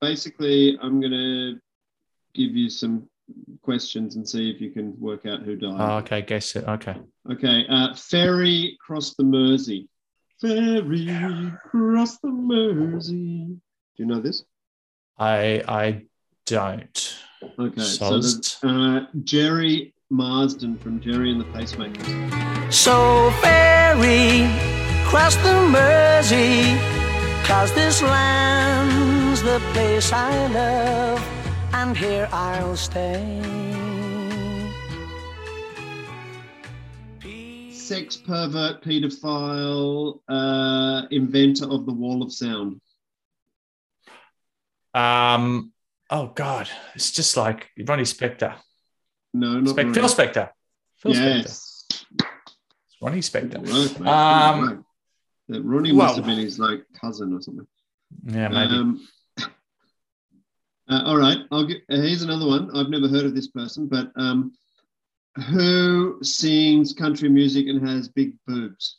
Basically, 0.00 0.78
I'm 0.82 1.00
going 1.00 1.12
to 1.12 1.58
give 2.34 2.54
you 2.56 2.68
some 2.70 3.08
questions 3.62 4.16
and 4.16 4.28
see 4.28 4.50
if 4.50 4.60
you 4.60 4.70
can 4.70 4.98
work 5.00 5.26
out 5.26 5.42
who 5.42 5.56
died. 5.56 5.76
Oh, 5.78 5.96
okay. 5.98 6.22
Guess 6.22 6.56
it. 6.56 6.64
Okay. 6.66 6.96
Okay, 7.30 7.66
uh, 7.68 7.94
ferry 7.94 8.78
crossed 8.80 9.16
the 9.16 9.24
Mersey. 9.24 9.88
Ferry 10.40 11.52
cross 11.70 12.18
the 12.18 12.30
Mersey. 12.30 13.44
Do 13.44 13.60
you 13.96 14.06
know 14.06 14.20
this? 14.20 14.44
I 15.18 15.62
I 15.68 16.06
don't. 16.46 17.18
Okay, 17.58 17.80
Sozzed. 17.80 18.44
so 18.44 18.68
the, 18.68 18.74
uh, 18.74 19.06
Gerry 19.24 19.94
Marsden 20.10 20.76
from 20.78 21.00
Gerry 21.00 21.30
and 21.30 21.40
the 21.40 21.44
Pacemakers. 21.46 22.72
So 22.72 23.30
ferry 23.42 24.48
cross 25.04 25.36
the 25.36 25.68
Mersey, 25.68 26.78
cause 27.44 27.72
this 27.74 28.02
land's 28.02 29.42
the 29.42 29.60
place 29.72 30.12
I 30.12 30.46
love, 30.48 31.18
and 31.72 31.96
here 31.96 32.28
I'll 32.32 32.76
stay. 32.76 33.42
Sex 37.72 38.16
pervert, 38.16 38.82
paedophile, 38.84 40.20
uh, 40.28 41.06
inventor 41.10 41.64
of 41.70 41.86
the 41.86 41.92
Wall 41.92 42.22
of 42.22 42.32
Sound. 42.32 42.80
Um. 44.94 45.72
Oh 46.12 46.26
God, 46.34 46.68
it's 46.94 47.12
just 47.12 47.36
like 47.36 47.68
Ronnie 47.86 48.02
Spector. 48.02 48.54
No, 49.32 49.60
not 49.60 49.70
Spec- 49.70 49.86
Ronnie. 49.86 49.94
Phil 49.94 50.08
Spector. 50.08 50.50
Phil 50.98 51.12
Spector. 51.12 51.38
yes. 51.42 51.84
It's 51.90 52.96
Ronnie 53.00 53.20
Spector. 53.20 53.60
Right. 53.64 54.06
Um, 54.08 54.68
Right. 54.68 54.78
That 55.48 55.62
Ronnie 55.62 55.92
well- 55.92 56.06
must 56.06 56.16
have 56.16 56.26
been 56.26 56.38
his 56.38 56.58
like 56.58 56.84
cousin 57.00 57.32
or 57.32 57.40
something. 57.40 57.66
Yeah, 58.24 58.48
maybe. 58.48 58.74
Um, 58.74 59.08
uh, 60.90 61.02
all 61.06 61.16
right, 61.16 61.38
I'll 61.50 61.64
get. 61.66 61.78
Uh, 61.90 61.96
here's 61.96 62.22
another 62.22 62.46
one. 62.46 62.76
I've 62.76 62.88
never 62.90 63.08
heard 63.08 63.24
of 63.24 63.34
this 63.34 63.48
person, 63.48 63.86
but 63.86 64.10
um, 64.16 64.52
who 65.50 66.18
sings 66.22 66.92
country 66.92 67.28
music 67.28 67.66
and 67.68 67.86
has 67.88 68.08
big 68.08 68.32
boobs? 68.46 68.96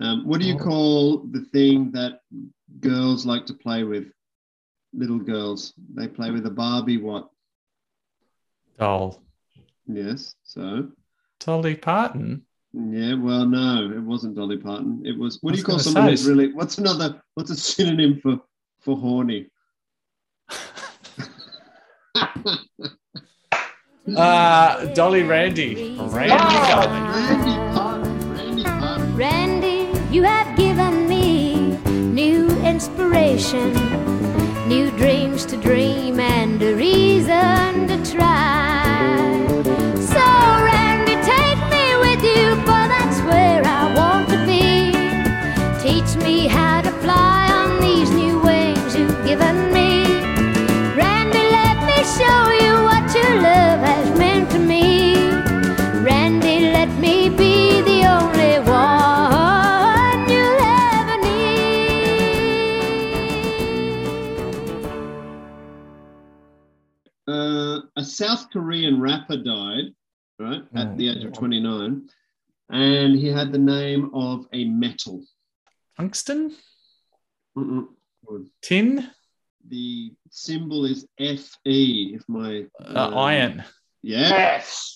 Um, 0.00 0.26
what 0.26 0.40
do 0.40 0.46
you 0.46 0.54
Oh. 0.54 0.58
call 0.58 1.18
the 1.18 1.42
thing 1.52 1.90
that 1.92 2.20
girls 2.80 3.26
like 3.26 3.46
to 3.46 3.54
play 3.54 3.84
with? 3.84 4.12
Little 4.92 5.18
girls, 5.18 5.72
they 5.94 6.08
play 6.08 6.30
with 6.32 6.46
a 6.46 6.50
Barbie. 6.50 6.96
What? 6.96 7.30
Doll. 8.78 9.22
Yes. 9.86 10.34
So. 10.42 10.88
Dolly 11.38 11.76
Parton. 11.76 12.42
Yeah, 12.72 13.14
well, 13.14 13.46
no, 13.46 13.90
it 13.90 14.00
wasn't 14.02 14.36
Dolly 14.36 14.56
Parton. 14.56 15.02
It 15.04 15.16
was. 15.18 15.38
What 15.42 15.52
do 15.52 15.58
you 15.58 15.64
call 15.64 15.78
someone 15.78 16.04
say, 16.04 16.10
who's 16.10 16.28
really? 16.28 16.52
What's 16.52 16.78
another? 16.78 17.22
What's 17.34 17.50
a 17.50 17.56
synonym 17.56 18.20
for 18.20 18.40
for 18.80 18.96
horny? 18.96 19.46
Uh, 24.16 24.86
Dolly 24.94 25.22
Randy. 25.22 25.96
Randy 25.98 26.36
Dolly. 26.70 27.00
Randy, 29.14 29.88
you 30.10 30.22
have 30.24 30.56
given 30.56 31.06
me 31.08 31.76
new 32.12 32.48
inspiration, 32.62 33.72
new 34.66 34.90
dreams 34.92 35.44
to 35.46 35.56
dream, 35.56 36.18
and 36.18 36.60
a 36.62 36.74
reason 36.74 37.69
South 68.20 68.50
Korean 68.50 69.00
rapper 69.00 69.38
died, 69.38 69.94
right, 70.38 70.60
at 70.74 70.98
the 70.98 71.08
age 71.08 71.24
of 71.24 71.32
29, 71.32 72.06
and 72.68 73.16
he 73.18 73.28
had 73.28 73.50
the 73.50 73.58
name 73.58 74.10
of 74.12 74.44
a 74.52 74.66
metal. 74.66 75.24
Tungsten? 75.96 76.54
Mm-mm. 77.56 77.86
Tin? 78.60 79.08
The 79.66 80.12
symbol 80.28 80.84
is 80.84 81.06
Fe. 81.18 81.48
If 81.64 82.28
my 82.28 82.66
Uh, 82.84 83.08
iron. 83.16 83.64
Yes. 84.02 84.92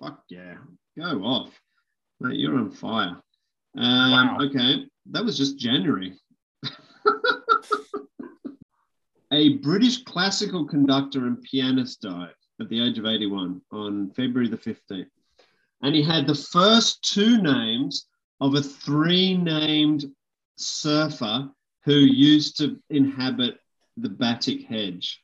Fuck 0.00 0.22
yeah. 0.30 0.54
Go 0.96 1.22
off. 1.24 1.60
Mate, 2.20 2.38
you're 2.38 2.56
on 2.56 2.70
fire. 2.70 3.20
Um, 3.76 4.38
Okay. 4.40 4.86
That 5.10 5.22
was 5.26 5.36
just 5.36 5.58
January. 5.58 6.18
A 9.34 9.54
British 9.58 10.04
classical 10.04 10.64
conductor 10.64 11.26
and 11.26 11.42
pianist 11.42 12.02
died 12.02 12.34
at 12.60 12.68
the 12.68 12.80
age 12.80 12.98
of 12.98 13.06
81 13.06 13.60
on 13.72 14.10
February 14.10 14.48
the 14.48 14.56
15th. 14.56 15.06
And 15.82 15.94
he 15.94 16.02
had 16.02 16.26
the 16.26 16.34
first 16.34 17.02
two 17.02 17.42
names 17.42 18.06
of 18.40 18.54
a 18.54 18.62
three 18.62 19.36
named 19.36 20.04
surfer 20.56 21.50
who 21.84 21.94
used 21.94 22.56
to 22.58 22.80
inhabit 22.90 23.58
the 23.96 24.08
Batik 24.08 24.66
Hedge. 24.66 25.20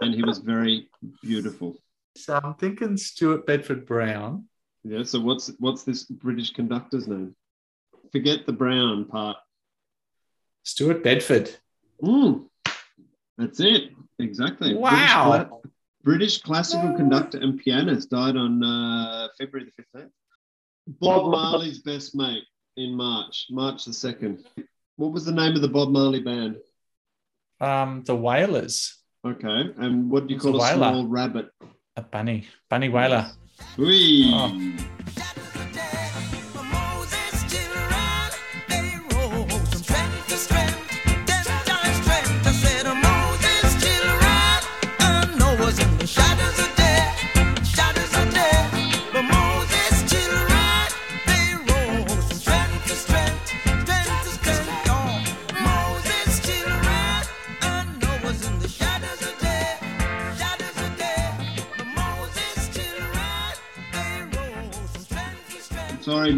And 0.00 0.14
he 0.14 0.22
was 0.22 0.38
very 0.38 0.88
beautiful. 1.22 1.76
So 2.16 2.38
I'm 2.42 2.54
thinking 2.54 2.96
Stuart 2.96 3.46
Bedford 3.46 3.86
Brown. 3.86 4.44
Yeah, 4.84 5.02
so 5.04 5.20
what's 5.20 5.50
what's 5.58 5.82
this 5.82 6.04
British 6.04 6.50
conductor's 6.52 7.08
name? 7.08 7.34
Forget 8.12 8.44
the 8.44 8.52
brown 8.52 9.06
part. 9.06 9.38
Stuart 10.62 11.02
Bedford. 11.02 11.50
Mm, 12.02 12.46
that's 13.38 13.60
it. 13.60 13.90
Exactly. 14.18 14.74
Wow. 14.74 15.30
British, 15.30 15.48
cla- 15.48 15.60
British 16.02 16.42
classical 16.42 16.94
conductor 16.94 17.38
and 17.38 17.58
pianist 17.58 18.10
died 18.10 18.36
on 18.36 18.62
uh, 18.62 19.28
February 19.38 19.70
the 19.76 20.00
15th. 20.00 20.10
Bob 21.00 21.30
Marley's 21.32 21.78
best 21.80 22.14
mate 22.14 22.44
in 22.76 22.94
March, 22.94 23.46
March 23.50 23.84
the 23.86 23.90
2nd. 23.90 24.44
What 24.96 25.12
was 25.12 25.24
the 25.24 25.32
name 25.32 25.54
of 25.54 25.62
the 25.62 25.68
Bob 25.68 25.88
Marley 25.90 26.20
band? 26.20 26.56
Um, 27.60 28.02
the 28.04 28.14
Wailers. 28.14 28.98
Okay. 29.26 29.70
And 29.78 30.10
what 30.10 30.26
do 30.26 30.34
you 30.34 30.36
What's 30.40 30.46
a 30.46 30.50
call 30.52 30.60
a 30.60 30.76
whaler? 30.76 30.92
small 30.92 31.06
rabbit? 31.06 31.48
A 31.96 32.02
bunny. 32.02 32.46
Bunny 32.68 32.88
Wailer. 32.90 33.30
Whee! 33.78 34.30
Oh. 34.34 34.76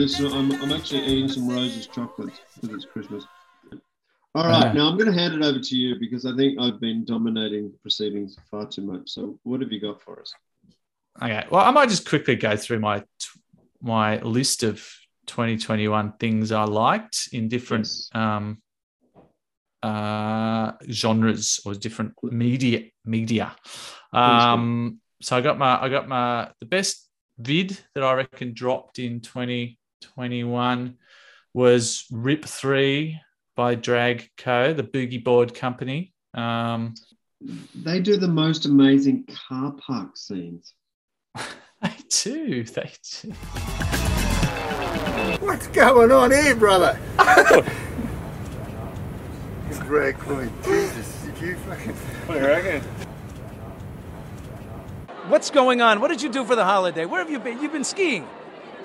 Listen, 0.07 0.33
I'm, 0.33 0.53
I'm 0.63 0.71
actually 0.73 1.05
eating 1.05 1.29
some 1.29 1.49
Rose's 1.49 1.89
chocolates 1.89 2.39
because 2.55 2.77
it's 2.77 2.85
Christmas. 2.85 3.25
All 4.37 4.45
right, 4.47 4.67
Uh. 4.69 4.73
now 4.73 4.89
I'm 4.89 4.97
going 4.97 5.13
to 5.13 5.19
hand 5.21 5.35
it 5.35 5.43
over 5.43 5.59
to 5.59 5.77
you 5.77 5.97
because 5.99 6.25
I 6.25 6.37
think 6.37 6.61
I've 6.61 6.79
been 6.79 7.05
dominating 7.05 7.73
proceedings 7.83 8.37
far 8.49 8.69
too 8.69 8.83
much. 8.83 9.11
So, 9.11 9.37
what 9.43 9.61
have 9.63 9.73
you 9.73 9.81
got 9.81 10.01
for 10.01 10.21
us? 10.21 10.33
Okay. 11.21 11.45
Well, 11.51 11.65
I 11.65 11.73
might 11.73 11.89
just 11.89 12.09
quickly 12.09 12.37
go 12.37 12.57
through 12.57 12.79
my 12.79 13.03
my 13.83 14.21
list 14.21 14.63
of 14.63 14.77
2021 15.27 16.13
things 16.21 16.53
I 16.53 16.63
liked 16.63 17.31
in 17.33 17.49
different 17.49 17.89
um, 18.13 18.63
uh, 19.83 20.71
genres 20.89 21.59
or 21.67 21.75
different 21.75 22.13
media 22.23 22.85
media. 23.05 23.57
Um, 24.13 25.01
so 25.21 25.37
I 25.37 25.41
got 25.41 25.59
my 25.59 25.83
I 25.83 25.89
got 25.89 26.07
my 26.07 26.53
the 26.61 26.67
best 26.67 27.09
vid 27.39 27.77
that 27.97 28.05
I 28.05 28.13
reckon 28.13 28.55
dropped 28.55 29.01
in 29.01 29.21
2021 30.15 30.97
was 31.55 32.05
Rip 32.11 32.45
Three 32.45 33.21
by 33.55 33.75
Drag 33.75 34.31
Co, 34.37 34.73
the 34.73 34.83
boogie 34.83 35.23
board 35.23 35.55
company. 35.55 36.13
Um, 36.35 36.95
They 37.75 38.01
do 38.01 38.17
the 38.17 38.29
most 38.29 38.67
amazing 38.67 39.27
car 39.49 39.73
park 39.73 40.17
scenes. 40.17 40.73
they 41.35 41.95
do. 42.09 42.65
They 42.65 42.93
do. 43.21 43.31
What's 45.41 45.67
going 45.69 46.13
on 46.13 46.31
here, 46.31 46.55
brother? 46.55 46.99
Drag 49.87 50.19
queen. 50.19 50.51
Jesus, 50.65 51.23
did 51.23 51.41
you 51.41 51.57
fucking. 51.59 51.93
What 51.93 52.35
do 52.35 52.41
you 52.41 52.47
reckon? 52.47 52.83
What's 55.29 55.49
going 55.51 55.81
on? 55.81 56.01
What 56.01 56.09
did 56.09 56.23
you 56.23 56.29
do 56.29 56.45
for 56.45 56.57
the 56.57 56.65
holiday? 56.65 57.05
Where 57.05 57.21
have 57.21 57.31
you 57.31 57.39
been? 57.39 57.63
You've 57.63 57.73
been 57.73 57.85
skiing. 57.85 58.27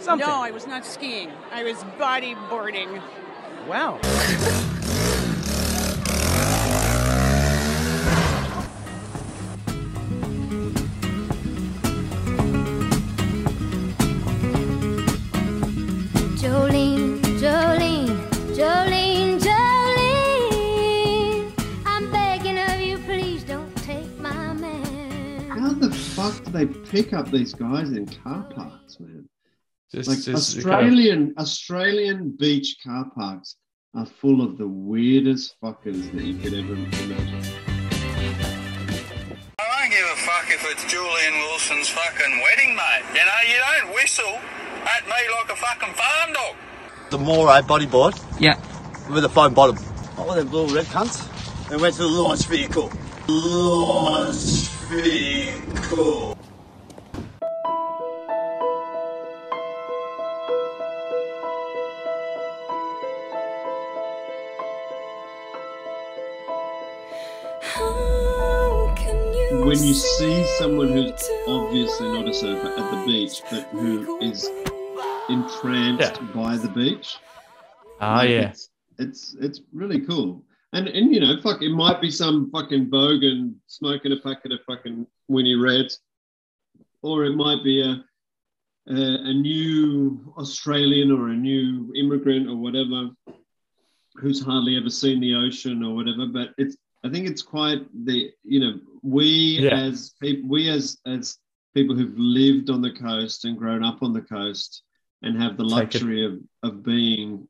Something. 0.01 0.27
No, 0.27 0.41
I 0.41 0.49
was 0.49 0.65
not 0.65 0.83
skiing. 0.83 1.29
I 1.51 1.63
was 1.63 1.77
bodyboarding. 1.99 2.99
Wow. 3.67 3.99
Jolene, 16.41 17.21
Jolene, 17.39 18.17
Jolene, 18.57 19.39
Jolene. 19.39 21.51
I'm 21.85 22.11
begging 22.11 22.57
of 22.57 22.81
you, 22.81 22.97
please 23.05 23.43
don't 23.43 23.75
take 23.77 24.09
my 24.19 24.53
man. 24.53 25.47
How 25.49 25.73
the 25.73 25.91
fuck 25.91 26.43
do 26.43 26.51
they 26.51 26.65
pick 26.65 27.13
up 27.13 27.29
these 27.29 27.53
guys 27.53 27.91
in 27.91 28.07
car 28.07 28.41
parks, 28.55 28.99
man? 28.99 29.27
Just, 29.93 30.07
like 30.07 30.21
just 30.21 30.57
Australian 30.57 31.33
Australian 31.37 32.29
beach 32.39 32.77
car 32.81 33.11
parks 33.13 33.57
are 33.93 34.05
full 34.05 34.41
of 34.41 34.57
the 34.57 34.67
weirdest 34.67 35.55
fuckers 35.61 36.09
that 36.13 36.23
you 36.23 36.37
could 36.37 36.53
ever 36.53 36.75
imagine. 36.75 37.43
I 39.59 39.81
don't 39.81 39.91
give 39.91 40.05
a 40.05 40.15
fuck 40.15 40.47
if 40.47 40.65
it's 40.71 40.89
Julian 40.89 41.33
Wilson's 41.39 41.89
fucking 41.89 42.41
wedding, 42.41 42.73
mate. 42.73 43.03
You 43.09 43.25
know, 43.25 43.41
you 43.49 43.59
don't 43.59 43.93
whistle 43.93 44.39
at 44.85 45.03
me 45.03 45.11
like 45.11 45.51
a 45.51 45.55
fucking 45.57 45.93
farm 45.93 46.33
dog. 46.33 46.55
The 47.09 47.17
Morey 47.17 47.61
bodyboard. 47.63 48.17
Yeah. 48.39 48.55
With 49.13 49.25
a 49.25 49.29
foam 49.29 49.53
bottom. 49.53 49.75
What 49.75 50.29
were 50.29 50.35
them 50.35 50.53
little 50.53 50.73
red 50.73 50.85
cunts? 50.85 51.27
And 51.69 51.81
went 51.81 51.95
to 51.95 52.03
the 52.03 52.07
launch 52.07 52.45
vehicle. 52.45 52.89
Launch 53.27 54.69
vehicle. 54.87 56.37
When 69.51 69.81
you 69.83 69.93
see 69.93 70.45
someone 70.57 70.89
who's 70.89 71.29
obviously 71.47 72.09
not 72.11 72.27
a 72.27 72.33
surfer 72.33 72.67
at 72.67 72.91
the 72.91 73.05
beach, 73.05 73.41
but 73.49 73.63
who 73.67 74.19
is 74.19 74.49
entranced 75.29 76.19
by 76.33 76.57
the 76.57 76.67
beach, 76.69 77.17
Ah, 77.99 78.17
like, 78.17 78.29
yeah. 78.29 78.49
it's, 78.49 78.69
it's 78.97 79.35
it's 79.39 79.61
really 79.71 79.99
cool. 80.01 80.43
And 80.73 80.87
and 80.87 81.13
you 81.13 81.19
know, 81.19 81.39
fuck, 81.41 81.61
it 81.61 81.69
might 81.69 82.01
be 82.01 82.09
some 82.09 82.49
fucking 82.51 82.89
bogan 82.89 83.53
smoking 83.67 84.11
a 84.13 84.17
packet 84.17 84.51
of 84.51 84.59
fucking 84.65 85.05
Winnie 85.27 85.55
Reds, 85.55 85.99
or 87.03 87.25
it 87.25 87.35
might 87.35 87.63
be 87.63 87.81
a, 87.81 88.03
a 88.91 88.93
a 89.29 89.33
new 89.33 90.33
Australian 90.37 91.11
or 91.11 91.29
a 91.29 91.35
new 91.35 91.93
immigrant 91.95 92.47
or 92.49 92.55
whatever 92.57 93.09
who's 94.15 94.41
hardly 94.43 94.75
ever 94.77 94.89
seen 94.89 95.19
the 95.21 95.35
ocean 95.35 95.83
or 95.83 95.93
whatever. 95.95 96.25
But 96.25 96.49
it's 96.57 96.75
I 97.03 97.09
think 97.09 97.27
it's 97.27 97.41
quite 97.41 97.81
the 98.05 98.31
you 98.43 98.59
know 98.59 98.79
we 99.01 99.59
Yeah. 99.61 99.79
as 99.79 100.13
people 100.21 100.49
we 100.49 100.69
as 100.69 100.99
as 101.05 101.37
people 101.73 101.95
who've 101.95 102.17
lived 102.17 102.69
on 102.69 102.81
the 102.81 102.91
coast 102.91 103.45
and 103.45 103.57
grown 103.57 103.83
up 103.83 104.03
on 104.03 104.13
the 104.13 104.21
coast 104.21 104.83
and 105.21 105.41
have 105.41 105.57
the 105.57 105.63
luxury 105.63 106.25
of 106.25 106.39
of 106.63 106.83
being 106.83 107.47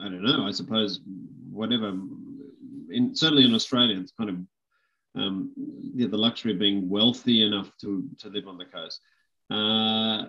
I 0.00 0.04
don't 0.08 0.22
know 0.22 0.46
I 0.46 0.50
suppose 0.52 1.00
whatever 1.50 1.88
in 2.90 3.14
certainly 3.14 3.44
in 3.44 3.54
Australia 3.54 3.98
it's 4.00 4.12
kind 4.12 4.30
of 4.30 4.36
um, 5.16 5.52
yeah, 5.94 6.08
the 6.08 6.18
luxury 6.18 6.52
of 6.52 6.58
being 6.58 6.88
wealthy 6.90 7.42
enough 7.42 7.70
to 7.80 8.08
to 8.18 8.28
live 8.28 8.46
on 8.48 8.58
the 8.58 8.66
coast. 8.66 9.00
Uh, 9.50 10.26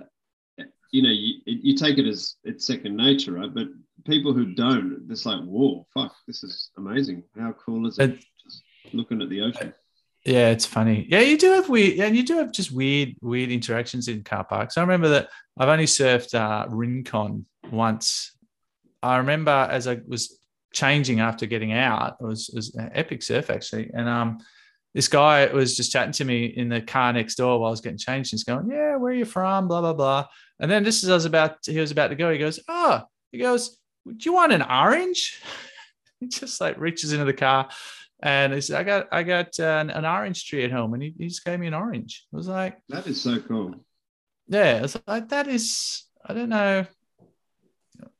you 0.91 1.01
know, 1.01 1.09
you, 1.09 1.33
you 1.45 1.75
take 1.75 1.97
it 1.97 2.07
as 2.07 2.35
it's 2.45 2.65
second 2.65 2.95
nature, 2.95 3.33
right? 3.33 3.53
But 3.53 3.67
people 4.05 4.31
who 4.33 4.53
don't, 4.53 5.05
it's 5.09 5.25
like, 5.25 5.43
whoa, 5.43 5.85
fuck, 5.93 6.15
this 6.27 6.43
is 6.43 6.71
amazing. 6.77 7.23
How 7.37 7.53
cool 7.53 7.87
is 7.87 7.99
it? 7.99 8.15
Just 8.15 8.27
looking 8.93 9.21
at 9.21 9.29
the 9.29 9.41
ocean. 9.41 9.73
Yeah, 10.25 10.49
it's 10.49 10.65
funny. 10.65 11.05
Yeah, 11.09 11.21
you 11.21 11.37
do 11.37 11.51
have 11.51 11.69
weird, 11.69 11.99
and 11.99 12.15
you 12.15 12.23
do 12.23 12.37
have 12.37 12.51
just 12.51 12.71
weird, 12.71 13.15
weird 13.21 13.49
interactions 13.49 14.09
in 14.09 14.23
car 14.23 14.43
parks. 14.43 14.77
I 14.77 14.81
remember 14.81 15.07
that 15.09 15.29
I've 15.57 15.69
only 15.69 15.85
surfed 15.85 16.33
uh, 16.33 16.67
Rincon 16.69 17.45
once. 17.71 18.37
I 19.01 19.17
remember 19.17 19.51
as 19.51 19.87
I 19.87 19.99
was 20.05 20.37
changing 20.73 21.21
after 21.21 21.45
getting 21.45 21.71
out, 21.71 22.17
it 22.19 22.25
was, 22.25 22.49
it 22.49 22.55
was 22.55 22.75
an 22.75 22.91
epic 22.93 23.23
surf 23.23 23.49
actually, 23.49 23.89
and 23.93 24.09
um, 24.09 24.39
this 24.93 25.07
guy 25.07 25.45
was 25.45 25.77
just 25.77 25.93
chatting 25.93 26.11
to 26.13 26.25
me 26.25 26.45
in 26.45 26.67
the 26.67 26.81
car 26.81 27.13
next 27.13 27.35
door 27.35 27.59
while 27.59 27.69
I 27.69 27.71
was 27.71 27.81
getting 27.81 27.97
changed. 27.97 28.31
He's 28.31 28.43
going, 28.43 28.69
"Yeah, 28.69 28.97
where 28.97 29.11
are 29.13 29.15
you 29.15 29.25
from?" 29.25 29.69
Blah 29.69 29.79
blah 29.79 29.93
blah. 29.93 30.25
And 30.59 30.69
then 30.69 30.83
just 30.83 31.03
as 31.03 31.09
I 31.09 31.13
was 31.13 31.25
about, 31.25 31.59
he 31.65 31.79
was 31.79 31.91
about 31.91 32.09
to 32.09 32.15
go, 32.15 32.31
he 32.31 32.37
goes, 32.37 32.59
"Oh," 32.67 33.03
he 33.31 33.37
goes, 33.37 33.77
"Do 34.05 34.17
you 34.19 34.33
want 34.33 34.51
an 34.51 34.63
orange?" 34.63 35.41
he 36.19 36.27
just 36.27 36.59
like 36.59 36.77
reaches 36.77 37.13
into 37.13 37.25
the 37.25 37.33
car 37.33 37.69
and 38.21 38.53
he 38.53 38.61
said, 38.61 38.79
I 38.79 38.83
got 38.83 39.07
I 39.11 39.23
got 39.23 39.59
uh, 39.59 39.63
an, 39.81 39.89
an 39.89 40.05
orange 40.05 40.45
tree 40.47 40.63
at 40.63 40.71
home, 40.71 40.93
and 40.93 41.03
he, 41.03 41.13
he 41.17 41.27
just 41.27 41.45
gave 41.45 41.59
me 41.59 41.67
an 41.67 41.73
orange. 41.73 42.25
I 42.33 42.37
was 42.37 42.47
like, 42.47 42.77
That 42.89 43.07
is 43.07 43.21
so 43.21 43.39
cool. 43.39 43.75
yeah, 44.47 44.85
I 45.05 45.11
like, 45.11 45.29
that 45.29 45.47
is 45.47 46.03
I 46.25 46.33
don't 46.33 46.49
know. 46.49 46.85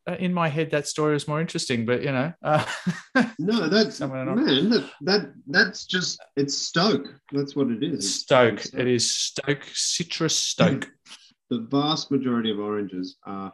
Uh, 0.08 0.16
In 0.20 0.34
my 0.34 0.48
head, 0.48 0.72
that 0.72 0.88
story 0.88 1.14
was 1.14 1.28
more 1.28 1.42
interesting, 1.42 1.86
but 1.86 2.02
you 2.02 2.12
know, 2.12 2.32
uh, 2.42 2.66
No, 3.40 3.68
that's 3.68 4.00
man. 4.00 4.70
That, 4.70 4.90
that 5.02 5.34
that's 5.48 5.86
just 5.86 6.20
it's 6.36 6.58
Stoke. 6.58 7.08
That's 7.34 7.56
what 7.56 7.68
it 7.70 7.84
is. 7.84 7.94
It's 8.06 8.16
Stoke. 8.22 8.66
It 8.74 8.88
is 8.88 9.12
Stoke 9.12 9.64
citrus 9.74 10.38
Stoke. 10.38 10.90
the 11.50 11.60
vast 11.70 12.10
majority 12.12 12.52
of 12.52 12.60
oranges 12.60 13.18
are 13.26 13.54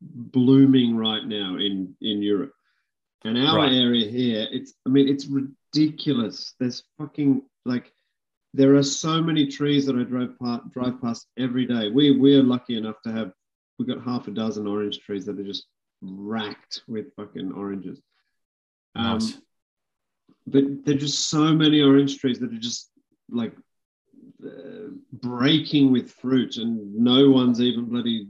blooming 0.00 0.96
right 0.96 1.24
now 1.26 1.56
in 1.56 1.94
in 2.00 2.22
Europe. 2.22 2.53
And 3.24 3.38
our 3.38 3.56
Right. 3.56 3.72
area 3.72 4.06
here, 4.08 4.46
it's 4.50 4.74
I 4.86 4.90
mean, 4.90 5.08
it's 5.08 5.26
ridiculous. 5.26 6.54
There's 6.60 6.84
fucking 6.98 7.42
like 7.64 7.92
there 8.52 8.74
are 8.76 8.82
so 8.82 9.20
many 9.22 9.46
trees 9.46 9.86
that 9.86 9.96
I 9.96 10.04
drive 10.04 10.38
past, 10.38 10.70
drive 10.70 11.00
past 11.00 11.26
every 11.38 11.66
day. 11.66 11.90
We 11.90 12.10
we 12.18 12.36
are 12.36 12.42
lucky 12.42 12.76
enough 12.76 13.00
to 13.02 13.12
have 13.12 13.32
we've 13.78 13.88
got 13.88 14.04
half 14.04 14.28
a 14.28 14.30
dozen 14.30 14.66
orange 14.66 15.00
trees 15.00 15.24
that 15.26 15.38
are 15.40 15.44
just 15.44 15.66
racked 16.02 16.82
with 16.86 17.14
fucking 17.16 17.52
oranges. 17.52 18.00
Um, 18.94 19.14
Nice. 19.18 19.38
but 20.46 20.84
there 20.84 20.94
are 20.94 20.98
just 20.98 21.28
so 21.30 21.52
many 21.54 21.80
orange 21.80 22.18
trees 22.18 22.38
that 22.40 22.52
are 22.52 22.58
just 22.58 22.90
like 23.30 23.56
uh, 24.46 24.90
breaking 25.12 25.90
with 25.90 26.12
fruit, 26.12 26.56
and 26.58 26.94
no 26.94 27.30
one's 27.30 27.60
even 27.60 27.86
bloody 27.86 28.28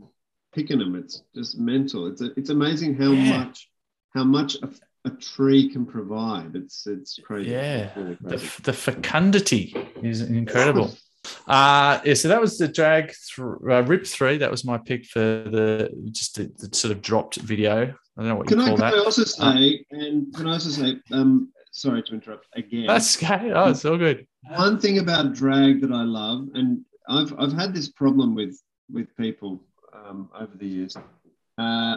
picking 0.53 0.79
them. 0.79 0.95
It's 0.95 1.23
just 1.35 1.59
mental. 1.59 2.07
It's 2.07 2.21
it's 2.23 2.51
amazing 2.51 2.95
how 2.95 3.11
Yeah. 3.13 3.39
much 3.45 3.69
how 4.15 4.25
much 4.25 4.57
a, 4.63 4.69
a 5.07 5.11
tree 5.11 5.69
can 5.71 5.85
provide. 5.87 6.55
It's 6.55 6.87
it's 6.87 7.19
crazy. 7.25 7.51
Yeah, 7.51 7.87
It's 7.89 7.97
really 7.97 8.15
the, 8.21 8.29
crazy. 8.29 8.51
the 8.63 8.73
fecundity 8.73 9.77
is 10.03 10.21
incredible. 10.23 10.91
Uh, 11.47 12.03
yeah, 12.05 12.13
so 12.13 12.29
that 12.29 12.39
was 12.39 12.59
the 12.59 12.69
drag 12.69 13.07
th- 13.07 13.39
uh, 13.39 13.83
rip 13.85 14.05
three. 14.07 14.37
That 14.37 14.51
was 14.51 14.63
my 14.63 14.77
pick 14.77 15.07
for 15.07 15.21
the 15.21 15.91
just 16.11 16.37
the, 16.37 16.53
the 16.59 16.77
sort 16.77 16.93
of 16.93 17.01
dropped 17.01 17.37
video. 17.37 17.77
I 17.85 18.21
don't 18.21 18.29
know 18.29 18.35
what 18.37 18.47
Can 18.47 18.59
you 18.59 18.65
I, 18.65 18.69
call 18.69 18.77
can 18.77 18.85
that. 18.91 18.95
I 18.95 18.99
also 18.99 19.23
Uh, 19.23 19.55
say, 19.55 19.87
and 19.91 20.35
can 20.35 20.47
I 20.49 20.53
also 20.53 20.69
say, 20.69 21.01
um, 21.13 21.49
sorry 21.73 22.03
to 22.03 22.13
interrupt 22.13 22.47
again. 22.55 22.87
that's 22.89 23.17
okay. 23.17 23.53
Oh, 23.53 23.71
it's 23.71 23.87
all 23.87 23.97
good. 23.97 24.27
One 24.51 24.79
thing 24.79 24.99
about 24.99 25.33
drag 25.33 25.81
that 25.81 25.93
I 25.93 26.03
love, 26.03 26.49
and 26.53 26.85
I've 27.09 27.33
I've 27.39 27.55
had 27.55 27.73
this 27.73 27.89
problem 27.89 28.35
with 28.35 28.61
with 28.93 29.09
people 29.17 29.65
um, 29.95 30.29
over 30.39 30.55
the 30.59 30.67
years. 30.67 30.95
Uh, 31.57 31.97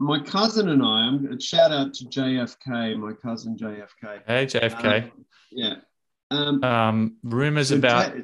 my 0.00 0.18
cousin 0.18 0.70
and 0.70 0.82
I, 0.82 1.06
I'm 1.08 1.38
shout 1.38 1.70
out 1.72 1.92
to 1.94 2.06
JFK, 2.06 2.98
my 2.98 3.12
cousin 3.12 3.56
JFK. 3.56 4.22
Hey, 4.26 4.46
JFK. 4.46 5.04
Um, 5.04 5.26
yeah. 5.52 5.74
Um, 6.30 6.64
Um, 6.64 7.16
rumors 7.22 7.70
about 7.70 8.14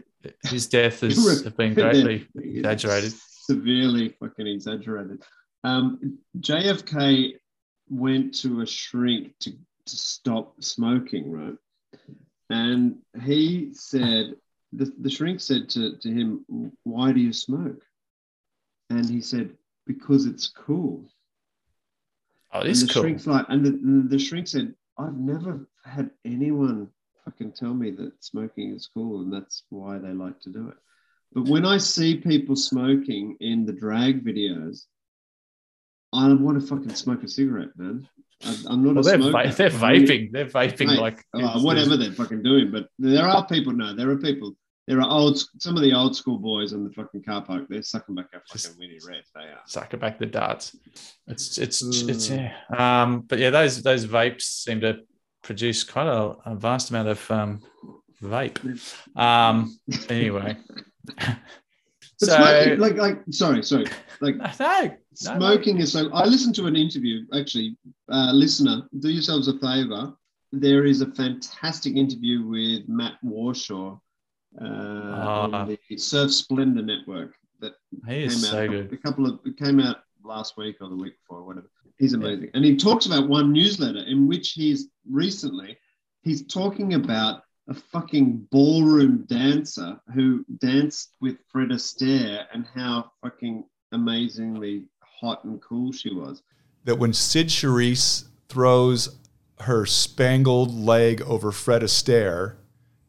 his 0.44 0.66
death 0.68 1.00
has, 1.02 1.44
have 1.44 1.56
been 1.56 1.74
greatly 1.74 2.26
exaggerated. 2.34 3.12
severely 3.12 4.08
fucking 4.20 4.46
exaggerated. 4.46 5.22
Um, 5.64 6.18
JFK 6.38 7.34
went 7.90 8.34
to 8.40 8.62
a 8.62 8.66
shrink 8.66 9.34
to, 9.40 9.50
to 9.50 9.96
stop 9.96 10.62
smoking, 10.62 11.30
right? 11.30 11.56
And 12.48 12.98
he 13.22 13.70
said, 13.74 14.34
the, 14.72 14.92
the 15.00 15.10
shrink 15.10 15.40
said 15.40 15.68
to, 15.70 15.96
to 15.98 16.08
him, 16.08 16.72
Why 16.84 17.12
do 17.12 17.20
you 17.20 17.32
smoke? 17.32 17.82
And 18.88 19.08
he 19.08 19.20
said, 19.20 19.50
Because 19.86 20.26
it's 20.26 20.48
cool. 20.48 21.04
Oh, 22.56 22.60
it 22.60 22.62
and 22.66 22.70
is 22.70 22.86
the 22.86 22.92
cool. 22.92 23.02
shrink's 23.02 23.26
like, 23.26 23.46
and 23.48 23.64
the, 23.64 24.16
the 24.16 24.18
shrink 24.18 24.46
said, 24.48 24.74
I've 24.98 25.16
never 25.16 25.66
had 25.84 26.10
anyone 26.24 26.88
fucking 27.24 27.52
tell 27.52 27.74
me 27.74 27.90
that 27.92 28.12
smoking 28.24 28.74
is 28.74 28.88
cool, 28.92 29.22
and 29.22 29.32
that's 29.32 29.64
why 29.70 29.98
they 29.98 30.12
like 30.12 30.40
to 30.40 30.50
do 30.50 30.68
it. 30.68 30.76
But 31.32 31.44
when 31.46 31.66
I 31.66 31.76
see 31.78 32.16
people 32.16 32.56
smoking 32.56 33.36
in 33.40 33.66
the 33.66 33.72
drag 33.72 34.24
videos, 34.24 34.84
I 36.12 36.32
want 36.32 36.60
to 36.60 36.66
fucking 36.66 36.94
smoke 36.94 37.22
a 37.24 37.28
cigarette, 37.28 37.70
man. 37.76 38.08
I, 38.44 38.56
I'm 38.68 38.84
not 38.84 38.94
Well, 38.94 39.14
a 39.14 39.18
they're, 39.18 39.30
va- 39.30 39.54
they're 39.54 39.70
vaping. 39.70 40.32
They're 40.32 40.46
vaping 40.46 40.86
mate, 40.86 41.00
like 41.00 41.24
uh, 41.34 41.60
whatever 41.60 41.96
they're 41.96 42.12
fucking 42.12 42.42
doing. 42.42 42.70
But 42.70 42.88
there 42.98 43.26
are 43.26 43.46
people. 43.46 43.72
No, 43.72 43.94
there 43.94 44.10
are 44.10 44.16
people. 44.16 44.54
There 44.86 45.00
are 45.00 45.10
old. 45.10 45.42
Some 45.58 45.76
of 45.76 45.82
the 45.82 45.92
old 45.92 46.14
school 46.16 46.38
boys 46.38 46.72
in 46.72 46.84
the 46.84 46.92
fucking 46.92 47.24
car 47.24 47.42
park. 47.44 47.64
They're 47.68 47.82
sucking 47.82 48.14
back 48.14 48.26
a 48.34 48.40
fucking 48.46 48.78
Winnie 48.78 48.98
Red. 49.06 49.22
They 49.34 49.40
are. 49.42 49.60
sucker 49.66 49.96
back 49.96 50.18
the 50.18 50.26
darts. 50.26 50.76
It's 51.26 51.58
it's 51.58 51.82
it's 51.82 52.28
Mm. 52.28 52.52
yeah. 52.70 53.02
Um, 53.02 53.20
but 53.22 53.38
yeah, 53.38 53.50
those 53.50 53.82
those 53.82 54.06
vapes 54.06 54.42
seem 54.42 54.80
to 54.82 55.00
produce 55.42 55.82
quite 55.84 56.06
a, 56.06 56.36
a 56.46 56.54
vast 56.54 56.90
amount 56.90 57.08
of 57.08 57.30
um, 57.30 57.62
vape. 58.22 58.58
Um, 59.16 59.76
anyway, 60.08 60.56
But 62.18 62.30
so 62.30 62.36
smoking, 62.36 62.78
like, 62.78 62.96
like, 62.96 63.18
sorry, 63.30 63.62
sorry, 63.62 63.86
like, 64.22 64.36
no, 64.60 64.96
smoking 65.12 65.78
is 65.78 65.92
so. 65.92 66.10
I 66.12 66.24
listened 66.24 66.54
to 66.54 66.66
an 66.66 66.74
interview. 66.76 67.26
Actually, 67.34 67.76
uh, 68.10 68.32
listener, 68.32 68.82
do 69.00 69.10
yourselves 69.10 69.48
a 69.48 69.58
favor. 69.58 70.14
There 70.52 70.86
is 70.86 71.02
a 71.02 71.10
fantastic 71.12 71.96
interview 71.96 72.46
with 72.46 72.88
Matt 72.88 73.14
Warshaw. 73.22 73.98
Uh, 74.60 74.64
ah. 74.64 75.50
on 75.50 75.76
the 75.88 75.96
Surf 75.98 76.32
Splendor 76.32 76.82
Network 76.82 77.34
that 77.60 77.72
He 78.08 78.24
is 78.24 78.34
came 78.34 78.42
so 78.50 78.64
out 78.64 78.70
good. 78.70 78.92
a 78.92 78.96
couple 78.96 79.26
of 79.26 79.40
it 79.44 79.56
came 79.58 79.80
out 79.80 79.98
last 80.24 80.56
week 80.56 80.76
or 80.80 80.88
the 80.88 80.96
week 80.96 81.14
before, 81.20 81.44
whatever. 81.44 81.68
He's 81.98 82.12
amazing, 82.12 82.50
and 82.54 82.64
he 82.64 82.76
talks 82.76 83.06
about 83.06 83.28
one 83.28 83.52
newsletter 83.52 84.00
in 84.06 84.28
which 84.28 84.52
he's 84.52 84.88
recently 85.10 85.78
he's 86.22 86.46
talking 86.46 86.94
about 86.94 87.42
a 87.68 87.74
fucking 87.74 88.46
ballroom 88.50 89.24
dancer 89.28 89.98
who 90.14 90.44
danced 90.58 91.16
with 91.20 91.36
Fred 91.48 91.68
Astaire 91.70 92.44
and 92.52 92.66
how 92.74 93.10
fucking 93.22 93.64
amazingly 93.92 94.84
hot 95.00 95.44
and 95.44 95.60
cool 95.62 95.92
she 95.92 96.12
was. 96.14 96.42
that 96.84 96.96
when 96.98 97.12
Cyd 97.12 97.48
Charisse 97.48 98.26
throws 98.48 99.16
her 99.60 99.86
spangled 99.86 100.74
leg 100.74 101.22
over 101.22 101.50
Fred 101.50 101.82
Astaire, 101.82 102.56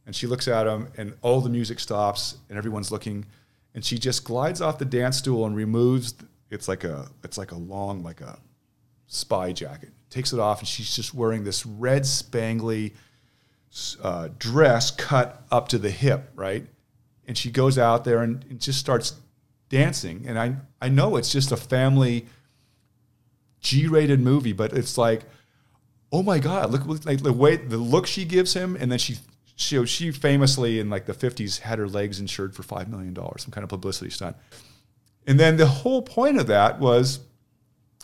and 0.08 0.16
she 0.16 0.26
looks 0.26 0.48
at 0.48 0.66
him, 0.66 0.88
and 0.98 1.14
all 1.22 1.42
the 1.42 1.50
music 1.50 1.80
stops, 1.80 2.38
and 2.50 2.58
everyone's 2.58 2.92
looking, 2.92 3.26
and 3.76 3.86
she 3.86 4.00
just 4.00 4.24
glides 4.24 4.62
off 4.62 4.80
the 4.80 4.86
dance 4.86 5.18
stool 5.18 5.46
and 5.46 5.56
removes. 5.56 6.16
It's 6.50 6.68
like 6.68 6.86
a, 6.86 7.10
it's 7.24 7.38
like 7.38 7.52
a 7.52 7.58
long, 7.58 8.02
like 8.02 8.22
a 8.22 8.40
spy 9.06 9.52
jacket. 9.52 9.90
Takes 10.10 10.32
it 10.32 10.40
off, 10.40 10.60
and 10.60 10.68
she's 10.68 10.96
just 10.96 11.14
wearing 11.14 11.44
this 11.44 11.66
red 11.66 12.04
spangly 12.04 12.94
uh, 14.02 14.30
dress 14.40 14.92
cut 14.92 15.44
up 15.52 15.68
to 15.68 15.78
the 15.78 15.92
hip, 15.92 16.32
right? 16.36 16.66
And 17.28 17.38
she 17.38 17.52
goes 17.52 17.78
out 17.78 18.06
there 18.06 18.24
and, 18.24 18.44
and 18.50 18.62
just 18.62 18.80
starts 18.80 19.14
dancing. 19.68 20.24
And 20.26 20.40
I, 20.40 20.56
I 20.82 20.88
know 20.88 21.18
it's 21.18 21.32
just 21.32 21.52
a 21.52 21.58
family 21.58 22.26
G-rated 23.60 24.22
movie, 24.22 24.54
but 24.54 24.72
it's 24.72 24.98
like, 24.98 25.24
oh 26.14 26.24
my 26.24 26.40
god, 26.40 26.72
look 26.72 26.86
look, 26.86 27.06
like 27.06 27.22
the 27.22 27.34
way 27.34 27.58
the 27.58 27.76
look 27.78 28.08
she 28.08 28.24
gives 28.24 28.54
him, 28.54 28.78
and 28.80 28.90
then 28.90 29.00
she 29.00 29.18
she 29.58 29.84
she 29.88 30.12
famously 30.12 30.80
in 30.80 30.90
like 30.90 31.08
the 31.08 31.14
fifties 31.14 31.58
had 31.58 31.80
her 31.80 31.88
legs 31.88 32.20
insured 32.20 32.56
for 32.56 32.64
five 32.64 32.88
million 32.88 33.14
dollars, 33.14 33.42
some 33.42 33.52
kind 33.52 33.64
of 33.64 33.70
publicity 33.70 34.12
stunt. 34.12 34.38
And 35.26 35.40
then 35.40 35.58
the 35.58 35.66
whole 35.66 36.04
point 36.04 36.40
of 36.40 36.48
that 36.48 36.80
was, 36.80 37.20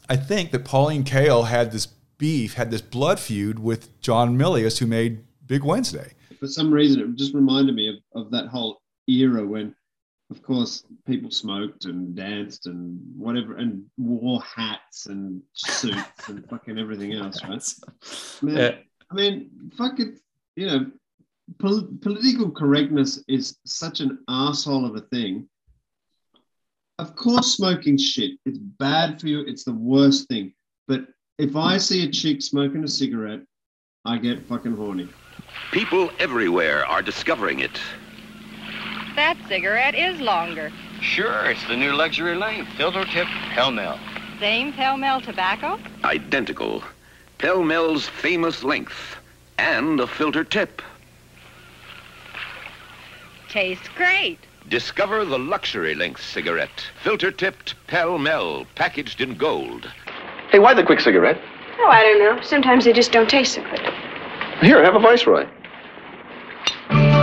I 0.10 0.18
think 0.18 0.52
that 0.52 0.66
Pauline 0.66 1.06
Kael 1.06 1.48
had 1.48 1.72
this 1.72 1.86
beef, 2.18 2.56
had 2.56 2.72
this 2.72 2.82
blood 2.82 3.20
feud 3.20 3.60
with 3.60 3.98
John 4.02 4.38
Milius, 4.38 4.80
who 4.80 4.88
made 4.88 5.24
Big 5.46 5.64
Wednesday. 5.64 6.14
For 6.40 6.48
some 6.48 6.74
reason, 6.74 7.00
it 7.00 7.16
just 7.16 7.34
reminded 7.34 7.76
me 7.76 7.88
of, 7.88 8.26
of 8.26 8.32
that 8.32 8.48
whole 8.48 8.82
era 9.08 9.46
when, 9.46 9.74
of 10.32 10.42
course, 10.42 10.84
people 11.06 11.32
smoked 11.32 11.86
and 11.86 12.16
danced 12.16 12.66
and 12.66 13.00
whatever 13.16 13.56
and 13.58 13.86
wore 13.98 14.42
hats 14.42 15.06
and 15.06 15.42
suits 15.54 16.28
and 16.28 16.46
fucking 16.50 16.78
everything 16.78 17.14
else, 17.14 17.42
right? 17.44 17.74
Man, 18.42 18.58
Yeah. 18.58 18.76
I 19.12 19.14
mean, 19.14 19.52
fucking, 19.78 20.18
you 20.58 20.68
know, 20.68 20.92
pol- 21.60 21.88
political 22.02 22.52
correctness 22.52 23.24
is 23.28 23.58
such 23.66 24.00
an 24.00 24.20
asshole 24.28 24.86
of 24.86 24.96
a 24.96 25.02
thing. 25.02 25.48
Of 27.00 27.16
course, 27.16 27.56
smoking 27.56 27.98
shit. 27.98 28.40
It's 28.46 28.60
bad 28.60 29.20
for 29.20 29.28
you. 29.28 29.42
It's 29.42 29.64
the 29.64 29.74
worst 29.74 30.28
thing. 30.28 30.54
But 30.88 31.08
if 31.40 31.56
I 31.56 31.78
see 31.78 32.04
a 32.04 32.12
chick 32.12 32.42
smoking 32.42 32.84
a 32.84 32.88
cigarette, 32.88 33.42
I 34.06 34.18
get 34.18 34.48
fucking 34.48 34.76
horny. 34.76 35.10
People 35.72 36.12
everywhere 36.20 36.86
are 36.86 37.02
discovering 37.02 37.60
it. 37.60 37.80
That 39.16 39.38
cigarette 39.48 39.96
is 39.96 40.20
longer. 40.20 40.72
Sure, 41.02 41.46
it's 41.46 41.66
the 41.68 41.76
new 41.76 41.94
luxury 41.94 42.36
length. 42.36 42.72
Filter 42.74 43.06
tip 43.06 43.28
Pall 43.54 43.72
Mall. 43.72 44.00
Same 44.40 44.74
Pall 44.74 44.98
Mall 44.98 45.22
tobacco? 45.22 45.80
Identical. 46.04 46.84
Pall 47.38 47.64
Mall's 47.64 48.08
famous 48.08 48.64
length. 48.64 49.18
And 49.58 50.00
a 50.00 50.08
filter 50.08 50.44
tip. 50.44 50.82
Tastes 53.54 53.88
great. 53.96 54.40
Discover 54.68 55.26
the 55.26 55.38
luxury 55.38 55.94
length 55.94 56.24
cigarette. 56.24 56.88
Filter 57.04 57.30
tipped 57.30 57.76
Pall 57.86 58.18
Mall, 58.18 58.66
packaged 58.74 59.22
in 59.22 59.36
gold. 59.36 59.92
Hey, 60.50 60.58
why 60.58 60.74
the 60.74 60.82
quick 60.82 61.00
cigarette? 61.00 61.40
Oh, 61.78 61.88
I 61.88 62.02
don't 62.02 62.18
know. 62.18 62.42
Sometimes 62.42 62.84
they 62.84 62.94
just 62.94 63.12
don't 63.12 63.30
taste 63.30 63.54
so 63.54 63.62
good. 63.62 63.80
Here, 64.62 64.84
have 64.84 64.96
a 64.96 65.00
Viceroy. 65.00 65.48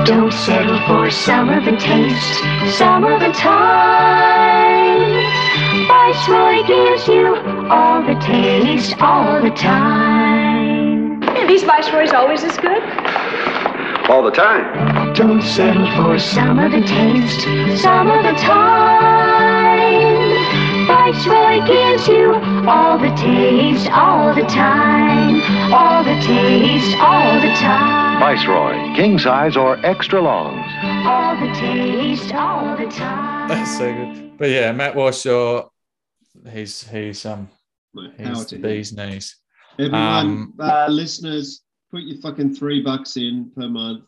Don't 0.05 0.33
settle 0.33 0.79
for 0.87 1.11
some 1.11 1.49
of 1.49 1.65
the 1.65 1.77
taste, 1.77 2.79
some 2.79 3.03
of 3.03 3.19
the 3.19 3.33
time. 3.33 5.01
Viceroy 5.89 6.65
gives 6.65 7.09
you 7.09 7.35
all 7.69 8.05
the 8.07 8.15
taste, 8.21 8.95
all 9.03 9.43
the 9.43 9.51
time. 9.51 11.25
Are 11.25 11.47
these 11.49 11.65
Viceroys 11.65 12.13
always 12.13 12.45
as 12.45 12.57
good? 12.57 12.85
All 14.11 14.23
the 14.25 14.31
time. 14.33 15.15
Don't 15.15 15.41
settle 15.41 15.87
for 15.97 16.19
some 16.19 16.59
of 16.59 16.73
the 16.73 16.81
taste, 16.81 17.43
some 17.81 18.11
of 18.11 18.25
the 18.25 18.33
time. 18.41 20.11
Viceroy 20.89 21.65
gives 21.65 22.09
you 22.09 22.35
all 22.69 22.99
the 22.99 23.15
taste, 23.15 23.89
all 23.91 24.35
the 24.35 24.43
time. 24.43 25.41
All 25.73 26.03
the 26.03 26.21
taste, 26.27 26.97
all 26.99 27.41
the 27.41 27.55
time. 27.55 28.19
Viceroy, 28.21 28.73
king 28.97 29.17
size 29.19 29.57
or 29.57 29.77
extra 29.87 30.21
longs. 30.21 30.67
All 31.07 31.37
the 31.37 31.53
taste, 31.55 32.35
all 32.35 32.77
the 32.77 32.87
time. 32.91 33.49
That's 33.49 33.79
so 33.79 33.93
good. 33.95 34.37
But 34.39 34.51
yeah, 34.51 34.73
Matt 34.73 34.95
Warshaw, 34.95 35.69
he's 36.53 36.83
he's 36.89 37.25
um 37.25 37.49
power 37.95 38.11
he's 38.19 38.45
to 38.47 38.57
the 38.57 38.63
bee's 38.63 38.93
knees. 38.93 39.37
Everyone, 39.79 40.01
Um, 40.03 40.55
uh, 40.59 40.87
listeners, 40.91 41.63
put 41.91 42.03
your 42.03 42.21
fucking 42.21 42.55
three 42.55 42.83
bucks 42.83 43.17
in 43.17 43.51
per 43.55 43.69
month. 43.69 44.05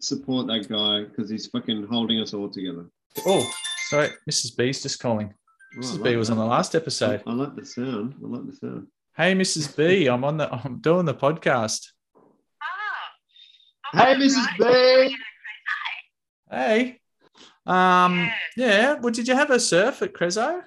Support 0.00 0.46
that 0.46 0.68
guy 0.68 1.08
because 1.08 1.30
he's 1.30 1.46
fucking 1.46 1.86
holding 1.86 2.20
us 2.20 2.32
all 2.32 2.48
together. 2.48 2.86
Oh, 3.26 3.50
sorry, 3.88 4.10
Mrs. 4.30 4.56
B's 4.56 4.82
just 4.82 5.00
calling. 5.00 5.34
Oh, 5.74 5.80
Mrs. 5.80 5.94
like 5.94 6.02
B 6.04 6.16
was 6.16 6.30
on 6.30 6.36
the 6.36 6.44
last 6.44 6.74
episode. 6.74 7.22
I 7.26 7.32
like 7.32 7.56
the 7.56 7.66
sound. 7.66 8.14
I 8.22 8.26
like 8.26 8.46
the 8.46 8.56
sound. 8.56 8.86
Hey, 9.16 9.34
Mrs. 9.34 9.76
B, 9.76 10.06
I'm 10.06 10.22
on 10.22 10.36
the 10.36 10.52
I'm 10.52 10.78
doing 10.78 11.04
the 11.04 11.14
podcast. 11.14 11.88
Hey, 13.92 14.14
Mrs. 14.14 14.46
B. 14.58 15.16
Hey. 16.50 17.00
Um, 17.66 18.30
yeah. 18.56 18.94
Well, 18.94 19.12
did 19.12 19.26
you 19.28 19.34
have 19.34 19.50
a 19.50 19.58
surf 19.58 20.02
at 20.02 20.12
Crezo? 20.12 20.62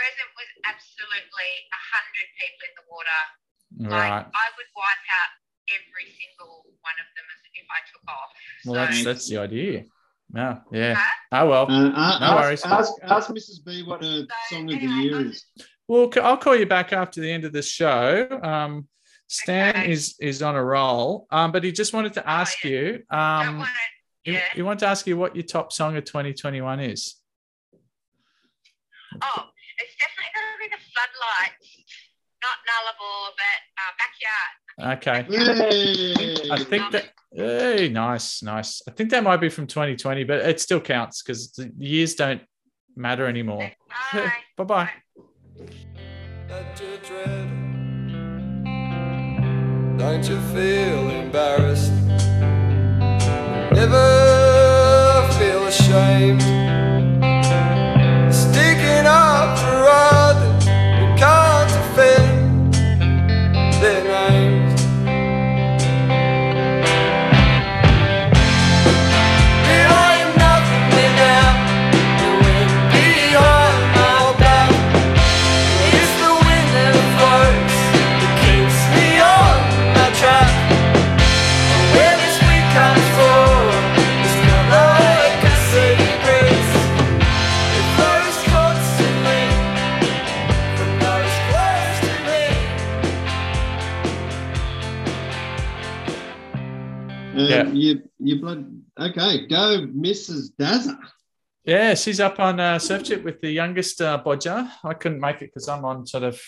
Crescent 0.00 0.30
was 0.32 0.50
absolutely 0.64 1.50
a 1.68 1.80
hundred 1.92 2.28
people 2.38 2.64
in 2.64 2.72
the 2.78 2.86
water. 2.88 3.20
Right. 3.88 4.10
I 4.10 4.46
would 4.56 4.70
wipe 4.76 5.06
out 5.20 5.32
every 5.72 6.12
single 6.12 6.64
one 6.82 6.98
of 7.00 7.08
them 7.16 7.26
if 7.54 7.66
I 7.70 7.80
took 7.90 8.04
off. 8.08 8.30
Well, 8.66 8.74
that's 8.74 9.04
that's 9.04 9.28
the 9.28 9.38
idea. 9.38 9.84
No, 10.32 10.60
yeah. 10.72 11.02
Oh 11.32 11.48
well, 11.48 11.66
Uh, 11.70 11.88
no 11.88 11.96
ask, 11.96 12.40
worries. 12.44 12.62
Ask, 12.64 12.92
ask 13.02 13.30
Mrs. 13.30 13.64
B 13.64 13.82
what 13.82 14.02
her 14.04 14.26
song 14.48 14.72
of 14.72 14.80
the 14.80 14.86
year 14.86 15.26
is. 15.26 15.44
Well, 15.88 16.10
I'll 16.22 16.36
call 16.36 16.54
you 16.54 16.66
back 16.66 16.92
after 16.92 17.20
the 17.20 17.30
end 17.32 17.44
of 17.44 17.52
the 17.52 17.62
show. 17.62 18.28
Um, 18.42 18.86
Stan 19.26 19.86
is 19.90 20.14
is 20.20 20.42
on 20.42 20.54
a 20.56 20.62
roll, 20.62 21.26
um, 21.30 21.50
but 21.52 21.64
he 21.64 21.72
just 21.72 21.92
wanted 21.92 22.12
to 22.14 22.28
ask 22.28 22.62
you. 22.64 23.02
Um, 23.10 23.64
he, 24.22 24.38
he 24.54 24.62
wanted 24.62 24.80
to 24.80 24.86
ask 24.86 25.06
you 25.06 25.16
what 25.16 25.34
your 25.34 25.44
top 25.44 25.72
song 25.72 25.96
of 25.96 26.04
2021 26.04 26.78
is. 26.80 27.16
Oh, 29.22 29.42
it's 29.78 29.94
definitely 29.98 30.30
going 30.34 30.46
to 30.54 30.58
be 30.60 30.68
the 30.70 30.82
floodlights, 30.92 31.68
not 32.42 32.58
Nullarbor, 32.68 33.34
but 33.34 33.58
backyard. 34.78 35.26
Okay. 35.28 36.50
I 36.50 36.64
think 36.64 36.92
that. 36.92 37.10
Hey, 37.32 37.88
nice, 37.88 38.42
nice. 38.42 38.82
I 38.88 38.90
think 38.90 39.10
that 39.10 39.22
might 39.22 39.36
be 39.36 39.48
from 39.48 39.66
2020, 39.66 40.24
but 40.24 40.40
it 40.40 40.60
still 40.60 40.80
counts 40.80 41.22
because 41.22 41.52
the 41.52 41.70
years 41.78 42.14
don't 42.14 42.42
matter 42.96 43.26
anymore. 43.26 43.70
bye 44.56 44.64
bye. 44.64 44.90
Don't 49.96 50.28
you 50.28 50.40
feel 50.52 51.10
embarrassed? 51.10 51.92
Never 53.72 55.28
feel 55.38 55.66
ashamed. 55.66 56.59
You, 98.20 98.34
you 98.34 98.40
blood. 98.40 98.82
Okay, 98.98 99.46
go, 99.46 99.86
Mrs. 99.86 100.50
Dazza. 100.58 100.98
Yeah, 101.64 101.94
she's 101.94 102.20
up 102.20 102.40
on 102.40 102.58
uh, 102.58 102.78
surf 102.78 103.04
trip 103.04 103.22
with 103.22 103.40
the 103.40 103.50
youngest 103.50 104.00
uh, 104.00 104.18
bodger. 104.18 104.68
I 104.82 104.94
couldn't 104.94 105.20
make 105.20 105.36
it 105.36 105.50
because 105.52 105.68
I'm 105.68 105.84
on 105.84 106.06
sort 106.06 106.24
of 106.24 106.40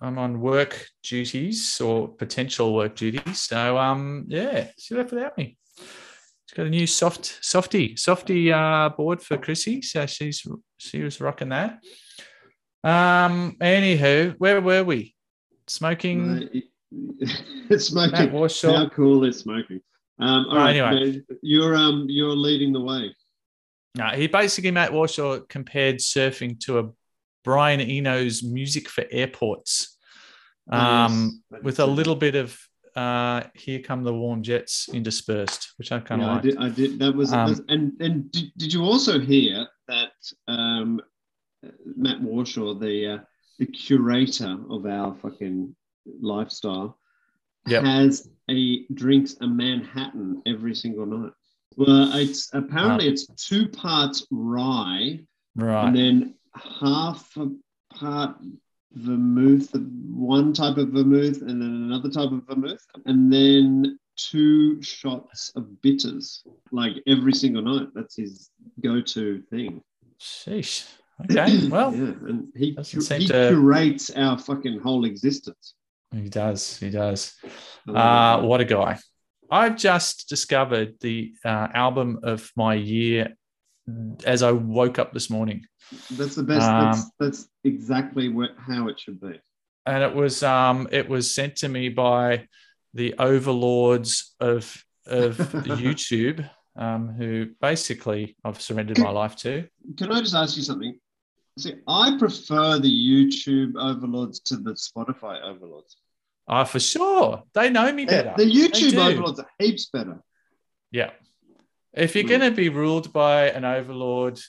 I'm 0.00 0.16
on 0.16 0.40
work 0.40 0.86
duties 1.02 1.80
or 1.80 2.08
potential 2.08 2.74
work 2.74 2.94
duties. 2.94 3.40
So 3.40 3.76
um, 3.76 4.26
yeah, 4.28 4.68
she 4.78 4.94
left 4.94 5.12
without 5.12 5.36
me. 5.36 5.58
She's 5.76 6.56
got 6.56 6.66
a 6.66 6.70
new 6.70 6.86
soft 6.86 7.38
softy 7.42 7.96
softy 7.96 8.52
uh, 8.52 8.90
board 8.90 9.20
for 9.22 9.36
Chrissy, 9.36 9.82
so 9.82 10.06
she's 10.06 10.46
she 10.78 11.02
was 11.02 11.20
rocking 11.20 11.50
that. 11.50 11.80
Um, 12.82 13.56
anywho, 13.60 14.36
where 14.38 14.60
were 14.60 14.84
we? 14.84 15.14
Smoking. 15.66 16.62
It's 17.68 17.86
smoking. 17.88 18.30
How 18.30 18.88
cool 18.88 19.24
is 19.24 19.40
smoking? 19.40 19.80
Um, 20.20 20.46
all 20.46 20.52
Oh, 20.52 20.56
right, 20.56 20.76
anyway. 20.76 21.22
you're 21.42 21.74
um 21.76 22.06
you're 22.08 22.36
leading 22.36 22.72
the 22.72 22.80
way. 22.80 23.14
No, 23.96 24.06
he 24.08 24.26
basically 24.28 24.70
Matt 24.70 24.92
Warshaw 24.92 25.48
compared 25.48 25.96
surfing 25.96 26.60
to 26.60 26.78
a 26.78 26.90
Brian 27.42 27.80
Eno's 27.80 28.42
music 28.42 28.88
for 28.88 29.04
airports, 29.10 29.96
Oh, 30.70 30.76
yes. 30.76 31.10
um, 31.10 31.42
with 31.62 31.80
a 31.80 31.86
little 31.86 32.14
bit 32.14 32.34
of 32.36 32.56
uh, 32.94 33.42
"Here 33.54 33.80
Come 33.80 34.04
the 34.04 34.12
Warm 34.12 34.42
Jets" 34.42 34.88
interspersed, 34.92 35.72
which 35.78 35.90
I 35.90 36.00
kind 36.00 36.22
of 36.22 36.28
Yeah, 36.28 36.36
I 36.36 36.40
did. 36.40 36.56
I 36.58 36.68
did. 36.68 36.98
That 36.98 37.14
was, 37.14 37.32
Um, 37.32 37.64
and 37.68 37.92
and 38.00 38.30
did, 38.30 38.52
did 38.56 38.72
you 38.72 38.82
also 38.84 39.18
hear 39.18 39.66
that 39.88 40.12
um, 40.48 41.00
Matt 41.96 42.20
Warshaw, 42.20 42.78
the 42.78 43.06
uh, 43.14 43.18
the 43.58 43.66
curator 43.66 44.56
of 44.68 44.86
our 44.86 45.14
fucking 45.22 45.74
lifestyle, 46.20 46.98
Yep. 47.66 47.82
has 47.84 48.28
a 48.50 48.84
drinks 48.94 49.36
a 49.40 49.46
Manhattan 49.46 50.42
every 50.46 50.74
single 50.74 51.06
night. 51.06 51.32
Well, 51.76 52.12
it's 52.16 52.50
apparently 52.52 53.08
it's 53.08 53.26
two 53.48 53.68
parts 53.68 54.26
rye, 54.30 55.20
Right. 55.56 55.86
and 55.86 55.96
then 55.96 56.34
half 56.54 57.30
a 57.36 57.48
part 57.94 58.36
vermouth, 58.92 59.70
one 59.74 60.52
type 60.52 60.76
of 60.78 60.88
vermouth, 60.88 61.40
and 61.42 61.62
then 61.62 61.70
another 61.70 62.10
type 62.10 62.32
of 62.32 62.42
vermouth, 62.48 62.84
and 63.06 63.32
then 63.32 63.98
two 64.16 64.82
shots 64.82 65.52
of 65.54 65.80
bitters, 65.80 66.42
like 66.72 66.94
every 67.06 67.32
single 67.32 67.62
night. 67.62 67.88
That's 67.94 68.16
his 68.16 68.50
go-to 68.82 69.42
thing. 69.50 69.80
Sheesh. 70.20 70.86
Okay. 71.30 71.68
Well, 71.70 71.94
yeah, 71.94 72.12
and 72.28 72.48
he, 72.56 72.76
he 72.82 73.00
to- 73.26 73.48
curates 73.48 74.10
our 74.10 74.36
fucking 74.38 74.80
whole 74.80 75.04
existence. 75.04 75.74
He 76.12 76.28
does. 76.28 76.76
He 76.78 76.90
does. 76.90 77.36
Uh, 77.88 78.40
what 78.42 78.60
a 78.60 78.64
guy. 78.64 78.98
I've 79.50 79.76
just 79.76 80.28
discovered 80.28 80.94
the 81.00 81.32
uh, 81.44 81.68
album 81.74 82.20
of 82.22 82.50
my 82.56 82.74
year 82.74 83.34
as 84.24 84.42
I 84.42 84.52
woke 84.52 84.98
up 84.98 85.12
this 85.12 85.28
morning. 85.30 85.64
That's 86.12 86.36
the 86.36 86.44
best. 86.44 86.68
Um, 86.68 86.84
that's, 86.84 87.10
that's 87.18 87.48
exactly 87.64 88.28
what, 88.28 88.50
how 88.58 88.88
it 88.88 89.00
should 89.00 89.20
be. 89.20 89.40
and 89.86 90.02
it 90.04 90.14
was 90.14 90.42
um 90.42 90.88
it 90.92 91.08
was 91.08 91.34
sent 91.34 91.56
to 91.56 91.68
me 91.68 91.88
by 91.88 92.46
the 92.94 93.14
overlords 93.18 94.34
of 94.40 94.84
of 95.06 95.36
YouTube, 95.38 96.48
um, 96.76 97.08
who 97.08 97.48
basically 97.60 98.36
I've 98.44 98.60
surrendered 98.60 98.98
my 98.98 99.10
life 99.10 99.34
to. 99.36 99.66
Can 99.96 100.12
I 100.12 100.20
just 100.20 100.34
ask 100.34 100.56
you 100.56 100.62
something? 100.62 100.96
See, 101.58 101.74
I 101.88 102.16
prefer 102.18 102.78
the 102.78 102.88
YouTube 102.88 103.72
overlords 103.76 104.38
to 104.40 104.56
the 104.56 104.72
Spotify 104.72 105.42
overlords. 105.42 105.96
Ah, 106.52 106.64
for 106.64 106.80
sure, 106.80 107.44
they 107.54 107.70
know 107.70 107.92
me 107.92 108.06
better. 108.06 108.34
The 108.36 108.42
YouTube 108.42 108.98
overlords 108.98 109.38
are 109.38 109.48
heaps 109.60 109.88
better. 109.92 110.20
Yeah. 110.90 111.10
If 111.92 112.16
you're 112.16 112.24
going 112.24 112.40
to 112.40 112.50
be 112.50 112.68
ruled 112.68 113.12
by 113.12 113.50
an 113.50 113.64
overlord, 113.64 114.40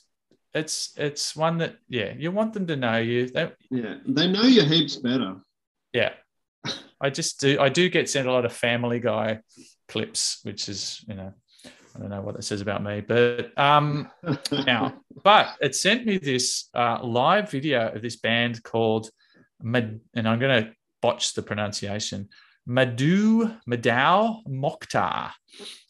it's 0.56 0.94
it's 0.98 1.36
one 1.36 1.60
that 1.60 1.76
yeah 1.88 2.14
you 2.18 2.32
want 2.32 2.54
them 2.54 2.66
to 2.68 2.76
know 2.76 2.98
you. 2.98 3.28
They, 3.30 3.52
Yeah, 3.70 3.98
they 4.08 4.28
know 4.28 4.42
you 4.42 4.64
heaps 4.64 4.96
better. 4.96 5.36
yeah, 5.94 6.14
I 7.00 7.12
just 7.12 7.40
do. 7.40 7.60
I 7.60 7.70
do 7.70 7.88
get 7.88 8.10
sent 8.10 8.28
a 8.28 8.32
lot 8.32 8.46
of 8.46 8.54
Family 8.54 9.00
Guy 9.00 9.42
clips, 9.88 10.40
which 10.42 10.70
is 10.70 11.06
you 11.08 11.14
know 11.14 11.34
I 11.96 12.00
don't 12.00 12.10
know 12.10 12.22
what 12.22 12.36
that 12.36 12.44
says 12.44 12.62
about 12.62 12.84
me, 12.84 13.02
but 13.02 13.58
um 13.60 14.10
now 14.52 14.96
but 15.24 15.56
it 15.62 15.76
sent 15.76 16.06
me 16.06 16.18
this 16.18 16.68
uh, 16.74 17.00
live 17.04 17.52
video 17.52 17.92
of 17.92 18.02
this 18.02 18.16
band 18.16 18.64
called 18.64 19.12
Mad, 19.62 20.00
and 20.16 20.28
I'm 20.28 20.40
going 20.40 20.64
to 20.64 20.72
botch 21.02 21.34
the 21.34 21.42
pronunciation 21.42 22.30
Madu 22.66 23.50
Madao 23.70 24.44
Mokhtar. 24.48 25.32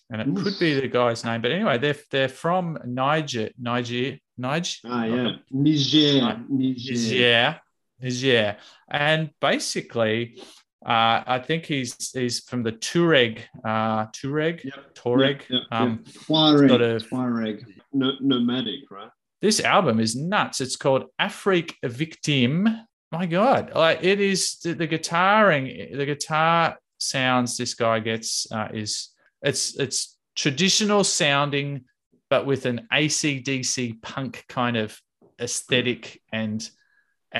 And 0.09 0.22
it 0.22 0.43
could 0.43 0.59
be 0.59 0.74
the 0.80 0.89
guy's 0.89 1.24
name, 1.24 1.41
but 1.41 1.51
anyway, 1.51 1.78
they're 1.78 1.95
they're 2.09 2.28
from 2.28 2.78
Niger, 2.86 3.49
Niger, 3.57 4.18
Niger. 4.38 4.78
Ah, 4.86 5.05
yeah, 5.05 5.32
Niger, 5.49 6.38
Niger. 6.49 6.93
Niger, 6.93 7.59
Niger, 8.01 8.57
and 8.89 9.30
basically, 9.39 10.41
uh, 10.86 11.24
I 11.26 11.39
think 11.39 11.66
he's 11.66 12.12
he's 12.12 12.41
from 12.41 12.62
the 12.64 12.74
Tuareg, 12.74 13.39
uh, 13.64 14.07
Tuareg, 14.07 14.70
Tuareg. 14.95 15.39
Yep, 15.39 15.49
yep, 15.49 15.62
um, 15.72 16.03
yep. 16.05 16.14
Tuareg, 16.26 16.68
sort 16.70 16.82
of- 16.82 17.03
Tuareg, 17.07 17.66
no, 17.93 18.12
nomadic, 18.20 18.91
right? 18.91 19.12
this 19.41 19.62
album 19.62 19.99
is 20.01 20.14
nuts. 20.16 20.59
It's 20.59 20.76
called 20.76 21.05
Afrique 21.20 21.76
Victime. 21.84 22.86
My 23.12 23.26
God, 23.26 23.72
like 23.76 24.03
it 24.03 24.22
is 24.22 24.59
the, 24.59 24.74
the 24.74 24.88
guitaring, 24.88 25.95
the 25.97 26.05
guitar 26.05 26.78
sounds 26.97 27.57
this 27.57 27.74
guy 27.74 27.99
gets 27.99 28.49
uh, 28.51 28.70
is 28.74 29.09
it's 29.41 29.78
it's 29.78 30.18
traditional 30.36 31.03
sounding, 31.03 31.86
but 32.30 32.45
with 32.45 32.66
an 32.66 32.88
ACDC 32.93 34.01
punk 34.01 34.45
kind 34.47 34.78
of 34.78 34.97
aesthetic 35.41 36.22
and 36.32 36.70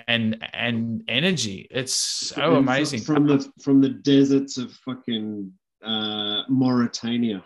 and 0.08 0.44
and 0.54 1.04
energy. 1.08 1.68
It's 1.72 1.94
so 1.94 2.56
And 2.56 2.58
amazing. 2.58 3.02
from 3.02 3.28
the 3.28 3.50
from 3.62 3.80
the 3.82 3.90
deserts 3.90 4.58
of 4.58 4.74
fucking 4.74 5.54
uh, 5.84 6.44
Mauritania. 6.50 7.44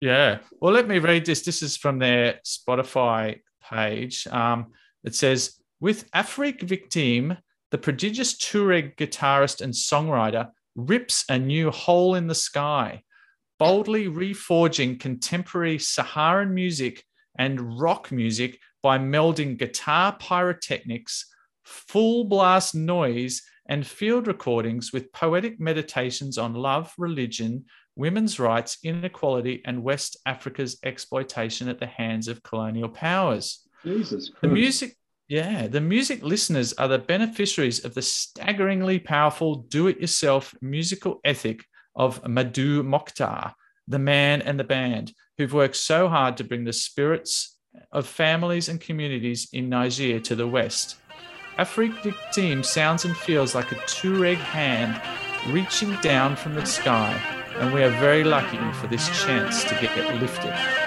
Yeah. 0.00 0.40
Well, 0.60 0.74
let 0.74 0.86
me 0.86 0.98
read 0.98 1.24
this. 1.24 1.42
This 1.42 1.62
is 1.62 1.78
from 1.78 1.98
their 1.98 2.40
Spotify 2.44 3.40
page. 3.62 4.26
Um, 4.26 4.72
it 5.02 5.14
says, 5.14 5.58
with 5.80 6.10
Afrique 6.12 6.62
Victime, 6.62 7.38
the 7.74 7.78
prodigious 7.78 8.36
Tuareg 8.36 8.94
guitarist 8.94 9.60
and 9.60 9.74
songwriter 9.74 10.48
rips 10.76 11.24
a 11.28 11.36
new 11.36 11.72
hole 11.72 12.14
in 12.14 12.28
the 12.28 12.32
sky, 12.32 13.02
boldly 13.58 14.06
reforging 14.06 15.00
contemporary 15.00 15.80
Saharan 15.80 16.54
music 16.54 17.02
and 17.36 17.80
rock 17.80 18.12
music 18.12 18.60
by 18.80 18.96
melding 18.96 19.58
guitar 19.58 20.16
pyrotechnics, 20.20 21.24
full 21.64 22.22
blast 22.22 22.76
noise, 22.76 23.42
and 23.66 23.84
field 23.84 24.28
recordings 24.28 24.92
with 24.92 25.10
poetic 25.10 25.58
meditations 25.58 26.38
on 26.38 26.54
love, 26.54 26.94
religion, 26.96 27.64
women's 27.96 28.38
rights, 28.38 28.78
inequality, 28.84 29.62
and 29.64 29.82
West 29.82 30.16
Africa's 30.26 30.78
exploitation 30.84 31.68
at 31.68 31.80
the 31.80 31.86
hands 31.86 32.28
of 32.28 32.40
colonial 32.44 32.88
powers. 32.88 33.66
Jesus 33.82 34.28
Christ. 34.28 34.42
The 34.42 34.48
music, 34.48 34.96
yeah, 35.28 35.66
the 35.68 35.80
music 35.80 36.22
listeners 36.22 36.74
are 36.74 36.88
the 36.88 36.98
beneficiaries 36.98 37.84
of 37.84 37.94
the 37.94 38.02
staggeringly 38.02 38.98
powerful 38.98 39.54
do 39.54 39.88
it 39.88 40.00
yourself 40.00 40.54
musical 40.60 41.20
ethic 41.24 41.64
of 41.96 42.22
Mdou 42.24 42.82
Moctar, 42.82 43.54
the 43.88 43.98
man 43.98 44.42
and 44.42 44.60
the 44.60 44.64
band, 44.64 45.12
who've 45.38 45.52
worked 45.52 45.76
so 45.76 46.08
hard 46.08 46.36
to 46.36 46.44
bring 46.44 46.64
the 46.64 46.72
spirits 46.72 47.56
of 47.90 48.06
families 48.06 48.68
and 48.68 48.80
communities 48.80 49.48
in 49.52 49.68
Niger 49.68 50.20
to 50.20 50.34
the 50.34 50.46
West. 50.46 50.96
Afrique 51.58 52.02
Victime 52.02 52.62
sounds 52.62 53.04
and 53.04 53.16
feels 53.16 53.54
like 53.54 53.72
a 53.72 53.76
Tuareg 53.76 54.36
hand 54.36 55.00
reaching 55.54 55.94
down 56.00 56.36
from 56.36 56.54
the 56.54 56.66
sky, 56.66 57.12
and 57.58 57.72
we 57.72 57.82
are 57.82 57.90
very 58.00 58.24
lucky 58.24 58.58
for 58.74 58.88
this 58.88 59.08
chance 59.24 59.64
to 59.64 59.74
get 59.80 59.96
it 59.96 60.20
lifted. 60.20 60.83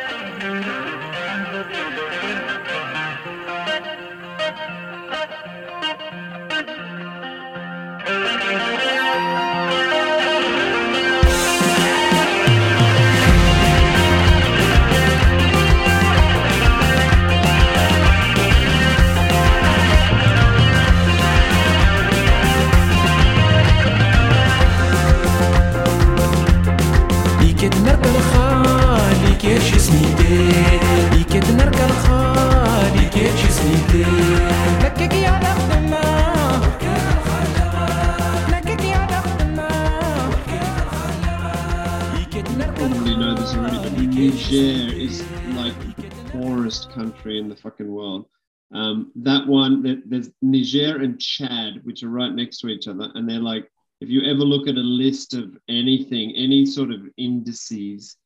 Country 47.18 47.40
in 47.40 47.50
the 47.50 47.56
fucking 47.56 47.92
world. 47.92 48.26
Um, 48.74 49.12
that 49.16 49.48
one, 49.48 50.04
there's 50.06 50.30
Niger 50.42 50.98
and 51.02 51.20
Chad, 51.20 51.82
which 51.84 52.04
are 52.04 52.10
right 52.10 52.34
next 52.34 52.60
to 52.60 52.68
each 52.68 52.88
other, 52.88 53.10
and 53.16 53.30
they're 53.30 53.40
like, 53.40 53.70
if 54.02 54.10
you 54.10 54.22
ever 54.24 54.40
look 54.40 54.68
at 54.68 54.76
a 54.76 54.80
list 54.80 55.34
of 55.34 55.58
anything, 55.70 56.36
any 56.36 56.66
sort 56.66 56.92
of 56.92 57.02
indices, 57.18 58.18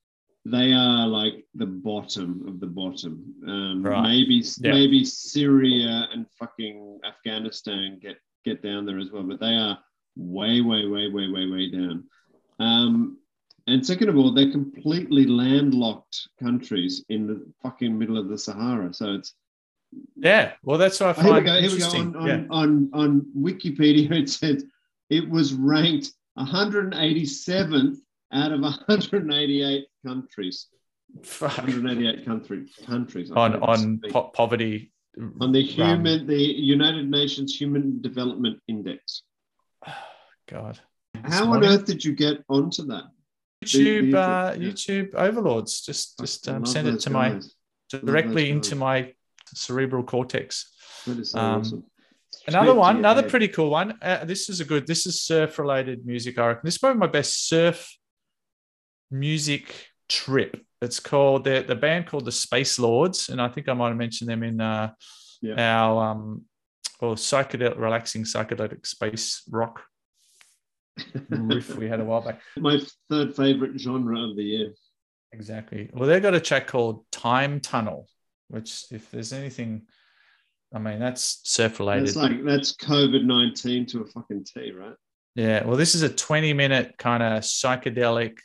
they 0.43 0.73
are 0.73 1.07
like 1.07 1.45
the 1.53 1.65
bottom 1.67 2.43
of 2.47 2.59
the 2.59 2.67
bottom. 2.67 3.33
Um, 3.47 3.83
Right. 3.83 4.01
Maybe 4.01 4.43
Yeah. 4.59 4.71
maybe 4.73 5.05
Syria 5.05 6.09
and 6.11 6.25
fucking 6.39 6.99
Afghanistan 7.05 7.99
get 8.01 8.17
get 8.43 8.63
down 8.63 8.85
there 8.87 8.97
as 8.97 9.11
well, 9.11 9.21
but 9.23 9.39
they 9.39 9.53
are 9.55 9.77
way, 10.15 10.61
way, 10.61 10.87
way, 10.87 11.07
way, 11.09 11.27
way, 11.29 11.45
way 11.47 11.69
down. 11.69 12.03
Um, 12.59 13.17
and 13.67 13.85
second 13.85 14.09
of 14.09 14.17
all, 14.17 14.33
they're 14.33 14.51
completely 14.51 15.25
landlocked 15.25 16.27
countries 16.41 17.03
in 17.09 17.27
the 17.27 17.45
fucking 17.61 17.97
middle 17.97 18.17
of 18.17 18.27
the 18.27 18.37
Sahara. 18.37 18.93
So 18.93 19.13
it's 19.13 19.33
Yeah, 20.15 20.53
well, 20.63 20.77
that's 20.77 20.99
what 20.99 21.17
I 21.17 21.21
here 21.21 21.23
we 21.23 21.31
find 21.31 21.45
go. 21.45 21.61
Here 21.61 21.71
we 21.71 21.79
go. 21.79 21.89
On, 21.89 22.15
on, 22.15 22.27
yeah. 22.27 22.43
on, 22.49 22.89
on 22.93 23.25
Wikipedia, 23.37 24.11
it 24.23 24.29
says 24.29 24.65
it 25.09 25.29
was 25.29 25.53
ranked 25.53 26.11
187th 26.37 27.97
out 28.33 28.51
of 28.51 28.61
188 28.61 29.87
countries. 30.05 30.67
188 31.13 32.25
country, 32.25 32.69
countries. 32.85 33.31
On 33.31 33.61
on 33.61 33.99
po- 34.09 34.31
poverty 34.33 34.91
on 35.41 35.51
the 35.51 35.59
um, 35.59 35.65
human, 35.65 36.25
the 36.25 36.37
United 36.37 37.09
Nations 37.09 37.55
Human 37.55 38.01
Development 38.01 38.59
Index. 38.67 39.23
God. 40.49 40.79
How 41.25 41.51
on 41.51 41.65
earth 41.65 41.85
did 41.85 42.03
you 42.03 42.13
get 42.13 42.43
onto 42.47 42.85
that? 42.87 43.03
YouTube, 43.63 44.15
uh. 44.15 44.53
YouTube 44.53 45.13
overlords. 45.15 45.81
Just, 45.81 46.19
just 46.19 46.47
um, 46.47 46.65
send 46.65 46.87
it 46.87 46.99
to 47.01 47.09
my 47.09 47.39
directly 47.89 48.49
into 48.49 48.75
my 48.75 49.13
cerebral 49.53 50.03
cortex. 50.03 50.71
So 51.23 51.39
Um, 51.39 51.61
awesome. 51.61 51.83
Another 52.47 52.73
one, 52.73 52.97
another 52.97 53.21
head. 53.21 53.29
pretty 53.29 53.47
cool 53.49 53.69
one. 53.69 53.97
Uh, 54.01 54.25
this 54.25 54.49
is 54.49 54.61
a 54.61 54.65
good. 54.65 54.87
This 54.87 55.05
is 55.05 55.21
surf-related 55.21 56.05
music. 56.05 56.39
I 56.39 56.47
reckon 56.47 56.61
this 56.63 56.75
is 56.75 56.77
probably 56.79 56.99
my 56.99 57.07
best 57.07 57.47
surf 57.47 57.95
music 59.11 59.89
trip. 60.09 60.59
It's 60.81 60.99
called 60.99 61.43
the 61.43 61.63
the 61.67 61.75
band 61.75 62.07
called 62.07 62.25
the 62.25 62.31
Spacelords, 62.31 63.29
and 63.29 63.39
I 63.39 63.47
think 63.49 63.69
I 63.69 63.73
might 63.73 63.89
have 63.89 63.97
mentioned 63.97 64.29
them 64.29 64.41
in 64.43 64.59
uh, 64.59 64.93
yeah. 65.41 65.77
our 65.77 66.11
um, 66.11 66.45
or 66.99 67.15
psychedelic, 67.15 67.77
relaxing 67.77 68.23
psychedelic 68.23 68.87
space 68.87 69.43
rock 69.49 69.83
riff 71.29 71.75
we 71.75 71.87
had 71.87 71.99
a 71.99 72.05
while 72.05 72.21
back. 72.21 72.41
My 72.57 72.79
third 73.09 73.35
favorite 73.35 73.79
genre 73.79 74.19
of 74.29 74.35
the 74.35 74.43
year. 74.43 74.73
Exactly. 75.33 75.89
Well, 75.93 76.09
they've 76.09 76.21
got 76.21 76.33
a 76.33 76.39
track 76.39 76.67
called 76.67 77.05
Time 77.11 77.59
Tunnel, 77.59 78.07
which, 78.49 78.85
if 78.91 79.09
there's 79.11 79.31
anything, 79.31 79.83
I 80.73 80.79
mean, 80.79 80.99
that's 80.99 81.41
surf 81.43 81.79
related. 81.79 82.07
That's 82.07 82.15
like 82.17 82.43
that's 82.43 82.75
COVID 82.75 83.23
nineteen 83.23 83.85
to 83.87 84.01
a 84.01 84.05
fucking 84.05 84.45
T, 84.45 84.71
right? 84.71 84.95
yeah. 85.35 85.63
Well, 85.63 85.77
this 85.77 85.95
is 85.95 86.01
a 86.01 86.09
20 86.09 86.53
minute 86.53 86.95
kind 86.97 87.23
of 87.23 87.43
psychedelic, 87.43 88.37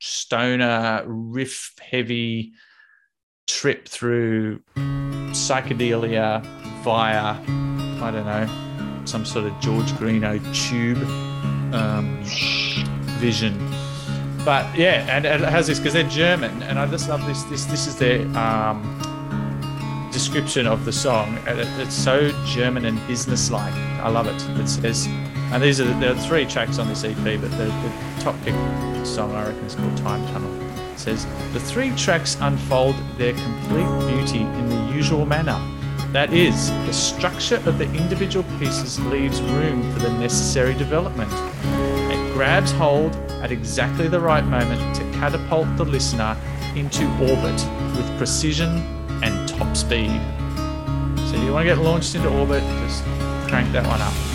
stoner, 0.00 1.02
riff 1.06 1.72
heavy 1.80 2.52
trip 3.46 3.88
through 3.88 4.60
psychedelia 4.76 6.42
via, 6.82 7.36
I 8.02 8.10
don't 8.10 8.26
know, 8.26 8.73
some 9.04 9.24
sort 9.24 9.46
of 9.46 9.58
George 9.60 9.96
Greenough 9.96 10.42
tube 10.54 10.98
um, 11.74 12.20
vision. 13.18 13.58
But 14.44 14.76
yeah, 14.76 15.06
and 15.08 15.24
it 15.24 15.40
has 15.40 15.66
this 15.66 15.78
because 15.78 15.94
they're 15.94 16.08
German, 16.08 16.62
and 16.64 16.78
I 16.78 16.86
just 16.86 17.08
love 17.08 17.24
this. 17.26 17.42
This 17.44 17.64
this 17.64 17.86
is 17.86 17.96
their 17.96 18.26
um, 18.36 18.82
description 20.14 20.66
of 20.66 20.84
the 20.84 20.92
song. 20.92 21.36
And 21.46 21.58
it, 21.58 21.68
it's 21.80 21.94
so 21.94 22.30
German 22.46 22.86
and 22.86 23.04
businesslike. 23.06 23.74
I 24.00 24.08
love 24.08 24.28
it. 24.28 24.60
It 24.60 24.68
says, 24.68 25.06
and 25.52 25.62
these 25.62 25.80
are 25.80 25.84
the, 25.84 25.92
there 25.94 26.12
are 26.12 26.18
three 26.20 26.46
tracks 26.46 26.78
on 26.78 26.88
this 26.88 27.04
EP, 27.04 27.16
but 27.16 27.50
the, 27.50 27.66
the 27.66 28.20
top 28.20 28.36
pick 28.42 28.54
song 29.04 29.34
I 29.34 29.48
reckon 29.48 29.64
is 29.64 29.74
called 29.74 29.96
Time 29.98 30.24
Tunnel. 30.28 30.50
Says 30.96 31.26
the 31.52 31.60
three 31.60 31.90
tracks 31.96 32.38
unfold 32.40 32.94
their 33.18 33.32
complete 33.32 34.08
beauty 34.08 34.40
in 34.40 34.68
the 34.68 34.92
usual 34.94 35.26
manner. 35.26 35.60
That 36.14 36.32
is, 36.32 36.70
the 36.86 36.92
structure 36.92 37.56
of 37.66 37.76
the 37.76 37.92
individual 37.92 38.44
pieces 38.60 39.00
leaves 39.06 39.42
room 39.42 39.92
for 39.92 39.98
the 39.98 40.10
necessary 40.10 40.72
development. 40.72 41.32
It 41.32 42.32
grabs 42.34 42.70
hold 42.70 43.16
at 43.42 43.50
exactly 43.50 44.06
the 44.06 44.20
right 44.20 44.44
moment 44.44 44.94
to 44.94 45.02
catapult 45.18 45.76
the 45.76 45.84
listener 45.84 46.36
into 46.76 47.04
orbit 47.14 47.60
with 47.96 48.16
precision 48.16 48.78
and 49.24 49.48
top 49.48 49.76
speed. 49.76 50.20
So 51.28 51.34
you 51.42 51.52
want 51.52 51.66
to 51.66 51.74
get 51.74 51.78
launched 51.78 52.14
into 52.14 52.28
orbit, 52.28 52.62
just 52.62 53.02
crank 53.48 53.72
that 53.72 53.84
one 53.84 54.00
up. 54.00 54.33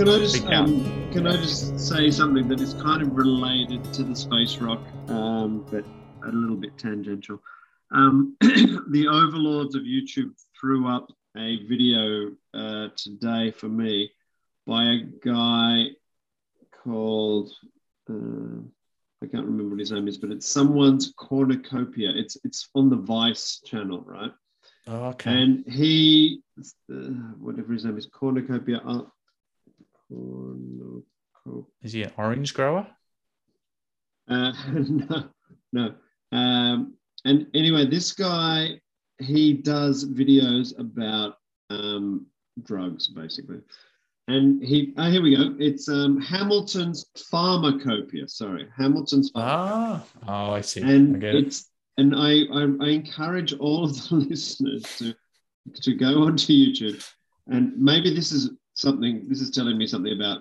Can 0.00 0.08
I 0.08 0.18
just 0.18 0.46
um, 0.46 1.10
can 1.12 1.26
I 1.26 1.36
just 1.36 1.78
say 1.78 2.10
something 2.10 2.48
that 2.48 2.58
is 2.58 2.72
kind 2.72 3.02
of 3.02 3.14
related 3.14 3.84
to 3.92 4.02
the 4.02 4.16
space 4.16 4.56
rock, 4.56 4.80
um, 5.08 5.66
but 5.70 5.84
a 6.26 6.32
little 6.32 6.56
bit 6.56 6.78
tangential. 6.78 7.38
Um, 7.90 8.34
the 8.40 9.06
overlords 9.10 9.74
of 9.74 9.82
YouTube 9.82 10.30
threw 10.58 10.88
up 10.88 11.12
a 11.36 11.62
video 11.66 12.30
uh, 12.54 12.88
today 12.96 13.50
for 13.50 13.68
me 13.68 14.10
by 14.66 14.84
a 14.84 15.00
guy 15.22 15.88
called 16.82 17.52
uh, 18.08 18.62
I 19.22 19.26
can't 19.26 19.44
remember 19.44 19.72
what 19.74 19.80
his 19.80 19.92
name 19.92 20.08
is, 20.08 20.16
but 20.16 20.30
it's 20.30 20.48
someone's 20.48 21.12
cornucopia. 21.18 22.10
It's 22.14 22.38
it's 22.42 22.70
on 22.74 22.88
the 22.88 22.96
Vice 22.96 23.60
channel, 23.66 24.02
right? 24.06 24.32
Oh, 24.86 25.08
okay. 25.08 25.42
And 25.42 25.62
he, 25.70 26.40
uh, 26.90 26.94
whatever 27.38 27.74
his 27.74 27.84
name 27.84 27.98
is, 27.98 28.06
cornucopia. 28.06 28.80
Cornucopia. 30.10 31.72
Is 31.82 31.92
he 31.92 32.02
an 32.02 32.12
orange 32.16 32.54
grower? 32.54 32.86
Uh, 34.28 34.52
no, 34.72 35.24
no. 35.72 35.94
Um, 36.32 36.94
and 37.24 37.46
anyway, 37.54 37.86
this 37.86 38.12
guy, 38.12 38.80
he 39.18 39.54
does 39.54 40.08
videos 40.08 40.78
about 40.78 41.36
um, 41.70 42.26
drugs, 42.62 43.08
basically. 43.08 43.60
And 44.28 44.62
he, 44.62 44.94
oh, 44.96 45.10
here 45.10 45.22
we 45.22 45.36
go. 45.36 45.56
It's 45.58 45.88
um, 45.88 46.20
Hamilton's 46.20 47.06
Pharmacopoeia. 47.30 48.28
Sorry, 48.28 48.68
Hamilton's. 48.76 49.32
Ah, 49.34 50.04
oh, 50.28 50.52
I 50.52 50.60
see. 50.60 50.82
And 50.82 51.16
I 51.16 51.18
get 51.18 51.34
it. 51.34 51.46
it's 51.46 51.68
and 51.96 52.14
I, 52.14 52.42
I 52.52 52.68
I 52.80 52.88
encourage 52.90 53.54
all 53.54 53.84
of 53.84 53.94
the 53.94 54.14
listeners 54.30 54.84
to 54.98 55.14
to 55.82 55.94
go 55.94 56.22
onto 56.22 56.52
YouTube 56.52 57.04
and 57.50 57.76
maybe 57.76 58.14
this 58.14 58.32
is 58.32 58.50
something. 58.80 59.28
This 59.28 59.40
is 59.40 59.50
telling 59.50 59.78
me 59.78 59.86
something 59.86 60.12
about. 60.12 60.40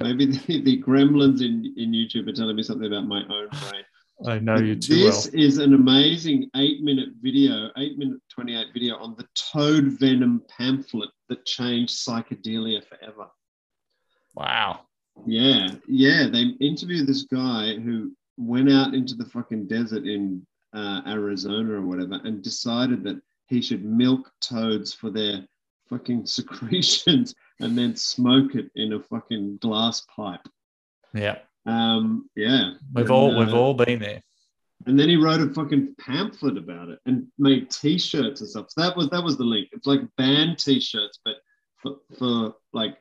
Maybe 0.00 0.26
the, 0.26 0.62
the 0.62 0.82
gremlins 0.82 1.40
in, 1.40 1.74
in 1.76 1.92
YouTube 1.92 2.28
are 2.28 2.32
telling 2.32 2.56
me 2.56 2.62
something 2.62 2.86
about 2.86 3.06
my 3.06 3.22
own 3.22 3.48
brain. 3.48 3.84
I 4.26 4.38
know 4.38 4.56
you 4.56 4.76
too 4.76 4.94
This 4.94 5.30
well. 5.30 5.42
is 5.42 5.58
an 5.58 5.74
amazing 5.74 6.50
eight 6.56 6.82
minute 6.82 7.10
video, 7.20 7.70
eight 7.76 7.98
minute 7.98 8.20
28 8.30 8.68
video 8.72 8.96
on 8.96 9.14
the 9.16 9.26
toad 9.34 9.98
venom 9.98 10.42
pamphlet 10.48 11.10
that 11.28 11.44
changed 11.44 11.94
psychedelia 11.94 12.82
forever. 12.86 13.26
Wow. 14.34 14.80
Yeah, 15.26 15.68
yeah. 15.86 16.28
They 16.30 16.54
interviewed 16.60 17.06
this 17.06 17.24
guy 17.24 17.76
who 17.76 18.12
went 18.38 18.70
out 18.70 18.94
into 18.94 19.14
the 19.14 19.26
fucking 19.26 19.66
desert 19.66 20.06
in 20.06 20.46
uh, 20.74 21.02
Arizona 21.06 21.74
or 21.74 21.82
whatever 21.82 22.20
and 22.24 22.42
decided 22.42 23.02
that 23.04 23.20
he 23.48 23.60
should 23.60 23.84
milk 23.84 24.30
toads 24.40 24.92
for 24.92 25.10
their 25.10 25.46
fucking 25.88 26.26
secretions 26.38 27.34
and 27.60 27.76
then 27.76 27.96
smoke 27.96 28.54
it 28.54 28.70
in 28.74 28.92
a 28.92 29.00
fucking 29.00 29.58
glass 29.58 30.02
pipe. 30.14 30.46
Yeah. 31.14 31.38
Um, 31.64 32.28
yeah. 32.36 32.72
We've 32.94 33.06
And, 33.06 33.10
all 33.10 33.38
we've 33.38 33.54
uh, 33.54 33.58
all 33.58 33.74
been 33.74 33.98
there. 33.98 34.22
and 34.86 34.98
then 34.98 35.08
he 35.08 35.16
wrote 35.16 35.40
a 35.40 35.52
fucking 35.52 35.94
pamphlet 35.98 36.56
about 36.56 36.88
it 36.90 36.98
and 37.06 37.26
made 37.38 37.70
T-shirts 37.70 38.40
and 38.40 38.50
stuff. 38.50 38.66
So 38.70 38.82
that 38.82 38.96
was 38.96 39.08
that 39.10 39.24
was 39.24 39.36
the 39.36 39.44
link. 39.44 39.68
It's 39.72 39.86
like 39.86 40.00
band 40.16 40.58
T-shirts, 40.58 41.18
but 41.24 41.36
for, 41.78 41.96
for 42.18 42.54
like 42.72 42.96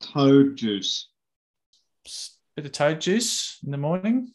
toad 0.00 0.56
juice. 0.56 1.08
Bit 2.56 2.66
of 2.66 2.72
toad 2.72 3.00
juice 3.00 3.58
in 3.64 3.70
the 3.70 3.78
morning. 3.78 4.32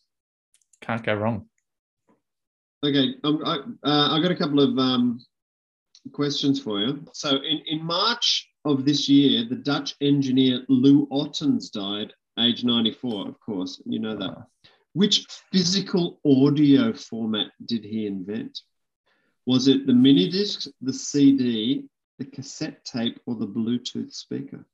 Can't 0.82 1.04
go 1.04 1.14
wrong. 1.16 1.48
Okay, 2.86 3.16
um, 3.24 3.42
I, 3.44 3.56
uh, 3.88 4.18
I 4.18 4.22
got 4.22 4.32
a 4.32 4.36
couple 4.36 4.60
of 4.60 4.78
um, 4.78 5.20
questions 6.10 6.62
for 6.62 6.80
you. 6.80 7.06
So 7.14 7.38
in, 7.38 7.62
in 7.68 7.84
March 7.84 8.50
of 8.66 8.86
this 8.86 9.08
year, 9.08 9.46
the 9.48 9.56
Dutch 9.56 9.96
engineer 10.02 10.64
Lou 10.70 11.08
Ottens 11.12 11.70
died, 11.70 12.14
age 12.40 12.64
94, 12.64 13.28
of 13.28 13.40
course. 13.40 13.82
You 13.86 14.00
know 14.00 14.16
that. 14.16 14.36
Ah. 14.38 14.46
Which 14.94 15.26
physical 15.52 16.20
audio 16.26 16.94
format 16.94 17.52
did 17.66 17.84
he 17.84 18.08
invent? 18.08 18.62
Was 19.46 19.68
it 19.68 19.86
the 19.86 19.94
mini 19.94 20.30
disc, 20.30 20.68
the 20.82 20.94
CD, 20.94 21.86
the 22.18 22.26
cassette 22.26 22.84
tape, 22.84 23.20
or 23.26 23.36
the 23.36 23.48
Bluetooth 23.48 24.14
speaker? 24.14 24.66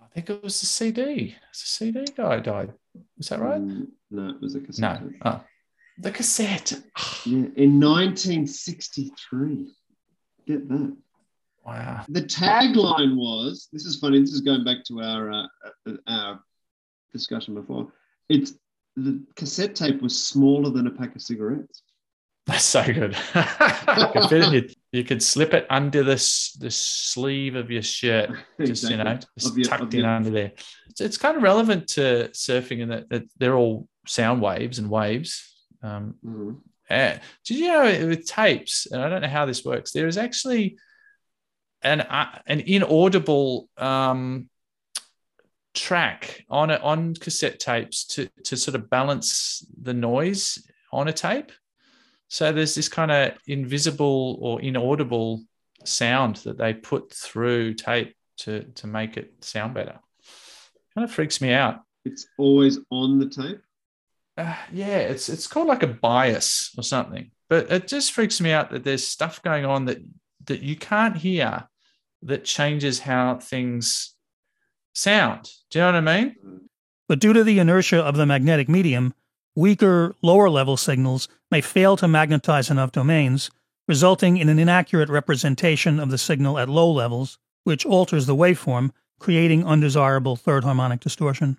I 0.00 0.06
think 0.14 0.30
it 0.30 0.42
was 0.42 0.60
the 0.60 0.66
CD. 0.66 1.34
It's 1.50 1.62
the 1.62 1.68
CD 1.86 2.04
guy 2.16 2.40
died. 2.40 2.72
Is 3.18 3.28
that 3.28 3.40
right? 3.40 3.60
Mm, 3.60 3.88
no, 4.10 4.30
it 4.30 4.40
was 4.40 4.54
a 4.54 4.60
cassette. 4.60 5.02
No. 5.02 5.08
tape. 5.08 5.22
Oh, 5.24 5.40
the 5.98 6.10
cassette. 6.10 6.72
Ah. 6.96 7.22
Yeah, 7.24 7.46
in 7.56 7.80
1963. 7.80 9.72
Get 10.46 10.68
that. 10.68 10.96
Wow. 11.64 12.04
The 12.08 12.22
tagline 12.22 13.16
was 13.16 13.68
this 13.72 13.84
is 13.84 13.96
funny. 13.98 14.20
This 14.20 14.32
is 14.32 14.40
going 14.40 14.64
back 14.64 14.84
to 14.86 15.00
our 15.02 15.30
uh, 15.30 15.46
uh, 15.86 15.92
our 16.06 16.40
discussion 17.12 17.54
before. 17.54 17.92
It's 18.28 18.54
the 18.96 19.22
cassette 19.36 19.74
tape 19.74 20.00
was 20.02 20.20
smaller 20.26 20.70
than 20.70 20.86
a 20.86 20.90
pack 20.90 21.14
of 21.14 21.22
cigarettes. 21.22 21.82
That's 22.46 22.64
so 22.64 22.82
good. 22.84 23.16
you, 24.52 24.68
you- 24.92 25.04
could 25.04 25.22
slip 25.22 25.54
it 25.54 25.66
under 25.70 26.02
this 26.02 26.52
the 26.54 26.70
sleeve 26.70 27.54
of 27.54 27.70
your 27.70 27.82
shirt, 27.82 28.30
just 28.60 28.88
you 28.90 28.96
know, 28.96 29.18
just 29.38 29.56
your- 29.56 29.64
tucked 29.66 29.94
in 29.94 30.00
your- 30.00 30.08
under 30.08 30.30
there. 30.30 30.52
It's, 30.88 31.00
it's 31.00 31.18
kind 31.18 31.36
of 31.36 31.42
relevant 31.42 31.86
to 31.90 32.30
surfing 32.32 32.80
in 32.80 32.88
that, 32.88 33.08
that 33.10 33.24
they're 33.38 33.54
all 33.56 33.86
sound 34.06 34.40
waves 34.42 34.78
and 34.78 34.90
waves. 34.90 35.54
Um, 35.82 36.14
Mhm. 36.24 36.58
Eh, 36.90 37.18
did 37.44 37.56
you 37.56 37.68
know 37.68 38.06
with 38.06 38.26
tapes? 38.26 38.86
And 38.90 39.02
I 39.02 39.08
don't 39.08 39.22
know 39.22 39.28
how 39.28 39.46
this 39.46 39.64
works. 39.64 39.92
There 39.92 40.06
is 40.06 40.18
actually 40.18 40.76
an 41.82 42.02
uh, 42.02 42.38
an 42.46 42.60
inaudible 42.60 43.68
um, 43.76 44.48
track 45.74 46.44
on 46.50 46.70
it 46.70 46.80
on 46.82 47.14
cassette 47.14 47.58
tapes 47.58 48.04
to 48.04 48.28
to 48.44 48.56
sort 48.56 48.74
of 48.74 48.90
balance 48.90 49.64
the 49.80 49.94
noise 49.94 50.66
on 50.92 51.08
a 51.08 51.12
tape. 51.12 51.52
So 52.28 52.52
there's 52.52 52.74
this 52.74 52.88
kind 52.88 53.10
of 53.10 53.32
invisible 53.46 54.38
or 54.40 54.60
inaudible 54.60 55.42
sound 55.84 56.36
that 56.36 56.58
they 56.58 56.74
put 56.74 57.12
through 57.12 57.74
tape 57.74 58.14
to 58.38 58.64
to 58.74 58.86
make 58.86 59.16
it 59.16 59.32
sound 59.40 59.74
better. 59.74 59.98
Kind 60.94 61.04
of 61.04 61.12
freaks 61.12 61.40
me 61.40 61.52
out. 61.52 61.80
It's 62.04 62.26
always 62.38 62.78
on 62.90 63.18
the 63.18 63.28
tape. 63.28 63.60
Uh, 64.40 64.54
yeah, 64.72 64.98
it's 64.98 65.28
it's 65.28 65.46
called 65.46 65.68
like 65.68 65.82
a 65.82 65.86
bias 65.86 66.72
or 66.78 66.82
something. 66.82 67.30
But 67.50 67.70
it 67.70 67.88
just 67.88 68.12
freaks 68.12 68.40
me 68.40 68.52
out 68.52 68.70
that 68.70 68.84
there's 68.84 69.06
stuff 69.06 69.42
going 69.42 69.66
on 69.66 69.84
that 69.84 69.98
that 70.46 70.62
you 70.62 70.76
can't 70.76 71.16
hear 71.16 71.68
that 72.22 72.44
changes 72.44 73.00
how 73.00 73.36
things 73.36 74.14
sound. 74.94 75.50
Do 75.70 75.78
you 75.78 75.84
know 75.84 75.92
what 75.92 76.08
I 76.08 76.22
mean? 76.22 76.36
But 77.06 77.18
due 77.18 77.32
to 77.32 77.44
the 77.44 77.58
inertia 77.58 78.00
of 78.00 78.16
the 78.16 78.24
magnetic 78.24 78.68
medium, 78.68 79.12
weaker, 79.54 80.14
lower 80.22 80.48
level 80.48 80.76
signals 80.76 81.28
may 81.50 81.60
fail 81.60 81.96
to 81.98 82.08
magnetize 82.08 82.70
enough 82.70 82.92
domains, 82.92 83.50
resulting 83.88 84.38
in 84.38 84.48
an 84.48 84.58
inaccurate 84.58 85.10
representation 85.10 86.00
of 86.00 86.10
the 86.10 86.18
signal 86.18 86.58
at 86.58 86.68
low 86.68 86.90
levels, 86.90 87.38
which 87.64 87.84
alters 87.84 88.26
the 88.26 88.36
waveform, 88.36 88.90
creating 89.18 89.66
undesirable 89.66 90.36
third 90.36 90.64
harmonic 90.64 91.00
distortion. 91.00 91.58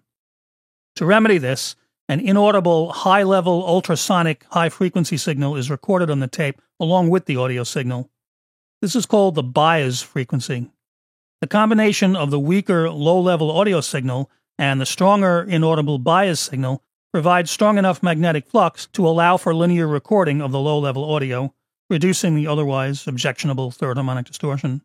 To 0.96 1.06
remedy 1.06 1.38
this, 1.38 1.76
an 2.10 2.20
inaudible 2.20 2.92
high 2.92 3.24
level 3.24 3.64
ultrasonic 3.66 4.46
high 4.50 4.70
frequency 4.70 5.18
signal 5.18 5.56
is 5.56 5.70
recorded 5.70 6.10
on 6.10 6.20
the 6.20 6.28
tape 6.28 6.62
along 6.80 7.10
with 7.10 7.26
the 7.26 7.38
audio 7.38 7.64
signal. 7.64 8.10
This 8.82 8.96
is 8.96 9.06
called 9.06 9.36
the 9.36 9.44
bias 9.44 10.02
frequency. 10.02 10.72
The 11.42 11.48
combination 11.48 12.16
of 12.16 12.32
the 12.32 12.40
weaker 12.40 12.90
low 12.90 13.20
level 13.20 13.52
audio 13.52 13.82
signal 13.82 14.30
and 14.58 14.80
the 14.80 14.86
stronger 14.86 15.42
inaudible 15.48 16.00
bias 16.00 16.40
signal 16.40 16.84
provides 17.12 17.52
strong 17.52 17.78
enough 17.78 18.04
magnetic 18.04 18.48
flux 18.48 18.88
to 18.88 19.08
allow 19.08 19.38
for 19.38 19.54
linear 19.54 19.88
recording 19.88 20.42
of 20.42 20.52
the 20.52 20.60
low 20.60 20.80
level 20.80 21.04
audio, 21.04 21.54
reducing 21.90 22.36
the 22.36 22.48
otherwise 22.48 23.08
objectionable 23.08 23.72
third 23.72 23.98
harmonic 23.98 24.26
distortion. 24.26 24.82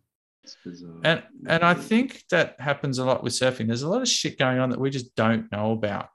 And 1.05 1.23
and 1.49 1.63
I 1.63 1.75
think 1.75 2.25
that 2.31 2.57
happens 2.61 2.99
a 2.99 3.05
lot 3.05 3.23
with 3.23 3.33
surfing. 3.33 3.67
There's 3.67 3.83
a 3.83 3.89
lot 3.89 4.03
of 4.03 4.09
shit 4.09 4.39
going 4.39 4.59
on 4.59 4.71
that 4.71 4.81
we 4.81 4.91
just 4.91 5.15
don't 5.15 5.51
know 5.51 5.73
about. 5.73 6.11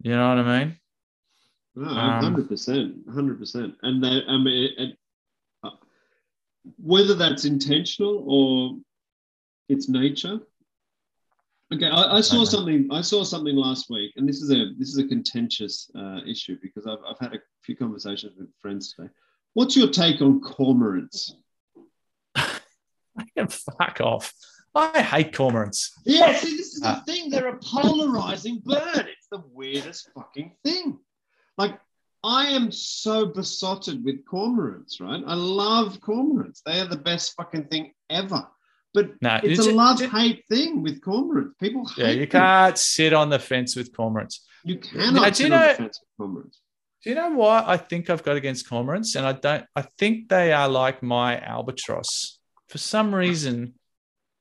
You 0.00 0.12
know 0.12 0.28
what 0.28 0.38
I 0.46 0.58
mean? 0.64 0.76
Um, 1.76 2.22
hundred 2.22 2.48
percent, 2.48 2.96
hundred 3.12 3.38
percent. 3.38 3.74
And 3.82 4.02
they, 4.02 4.22
I 4.28 4.36
mean, 4.36 4.64
it, 4.64 4.82
it, 4.82 4.98
uh, 5.62 5.70
whether 6.82 7.14
that's 7.14 7.44
intentional 7.44 8.24
or 8.26 8.78
it's 9.68 9.88
nature. 9.88 10.40
Okay, 11.72 11.86
I, 11.86 12.16
I 12.16 12.20
saw 12.20 12.44
something. 12.44 12.88
I 12.90 13.02
saw 13.02 13.22
something 13.24 13.54
last 13.54 13.90
week, 13.90 14.12
and 14.16 14.26
this 14.28 14.40
is 14.40 14.50
a 14.50 14.72
this 14.78 14.88
is 14.88 14.98
a 14.98 15.06
contentious 15.06 15.90
uh, 15.94 16.20
issue 16.26 16.56
because 16.62 16.86
I've 16.86 16.98
I've 17.06 17.18
had 17.18 17.34
a 17.34 17.38
few 17.62 17.76
conversations 17.76 18.32
with 18.38 18.48
friends 18.60 18.94
today. 18.94 19.10
What's 19.54 19.76
your 19.76 19.88
take 19.88 20.20
on 20.22 20.40
cormorants? 20.40 21.32
I 22.34 22.60
can 23.36 23.48
fuck 23.48 24.00
off. 24.00 24.32
I 24.74 25.02
hate 25.02 25.32
cormorants. 25.32 25.90
Yeah, 26.06 26.34
see, 26.36 26.56
this 26.56 26.74
is 26.74 26.80
the 26.80 26.88
Uh, 26.88 27.04
thing. 27.04 27.30
They're 27.30 27.48
a 27.48 27.58
polarizing 27.58 28.62
bird. 28.64 29.08
The 29.30 29.42
weirdest 29.52 30.10
fucking 30.14 30.52
thing. 30.64 30.98
Like, 31.56 31.78
I 32.24 32.48
am 32.48 32.72
so 32.72 33.26
besotted 33.26 34.04
with 34.04 34.24
cormorants, 34.24 35.00
right? 35.00 35.22
I 35.26 35.34
love 35.34 36.00
cormorants. 36.00 36.62
They 36.64 36.80
are 36.80 36.86
the 36.88 36.96
best 36.96 37.34
fucking 37.36 37.66
thing 37.66 37.92
ever. 38.10 38.46
But 38.94 39.10
No, 39.22 39.38
it's 39.42 39.60
it's 39.60 39.68
a 39.68 39.72
love 39.72 40.00
hate 40.00 40.44
thing 40.48 40.82
with 40.82 41.00
cormorants. 41.00 41.52
People 41.60 41.86
hate 41.86 41.98
Yeah, 41.98 42.10
you 42.10 42.20
them. 42.26 42.28
can't 42.40 42.78
sit 42.78 43.12
on 43.12 43.28
the 43.30 43.38
fence 43.38 43.76
with 43.76 43.92
cormorants. 43.92 44.40
You 44.64 44.76
Now, 44.76 44.80
cannot 44.80 45.12
do 45.12 45.28
you 45.28 45.34
sit 45.34 45.44
on 45.44 45.50
know- 45.60 45.68
the 45.68 45.74
fence 45.74 46.00
with 46.00 46.26
cormorants. 46.28 46.56
Do 47.04 47.10
you 47.10 47.14
know 47.16 47.30
what 47.30 47.68
I 47.68 47.76
think 47.76 48.10
I've 48.10 48.24
got 48.24 48.36
against 48.36 48.68
cormorants? 48.68 49.14
And 49.14 49.24
I 49.24 49.32
don't, 49.32 49.64
I 49.76 49.82
think 49.82 50.28
they 50.28 50.52
are 50.52 50.68
like 50.68 51.00
my 51.00 51.38
albatross. 51.40 52.40
For 52.68 52.78
some 52.78 53.14
reason, 53.14 53.74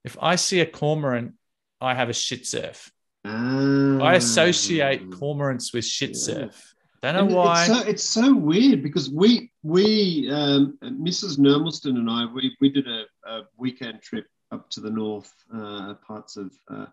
if 0.04 0.18
I 0.20 0.38
see 0.38 0.60
a 0.62 0.66
cormorant, 0.66 1.34
I 1.80 1.94
have 1.94 2.10
a 2.10 2.14
shit 2.14 2.48
surf. 2.48 2.92
I 3.30 4.16
associate 4.16 5.10
cormorants 5.10 5.74
with 5.74 5.86
shit 5.86 6.16
surf. 6.16 6.76
Don't 7.02 7.14
know 7.16 7.26
And 7.26 7.34
why. 7.36 7.66
It's 7.66 7.74
so, 7.74 7.88
it's 7.88 8.04
so 8.04 8.36
weird 8.36 8.82
because 8.82 9.10
we 9.10 9.52
we 9.64 10.30
um, 10.32 10.78
Mrs. 10.84 11.38
Nermelston 11.38 11.96
and 11.98 12.10
I 12.10 12.26
we, 12.26 12.56
we 12.60 12.70
did 12.70 12.88
a, 12.88 13.04
a 13.30 13.44
weekend 13.58 14.02
trip 14.02 14.26
up 14.52 14.70
to 14.72 14.80
the 14.80 14.90
north 14.90 15.32
uh, 15.54 15.94
parts 15.96 16.38
of 16.38 16.52
uh, 16.70 16.88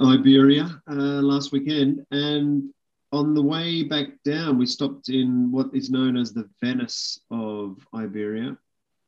Iberia 0.00 0.80
uh, 0.90 0.92
last 0.94 1.52
weekend, 1.52 2.04
and 2.10 2.70
on 3.12 3.34
the 3.34 3.42
way 3.42 3.82
back 3.84 4.08
down 4.24 4.58
we 4.58 4.66
stopped 4.66 5.08
in 5.08 5.50
what 5.50 5.68
is 5.74 5.90
known 5.90 6.16
as 6.16 6.32
the 6.32 6.48
Venice 6.62 7.20
of 7.30 7.86
Iberia, 7.94 8.56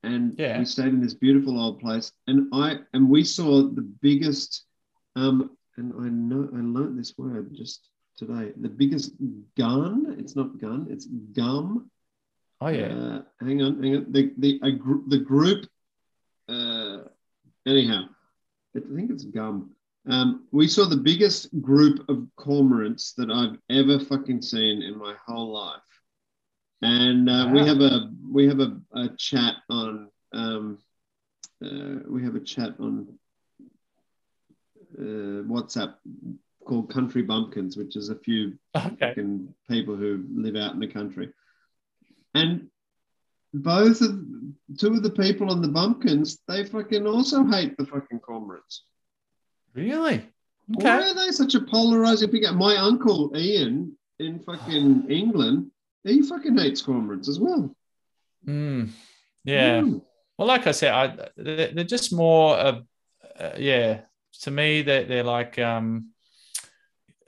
and 0.03 0.37
Yeah. 0.39 0.59
we 0.59 0.64
stayed 0.64 0.89
in 0.89 1.01
this 1.01 1.14
beautiful 1.14 1.61
old 1.61 1.81
place, 1.81 2.12
and 2.26 2.49
I 2.53 2.78
and 2.93 3.09
we 3.09 3.24
saw 3.24 3.62
the 3.62 3.83
biggest, 3.83 4.64
um, 5.16 5.57
and 5.81 5.95
I 5.99 6.09
know 6.09 6.49
I 6.53 6.61
learned 6.61 6.99
this 6.99 7.16
word 7.16 7.55
just 7.55 7.89
today. 8.16 8.53
The 8.61 8.68
biggest 8.68 9.12
gun. 9.57 10.14
It's 10.18 10.37
not 10.37 10.61
gun. 10.61 10.87
It's 10.91 11.07
gum. 11.07 11.91
Oh 12.61 12.68
yeah. 12.68 12.93
Uh, 12.93 13.22
hang 13.41 13.62
on, 13.62 13.83
hang 13.83 13.97
on. 13.97 14.12
The 14.12 14.33
the 14.39 14.72
gr- 14.72 15.09
the 15.09 15.18
group. 15.18 15.66
Uh, 16.49 16.99
anyhow, 17.66 18.03
I 18.76 18.81
think 18.95 19.11
it's 19.11 19.24
gum. 19.24 19.70
Um, 20.09 20.47
we 20.51 20.66
saw 20.68 20.87
the 20.87 20.97
biggest 20.97 21.49
group 21.61 22.09
of 22.09 22.26
cormorants 22.39 23.14
that 23.16 23.31
I've 23.31 23.59
ever 23.70 23.99
fucking 23.99 24.43
seen 24.43 24.83
in 24.83 24.99
my 24.99 25.14
whole 25.26 25.53
life, 25.53 25.91
and 26.83 27.28
uh, 27.28 27.51
we 27.53 27.66
have 27.66 27.81
a 27.81 28.11
we 28.31 28.47
have 28.49 28.61
a, 28.61 28.78
a 28.93 29.09
chat 29.16 29.55
on 29.70 30.11
um, 30.33 30.78
uh, 31.64 32.01
we 32.07 32.22
have 32.22 32.35
a 32.35 32.41
chat 32.41 32.74
on 32.78 33.18
uh, 34.99 35.43
WhatsApp 35.45 35.95
called 36.64 36.91
Country 36.91 37.22
Bumpkins, 37.22 37.76
which 37.76 37.97
is 37.97 38.09
a 38.09 38.14
few 38.16 38.59
fucking 38.74 39.55
people 39.68 39.97
who 39.97 40.24
live 40.32 40.57
out 40.57 40.74
in 40.74 40.80
the 40.80 40.86
country. 40.86 41.30
And 42.34 42.68
both 43.53 44.01
of 44.01 44.20
two 44.78 44.88
of 44.88 45.03
the 45.03 45.11
people 45.11 45.51
on 45.51 45.62
the 45.62 45.68
bumpkins, 45.68 46.38
they 46.47 46.64
fucking 46.64 47.07
also 47.07 47.45
hate 47.45 47.76
the 47.76 47.86
fucking 47.86 48.20
cormorants. 48.20 48.80
Really? 49.74 50.14
Okay. 50.76 50.84
Why 50.84 51.11
are 51.11 51.14
they 51.14 51.32
such 51.32 51.55
a 51.55 51.61
polarizing 51.61 52.30
figure? 52.30 52.53
My 52.53 52.76
uncle 52.76 53.32
Ian 53.36 53.97
in 54.20 54.38
fucking 54.41 55.11
England, 55.11 55.70
he 56.05 56.22
fucking 56.22 56.57
hates 56.57 56.82
cormorants 56.82 57.28
as 57.28 57.41
well. 57.41 57.74
Mm, 58.47 58.91
yeah. 59.45 59.80
Mm. 59.80 60.03
Well, 60.38 60.49
like 60.49 60.66
I 60.66 60.70
said, 60.72 60.93
I, 60.93 61.28
they're, 61.36 61.72
they're 61.72 61.84
just 61.84 62.12
more, 62.12 62.57
uh, 62.57 62.80
uh, 63.38 63.51
yeah. 63.59 64.03
To 64.43 64.51
me, 64.51 64.83
they're, 64.83 65.05
they're 65.05 65.24
like 65.24 65.59
um, 65.59 66.11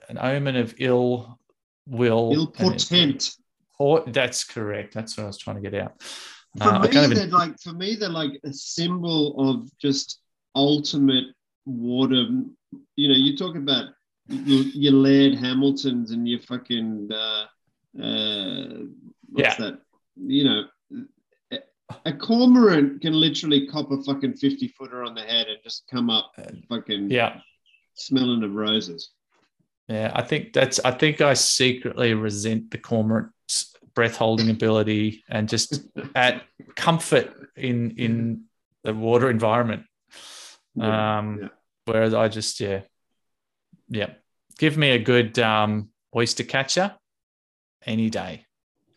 an 0.09 0.17
omen 0.17 0.55
of 0.55 0.73
ill 0.79 1.39
will. 1.87 2.31
Ill 2.33 2.47
portent. 2.47 3.35
Or, 3.79 4.03
that's 4.07 4.43
correct. 4.43 4.93
That's 4.93 5.17
what 5.17 5.25
I 5.25 5.27
was 5.27 5.37
trying 5.37 5.61
to 5.61 5.69
get 5.69 5.79
out. 5.79 6.01
For 6.01 6.69
Uh, 6.69 6.79
me, 6.79 6.87
they're 6.89 7.11
even. 7.11 7.29
like 7.31 7.59
for 7.59 7.73
me, 7.73 7.95
they're 7.95 8.09
like 8.09 8.39
a 8.43 8.53
symbol 8.53 9.49
of 9.49 9.69
just 9.79 10.19
ultimate 10.55 11.25
water. 11.65 12.25
You 12.95 13.07
know, 13.09 13.15
you 13.15 13.35
talk 13.35 13.55
about 13.55 13.85
your, 14.27 14.61
your 14.67 14.93
Laird 14.93 15.33
Hamiltons 15.33 16.11
and 16.11 16.27
your 16.27 16.39
fucking 16.41 17.09
uh, 17.11 17.45
uh, 18.01 18.83
what's 19.29 19.49
Yeah. 19.49 19.55
that? 19.57 19.79
You 20.15 20.43
know, 20.45 20.63
a, 21.51 21.59
a 22.05 22.13
cormorant 22.13 23.01
can 23.01 23.13
literally 23.13 23.67
cop 23.67 23.91
a 23.91 24.01
fucking 24.03 24.35
fifty 24.35 24.67
footer 24.67 25.03
on 25.03 25.15
the 25.15 25.21
head 25.21 25.42
just 25.63 25.83
come 25.89 26.09
up 26.09 26.31
fucking 26.69 27.09
Yeah. 27.09 27.39
smelling 27.95 28.43
of 28.43 28.53
roses. 28.53 29.09
Yeah, 29.87 30.11
I 30.13 30.21
think 30.21 30.53
that's. 30.53 30.79
I 30.79 30.91
think 30.91 31.19
I 31.21 31.33
secretly 31.33 32.13
resent 32.13 32.71
the 32.71 32.77
cormorant's 32.77 33.75
breath 33.93 34.15
holding 34.15 34.49
ability 34.49 35.23
and 35.29 35.47
just 35.49 35.81
at 36.15 36.43
comfort 36.75 37.33
in 37.55 37.91
in 37.97 38.45
the 38.83 38.93
water 38.93 39.29
environment. 39.29 39.83
Yeah, 40.75 41.17
Um, 41.19 41.49
Whereas 41.85 42.13
I 42.13 42.29
just 42.29 42.61
yeah, 42.61 42.81
yeah, 43.89 44.11
give 44.57 44.77
me 44.77 44.91
a 44.91 44.99
good 44.99 45.37
um, 45.39 45.89
oyster 46.15 46.45
catcher 46.45 46.95
any 47.85 48.09
day. 48.09 48.45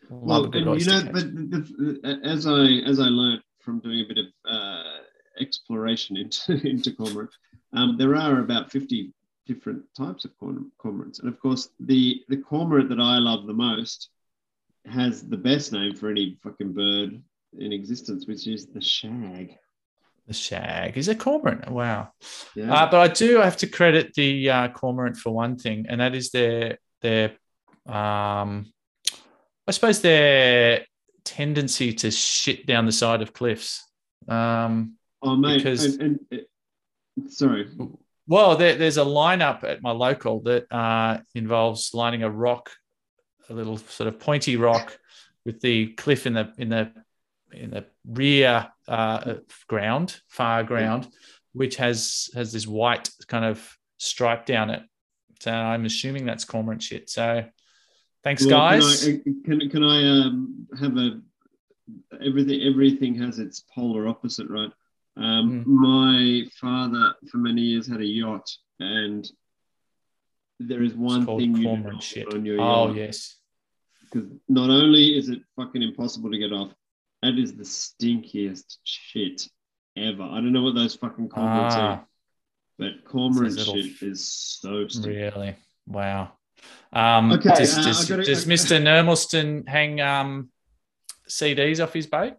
Love 0.09 0.53
Well, 0.53 0.71
and 0.71 0.79
you 0.81 0.87
know, 0.87 1.01
catcher. 1.01 1.11
but 1.11 1.23
the, 1.35 1.99
the, 2.01 2.19
as 2.23 2.47
I 2.47 2.89
as 2.89 3.01
I 3.01 3.07
learned 3.09 3.41
from 3.59 3.79
doing 3.81 4.05
a 4.05 4.07
bit 4.07 4.19
of 4.19 4.25
uh, 4.49 4.96
exploration 5.39 6.17
into 6.17 6.53
into 6.67 6.91
cormorant, 6.91 7.31
um, 7.73 7.97
there 7.97 8.15
are 8.15 8.39
about 8.39 8.71
fifty 8.71 9.13
different 9.45 9.83
types 9.95 10.25
of 10.25 10.31
corm- 10.41 10.71
cormorants, 10.83 11.19
and 11.19 11.29
of 11.29 11.39
course, 11.39 11.69
the 11.79 12.21
the 12.29 12.37
cormorant 12.37 12.89
that 12.89 12.99
I 12.99 13.17
love 13.17 13.47
the 13.47 13.53
most 13.53 14.09
has 14.85 15.27
the 15.27 15.37
best 15.37 15.73
name 15.73 15.95
for 15.95 16.09
any 16.09 16.37
fucking 16.43 16.73
bird 16.73 17.21
in 17.57 17.73
existence, 17.73 18.27
which 18.27 18.47
is 18.47 18.67
the 18.67 18.81
shag. 18.81 19.57
The 20.27 20.33
shag 20.33 20.97
is 20.97 21.07
a 21.07 21.15
cormorant. 21.15 21.69
Wow. 21.69 22.09
Yeah. 22.55 22.73
Uh, 22.73 22.91
but 22.91 22.99
I 22.99 23.07
do 23.13 23.37
have 23.37 23.57
to 23.57 23.67
credit 23.67 24.13
the 24.13 24.49
uh, 24.49 24.67
cormorant 24.69 25.17
for 25.17 25.31
one 25.31 25.57
thing, 25.57 25.85
and 25.87 26.01
that 26.01 26.15
is 26.15 26.31
their 26.31 26.79
their 27.01 27.31
um, 27.85 28.71
I 29.67 29.71
suppose 29.71 30.01
their 30.01 30.85
tendency 31.23 31.93
to 31.93 32.11
shit 32.11 32.65
down 32.65 32.85
the 32.85 32.91
side 32.91 33.21
of 33.21 33.33
cliffs. 33.33 33.83
Um, 34.27 34.95
Oh 35.27 35.35
mate, 35.35 35.57
because 35.57 35.95
and, 35.95 36.19
and, 36.31 36.41
uh, 36.41 37.29
sorry. 37.29 37.67
well, 38.27 38.55
there, 38.55 38.75
there's 38.75 38.97
a 38.97 39.03
lineup 39.03 39.63
at 39.63 39.81
my 39.81 39.91
local 39.91 40.41
that 40.41 40.71
uh, 40.71 41.19
involves 41.35 41.93
lining 41.93 42.23
a 42.23 42.29
rock, 42.29 42.71
a 43.49 43.53
little 43.53 43.77
sort 43.77 44.07
of 44.07 44.19
pointy 44.19 44.55
rock, 44.55 44.97
with 45.45 45.59
the 45.61 45.87
cliff 45.93 46.25
in 46.25 46.33
the 46.33 46.53
in 46.57 46.69
the 46.69 46.91
in 47.51 47.71
the 47.71 47.85
rear 48.05 48.67
uh, 48.87 49.35
ground, 49.67 50.19
far 50.27 50.63
ground, 50.63 51.07
which 51.53 51.75
has 51.77 52.29
has 52.35 52.51
this 52.51 52.67
white 52.67 53.09
kind 53.27 53.45
of 53.45 53.77
stripe 53.97 54.45
down 54.45 54.69
it. 54.69 54.83
So 55.39 55.51
I'm 55.51 55.85
assuming 55.85 56.25
that's 56.25 56.45
cormorant 56.45 56.83
shit. 56.83 57.09
So 57.09 57.43
thanks, 58.23 58.45
Well, 58.45 58.51
guys. 58.51 59.05
Can 59.05 59.23
I, 59.25 59.47
can, 59.47 59.69
can 59.69 59.83
I 59.83 60.21
um, 60.21 60.67
have 60.79 60.97
a 60.97 61.21
everything? 62.25 62.61
Everything 62.61 63.15
has 63.15 63.39
its 63.39 63.63
polar 63.73 64.07
opposite, 64.07 64.49
right? 64.49 64.71
Um, 65.17 65.63
Hmm. 65.63 65.81
My 65.81 66.45
father, 66.61 67.15
for 67.31 67.37
many 67.37 67.61
years, 67.61 67.87
had 67.87 68.01
a 68.01 68.05
yacht, 68.05 68.47
and 68.79 69.29
there 70.59 70.83
is 70.83 70.93
one 70.93 71.25
thing 71.25 71.55
you 71.55 71.99
shit. 72.01 72.33
on 72.33 72.45
your 72.45 72.61
Oh, 72.61 72.87
yacht. 72.87 72.95
yes. 72.95 73.35
Because 74.03 74.29
not 74.47 74.69
only 74.69 75.17
is 75.17 75.29
it 75.29 75.41
fucking 75.55 75.81
impossible 75.81 76.31
to 76.31 76.37
get 76.37 76.53
off, 76.53 76.71
that 77.21 77.37
is 77.37 77.55
the 77.55 77.63
stinkiest 77.63 78.77
shit 78.83 79.47
ever. 79.95 80.23
I 80.23 80.35
don't 80.35 80.53
know 80.53 80.63
what 80.63 80.75
those 80.75 80.95
fucking 80.95 81.29
cormorants 81.29 81.73
Ah. 81.73 81.87
are, 81.89 82.07
but 82.77 83.03
cormorant 83.03 83.59
shit 83.59 84.01
is 84.03 84.25
so 84.31 84.87
stinky. 84.87 85.09
Really? 85.17 85.55
Wow. 85.87 86.33
Um, 86.93 87.31
Okay, 87.33 87.49
does, 87.49 87.77
uh, 87.77 87.81
does, 87.83 88.05
gotta- 88.09 88.23
does 88.23 88.45
Mr. 88.45 88.81
Nermelston 88.81 89.67
hang 89.67 89.99
um, 90.01 90.51
CDs 91.27 91.79
off 91.83 91.93
his 91.93 92.07
boat? 92.07 92.37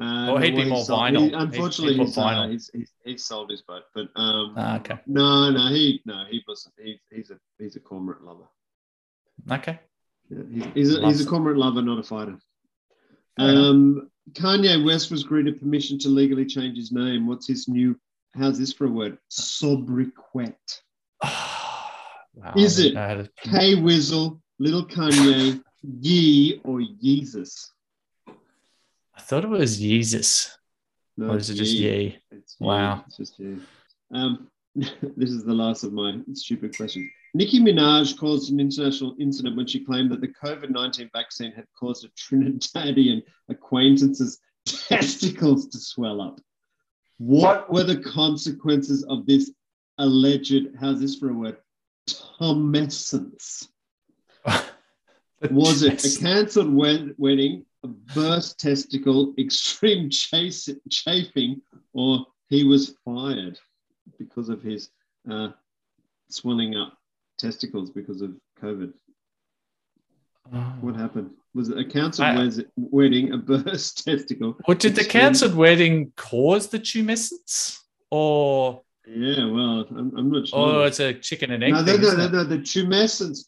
Uh, 0.00 0.30
or 0.30 0.40
he'd 0.40 0.54
be 0.54 0.64
more 0.64 0.84
sold- 0.84 1.00
vinyl. 1.00 1.26
he- 1.28 1.32
unfortunately, 1.32 1.96
put 1.96 2.06
he's, 2.06 2.18
uh, 2.18 2.48
he's, 2.48 2.70
he's, 2.72 2.92
he's 3.04 3.24
sold 3.24 3.50
his 3.50 3.62
boat, 3.62 3.82
but 3.94 4.08
um, 4.14 4.54
Ah, 4.56 4.76
okay. 4.78 4.98
no, 5.06 5.50
no, 5.50 5.68
he 5.70 6.00
no, 6.06 6.24
he 6.30 6.40
wasn't. 6.46 6.74
He, 6.80 7.00
he's 7.10 7.30
a 7.32 7.38
he's 7.58 7.74
a 7.76 7.80
cormorant 7.80 8.24
lover. 8.24 8.48
Okay. 9.50 9.80
Yeah, 10.30 10.42
he's, 10.52 10.74
he's, 10.74 10.96
a, 10.96 11.06
he's 11.06 11.26
a 11.26 11.28
cormorant 11.28 11.58
lover, 11.58 11.82
not 11.82 11.98
a 11.98 12.02
fighter. 12.04 12.38
Um, 13.38 14.10
Kanye 14.32 14.84
West 14.84 15.10
was 15.10 15.24
granted 15.24 15.58
permission 15.60 15.98
to 16.00 16.08
legally 16.08 16.44
change 16.44 16.76
his 16.76 16.92
name. 16.92 17.26
What's 17.26 17.46
his 17.48 17.66
new? 17.68 17.98
How's 18.36 18.58
this 18.58 18.72
for 18.72 18.86
a 18.86 18.90
word? 18.90 19.18
Sobriquet. 19.28 20.54
Wow, 22.34 22.52
Is 22.56 22.78
it 22.78 22.82
didn't 22.82 22.94
know 22.94 23.08
how 23.08 23.14
to- 23.14 23.30
K 23.42 23.74
Wizzle, 23.74 24.40
Little 24.60 24.86
Kanye, 24.86 25.60
Yee, 25.82 26.60
or 26.62 26.78
Yeezus? 26.78 27.70
I 29.18 29.20
thought 29.20 29.42
it 29.42 29.50
was 29.50 29.80
Jesus. 29.80 30.56
No, 31.16 31.30
or 31.30 31.38
is 31.38 31.50
it 31.50 31.54
it's 31.54 31.60
just 31.60 31.72
Yee. 31.72 31.88
Yee? 31.88 32.18
It's 32.30 32.56
Yee. 32.60 32.66
Wow. 32.66 33.02
It's 33.08 33.16
just 33.16 33.38
Yee. 33.40 33.58
Um, 34.14 34.48
this 34.76 35.30
is 35.30 35.44
the 35.44 35.52
last 35.52 35.82
of 35.82 35.92
my 35.92 36.20
stupid 36.34 36.76
questions. 36.76 37.10
Nicki 37.34 37.58
Minaj 37.58 38.16
caused 38.16 38.52
an 38.52 38.60
international 38.60 39.16
incident 39.18 39.56
when 39.56 39.66
she 39.66 39.84
claimed 39.84 40.12
that 40.12 40.20
the 40.20 40.28
COVID 40.28 40.70
19 40.70 41.10
vaccine 41.12 41.50
had 41.50 41.64
caused 41.78 42.04
a 42.04 42.08
Trinidadian 42.10 43.22
acquaintance's 43.48 44.38
testicles 44.66 45.66
to 45.66 45.78
swell 45.78 46.20
up. 46.20 46.40
What 47.18 47.72
were 47.72 47.82
the 47.82 48.00
consequences 48.00 49.04
of 49.04 49.26
this 49.26 49.50
alleged, 49.98 50.68
how's 50.78 51.00
this 51.00 51.16
for 51.16 51.30
a 51.30 51.34
word? 51.34 51.56
Tumescence. 52.08 53.66
Was 55.50 55.82
it 55.82 56.04
a 56.04 56.20
cancelled 56.20 56.72
wed- 56.72 57.14
wedding, 57.18 57.64
burst 57.86 58.58
testicle, 58.58 59.34
extreme 59.38 60.10
chase- 60.10 60.68
chafing, 60.90 61.60
or 61.92 62.26
he 62.48 62.64
was 62.64 62.96
fired 63.04 63.58
because 64.18 64.48
of 64.48 64.62
his 64.62 64.90
uh, 65.30 65.50
swelling 66.30 66.76
up 66.76 66.94
testicles 67.38 67.90
because 67.90 68.20
of 68.22 68.34
COVID? 68.60 68.92
What 70.80 70.96
happened? 70.96 71.30
Was 71.54 71.68
it 71.68 71.78
a 71.78 71.84
cancelled 71.84 72.64
wedding, 72.76 73.32
a 73.32 73.36
burst 73.36 74.04
testicle? 74.04 74.56
Or 74.66 74.74
did 74.74 74.94
the 74.94 75.04
cancelled 75.04 75.54
wedding 75.54 76.12
cause 76.16 76.68
the 76.68 76.78
tumescence? 76.78 77.78
Or 78.10 78.80
Yeah, 79.06 79.44
well, 79.50 79.86
I'm, 79.90 80.16
I'm 80.16 80.30
not 80.30 80.48
sure. 80.48 80.58
Oh, 80.58 80.82
it's 80.84 81.00
a 81.00 81.12
chicken 81.12 81.50
and 81.50 81.62
egg 81.62 81.72
no, 81.72 81.80
no, 81.80 81.84
thing? 81.92 82.00
no, 82.00 82.06
isn't 82.08 82.18
no, 82.18 82.28
no, 82.28 82.44
The 82.44 82.58
tumescence, 82.58 83.44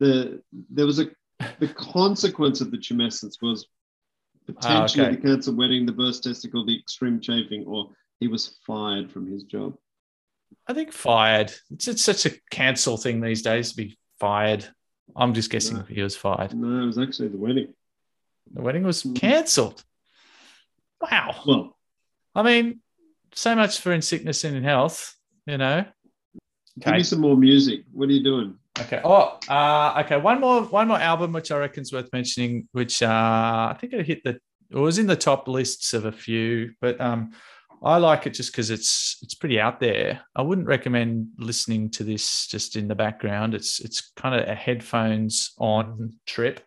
the 0.00 0.42
there 0.70 0.86
was 0.86 0.98
a 1.00 1.10
the 1.60 1.68
consequence 1.68 2.60
of 2.60 2.70
the 2.70 2.76
tumescence 2.78 3.40
was 3.42 3.66
potentially 4.46 5.04
Ah, 5.04 5.08
okay. 5.08 5.16
the 5.16 5.22
cancelled 5.22 5.56
wedding, 5.56 5.86
the 5.86 5.92
burst 5.92 6.24
testicle, 6.24 6.64
the 6.66 6.78
extreme 6.78 7.20
chafing, 7.20 7.64
or 7.66 7.90
he 8.20 8.28
was 8.28 8.58
fired 8.66 9.10
from 9.10 9.26
his 9.30 9.44
job. 9.44 9.76
I 10.66 10.74
think 10.74 10.92
fired. 10.92 11.52
It's, 11.70 11.88
it's 11.88 12.02
such 12.02 12.26
a 12.26 12.32
cancel 12.50 12.96
thing 12.96 13.20
these 13.20 13.42
days 13.42 13.70
to 13.70 13.76
be 13.76 13.98
fired. 14.20 14.66
I'm 15.16 15.34
just 15.34 15.50
guessing 15.50 15.78
No. 15.78 15.82
he 15.84 16.02
was 16.02 16.16
fired. 16.16 16.54
No, 16.54 16.82
it 16.82 16.86
was 16.86 16.98
actually 16.98 17.28
the 17.28 17.36
wedding. 17.38 17.72
The 18.52 18.62
wedding 18.62 18.82
was 18.84 19.06
cancelled. 19.14 19.82
Wow. 21.00 21.40
Well, 21.46 21.76
I 22.34 22.42
mean, 22.42 22.80
so 23.34 23.54
much 23.56 23.80
for 23.80 23.92
in 23.92 24.02
sickness 24.02 24.44
and 24.44 24.56
in 24.56 24.62
health, 24.62 25.16
you 25.46 25.58
know. 25.58 25.84
give 26.78 26.92
me 26.94 27.02
some 27.02 27.20
more 27.20 27.36
music. 27.36 27.84
What 27.92 28.08
are 28.08 28.12
you 28.12 28.22
doing? 28.22 28.56
Okay. 28.80 29.00
Oh, 29.04 29.38
uh, 29.48 30.02
okay. 30.04 30.16
One 30.16 30.40
more, 30.40 30.62
one 30.62 30.88
more 30.88 30.98
album 30.98 31.32
which 31.32 31.50
I 31.50 31.58
reckon 31.58 31.82
is 31.82 31.92
worth 31.92 32.08
mentioning, 32.12 32.68
which 32.72 33.02
uh, 33.02 33.06
I 33.70 33.76
think 33.78 33.92
it 33.92 34.06
hit 34.06 34.24
the, 34.24 34.38
it 34.70 34.76
was 34.76 34.98
in 34.98 35.06
the 35.06 35.16
top 35.16 35.48
lists 35.48 35.92
of 35.92 36.06
a 36.06 36.12
few, 36.12 36.72
but 36.80 36.98
um, 37.00 37.32
I 37.82 37.98
like 37.98 38.26
it 38.26 38.34
just 38.34 38.52
because 38.52 38.70
it's 38.70 39.18
it's 39.22 39.34
pretty 39.34 39.60
out 39.60 39.80
there. 39.80 40.20
I 40.36 40.42
wouldn't 40.42 40.68
recommend 40.68 41.28
listening 41.36 41.90
to 41.90 42.04
this 42.04 42.46
just 42.46 42.76
in 42.76 42.88
the 42.88 42.94
background. 42.94 43.54
It's 43.54 43.80
it's 43.80 44.12
kind 44.16 44.40
of 44.40 44.48
a 44.48 44.54
headphones 44.54 45.52
on 45.58 46.14
trip 46.26 46.60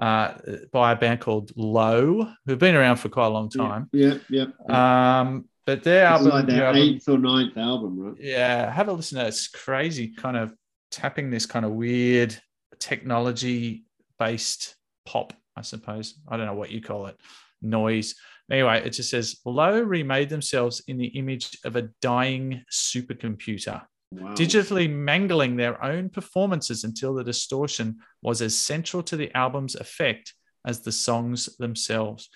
uh, 0.00 0.34
by 0.72 0.92
a 0.92 0.96
band 0.96 1.20
called 1.20 1.52
Low, 1.54 2.28
who've 2.46 2.58
been 2.58 2.74
around 2.74 2.96
for 2.96 3.10
quite 3.10 3.26
a 3.26 3.30
long 3.30 3.50
time. 3.50 3.88
Yeah, 3.92 4.14
yeah. 4.30 4.46
yeah. 4.68 5.20
Um, 5.20 5.48
but 5.66 5.82
their 5.82 6.04
is 6.06 6.10
album, 6.10 6.28
like 6.28 6.46
their 6.46 6.66
album- 6.66 6.82
eighth 6.82 7.08
or 7.08 7.18
ninth 7.18 7.56
album, 7.56 7.98
right? 7.98 8.14
yeah, 8.18 8.70
have 8.70 8.88
a 8.88 8.92
listen 8.92 9.18
to 9.18 9.24
it. 9.26 9.28
It's 9.28 9.48
crazy, 9.48 10.08
kind 10.08 10.36
of 10.36 10.54
tapping 10.94 11.28
this 11.28 11.44
kind 11.44 11.64
of 11.64 11.72
weird 11.72 12.36
technology 12.78 13.84
based 14.18 14.76
pop, 15.04 15.32
I 15.56 15.62
suppose. 15.62 16.20
I 16.28 16.36
don't 16.36 16.46
know 16.46 16.54
what 16.54 16.70
you 16.70 16.80
call 16.80 17.06
it, 17.06 17.16
noise. 17.60 18.14
Anyway, 18.50 18.80
it 18.84 18.90
just 18.90 19.10
says 19.10 19.40
Low 19.44 19.80
remade 19.80 20.28
themselves 20.28 20.82
in 20.86 20.96
the 20.96 21.08
image 21.08 21.58
of 21.64 21.76
a 21.76 21.88
dying 22.00 22.62
supercomputer, 22.72 23.82
Wow. 24.12 24.34
digitally 24.34 24.88
mangling 24.88 25.56
their 25.56 25.82
own 25.82 26.08
performances 26.08 26.84
until 26.84 27.14
the 27.14 27.24
distortion 27.24 27.96
was 28.22 28.40
as 28.42 28.56
central 28.56 29.02
to 29.04 29.16
the 29.16 29.34
album's 29.36 29.74
effect 29.74 30.34
as 30.64 30.80
the 30.80 30.92
songs 30.92 31.56
themselves. 31.58 32.28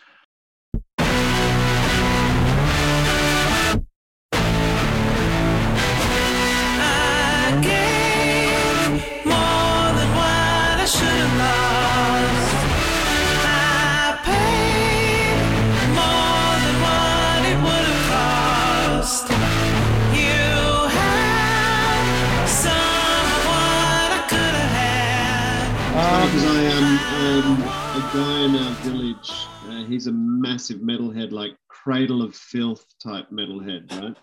Um, 27.45 27.63
a 27.95 28.01
guy 28.01 28.41
in 28.41 28.57
our 28.57 28.73
village. 28.83 29.31
Uh, 29.69 29.85
he's 29.85 30.07
a 30.09 30.13
massive 30.13 30.81
metalhead, 30.81 31.31
like 31.31 31.53
Cradle 31.69 32.23
of 32.23 32.35
Filth 32.35 32.85
type 33.03 33.31
metalhead, 33.31 33.91
right? 34.01 34.17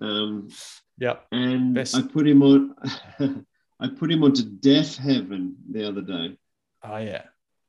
Um, 0.00 0.48
Yep. 0.98 1.26
and 1.32 1.74
Best. 1.74 1.94
I 1.96 2.02
put 2.02 2.26
him 2.26 2.42
on. 2.42 2.74
I 3.80 3.88
put 3.88 4.10
him 4.10 4.22
onto 4.22 4.42
Deafheaven 4.44 5.54
the 5.70 5.86
other 5.86 6.00
day, 6.00 6.38
Oh, 6.84 6.96
yeah. 6.98 7.24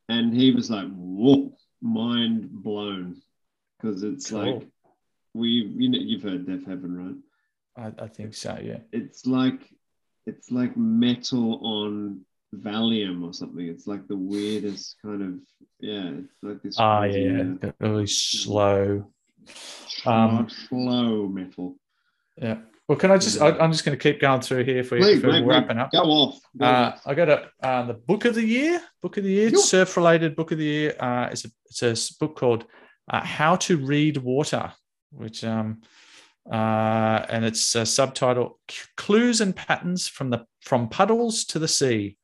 and 0.09 0.33
he 0.33 0.51
was 0.51 0.69
like, 0.69 0.87
"Whoa, 0.93 1.57
mind 1.81 2.49
blown," 2.51 3.21
because 3.81 4.03
it's 4.03 4.29
Cool. 4.29 4.39
like 4.59 4.67
we, 5.33 5.49
you 5.49 5.89
know, 5.89 5.97
you've 5.99 6.21
heard 6.23 6.45
Deafheaven, 6.45 6.95
right? 7.75 7.93
I, 7.99 8.03
I 8.03 8.07
think 8.07 8.35
so, 8.35 8.57
yeah. 8.63 8.79
It's 8.93 9.25
like 9.25 9.69
it's 10.27 10.51
like 10.51 10.77
metal 10.77 11.59
on 11.65 12.23
Valium 12.53 13.23
or 13.23 13.33
something. 13.33 13.67
It's 13.67 13.87
like 13.87 14.07
the 14.07 14.17
weirdest 14.17 14.97
kind 15.01 15.21
of 15.21 15.33
yeah. 15.79 16.11
It's 16.19 16.43
like 16.43 16.61
this. 16.61 16.75
Ah, 16.79 17.01
crazy, 17.01 17.21
yeah, 17.21 17.53
yeah. 17.63 17.71
Really 17.79 18.07
slow. 18.07 19.11
Um, 20.05 20.47
slow 20.49 21.27
metal. 21.27 21.77
Yeah. 22.37 22.57
Well, 22.87 22.97
can 22.97 23.09
I 23.11 23.17
just? 23.17 23.41
I, 23.41 23.49
I'm 23.57 23.71
just 23.71 23.83
going 23.83 23.97
to 23.97 24.01
keep 24.01 24.21
going 24.21 24.41
through 24.41 24.63
here 24.63 24.83
for, 24.83 24.97
Please, 24.97 25.21
mate, 25.23 25.31
mate, 25.31 25.45
wrapping 25.45 25.77
up. 25.79 25.91
Go 25.91 26.03
off. 26.03 26.39
Go 26.55 26.65
Uh, 26.65 26.93
off. 26.95 27.01
I 27.05 27.13
got 27.15 27.29
a 27.29 27.49
uh, 27.63 27.85
the 27.87 27.95
book 27.95 28.25
of 28.25 28.35
the 28.35 28.45
year. 28.45 28.79
Book 29.01 29.17
of 29.17 29.23
the 29.23 29.31
year, 29.31 29.55
surf 29.55 29.97
related 29.97 30.35
book 30.35 30.51
of 30.51 30.59
the 30.59 30.65
year. 30.65 30.95
Uh, 30.99 31.29
it's 31.31 31.45
a 31.45 31.49
it's 31.65 32.11
a 32.11 32.13
book 32.19 32.35
called 32.37 32.65
uh, 33.11 33.23
How 33.23 33.55
to 33.57 33.77
Read 33.77 34.17
Water, 34.17 34.71
which 35.11 35.43
um 35.43 35.81
uh, 36.51 37.25
and 37.29 37.43
it's 37.43 37.73
a 37.73 37.87
subtitle 37.87 38.59
Clues 38.97 39.41
and 39.41 39.55
Patterns 39.55 40.07
from 40.07 40.29
the 40.29 40.45
from 40.61 40.87
Puddles 40.89 41.43
to 41.45 41.57
the 41.59 41.67
Sea, 41.67 42.17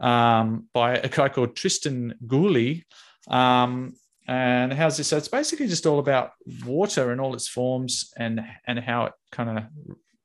um, 0.00 0.66
by 0.72 0.96
a 0.96 1.08
guy 1.08 1.28
called 1.28 1.56
Tristan 1.56 2.14
Gooley. 2.26 2.86
Um, 3.28 3.94
and 4.26 4.72
how's 4.72 4.96
this? 4.96 5.08
So 5.08 5.16
it's 5.16 5.28
basically 5.28 5.66
just 5.66 5.86
all 5.86 5.98
about 5.98 6.32
water 6.64 7.10
and 7.10 7.20
all 7.20 7.34
its 7.34 7.48
forms 7.48 8.12
and 8.16 8.40
and 8.66 8.78
how 8.78 9.06
it 9.06 9.12
kind 9.32 9.58
of 9.58 9.64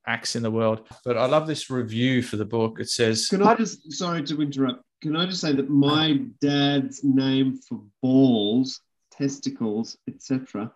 acts 0.08 0.36
in 0.36 0.44
the 0.44 0.52
world. 0.52 0.88
But 1.04 1.18
I 1.18 1.26
love 1.26 1.48
this 1.48 1.70
review 1.70 2.22
for 2.22 2.38
the 2.38 2.46
book. 2.46 2.80
It 2.80 2.90
says, 2.90 3.28
Can 3.28 3.42
I 3.42 3.56
just 3.56 3.92
sorry 3.94 4.24
to 4.24 4.42
interrupt? 4.42 4.84
Can 5.02 5.16
I 5.16 5.26
just 5.26 5.42
say 5.42 5.54
that 5.54 5.70
my 5.70 6.20
dad's 6.42 7.04
name 7.04 7.60
for 7.68 7.82
balls, 8.02 8.82
testicles, 9.12 9.98
etc., 10.08 10.72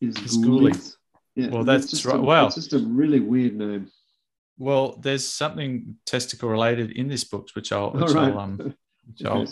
is. 0.00 0.16
Ghoulies. 0.16 0.96
Yeah, 1.34 1.48
Well, 1.48 1.64
that's 1.64 1.90
just 1.90 2.04
right. 2.04 2.16
A, 2.16 2.20
Wow. 2.20 2.46
it's 2.46 2.56
just 2.56 2.72
a 2.74 2.78
really 2.78 3.20
weird 3.20 3.54
name. 3.56 3.90
Well, 4.58 4.98
there's 5.00 5.26
something 5.26 5.96
testicle 6.06 6.48
related 6.48 6.92
in 6.92 7.08
this 7.08 7.24
book, 7.24 7.48
which 7.54 7.72
I'll, 7.72 7.90
which 7.90 8.12
right. 8.12 8.32
I'll, 8.32 8.38
um, 8.38 8.74
which 9.06 9.24
I'll 9.24 9.46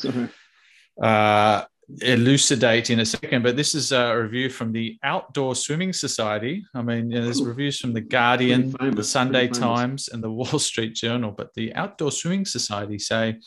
uh, 1.02 1.64
elucidate 2.02 2.90
in 2.90 3.00
a 3.00 3.06
second. 3.06 3.42
But 3.42 3.56
this 3.56 3.74
is 3.74 3.92
a 3.92 4.14
review 4.14 4.50
from 4.50 4.72
the 4.72 4.98
Outdoor 5.02 5.54
Swimming 5.54 5.92
Society. 5.92 6.64
I 6.74 6.82
mean, 6.82 7.10
you 7.10 7.18
know, 7.18 7.24
there's 7.24 7.40
Ooh. 7.40 7.46
reviews 7.46 7.78
from 7.78 7.92
the 7.92 8.00
Guardian, 8.00 8.72
famous, 8.72 8.96
the 8.96 9.04
Sunday. 9.04 9.48
Times, 9.48 10.08
and 10.08 10.22
the 10.22 10.30
Wall 10.30 10.58
Street 10.58 10.94
Journal. 10.94 11.32
But 11.32 11.54
the 11.54 11.74
Outdoor 11.74 12.12
Swimming 12.12 12.44
Society 12.44 12.98
say 12.98 13.38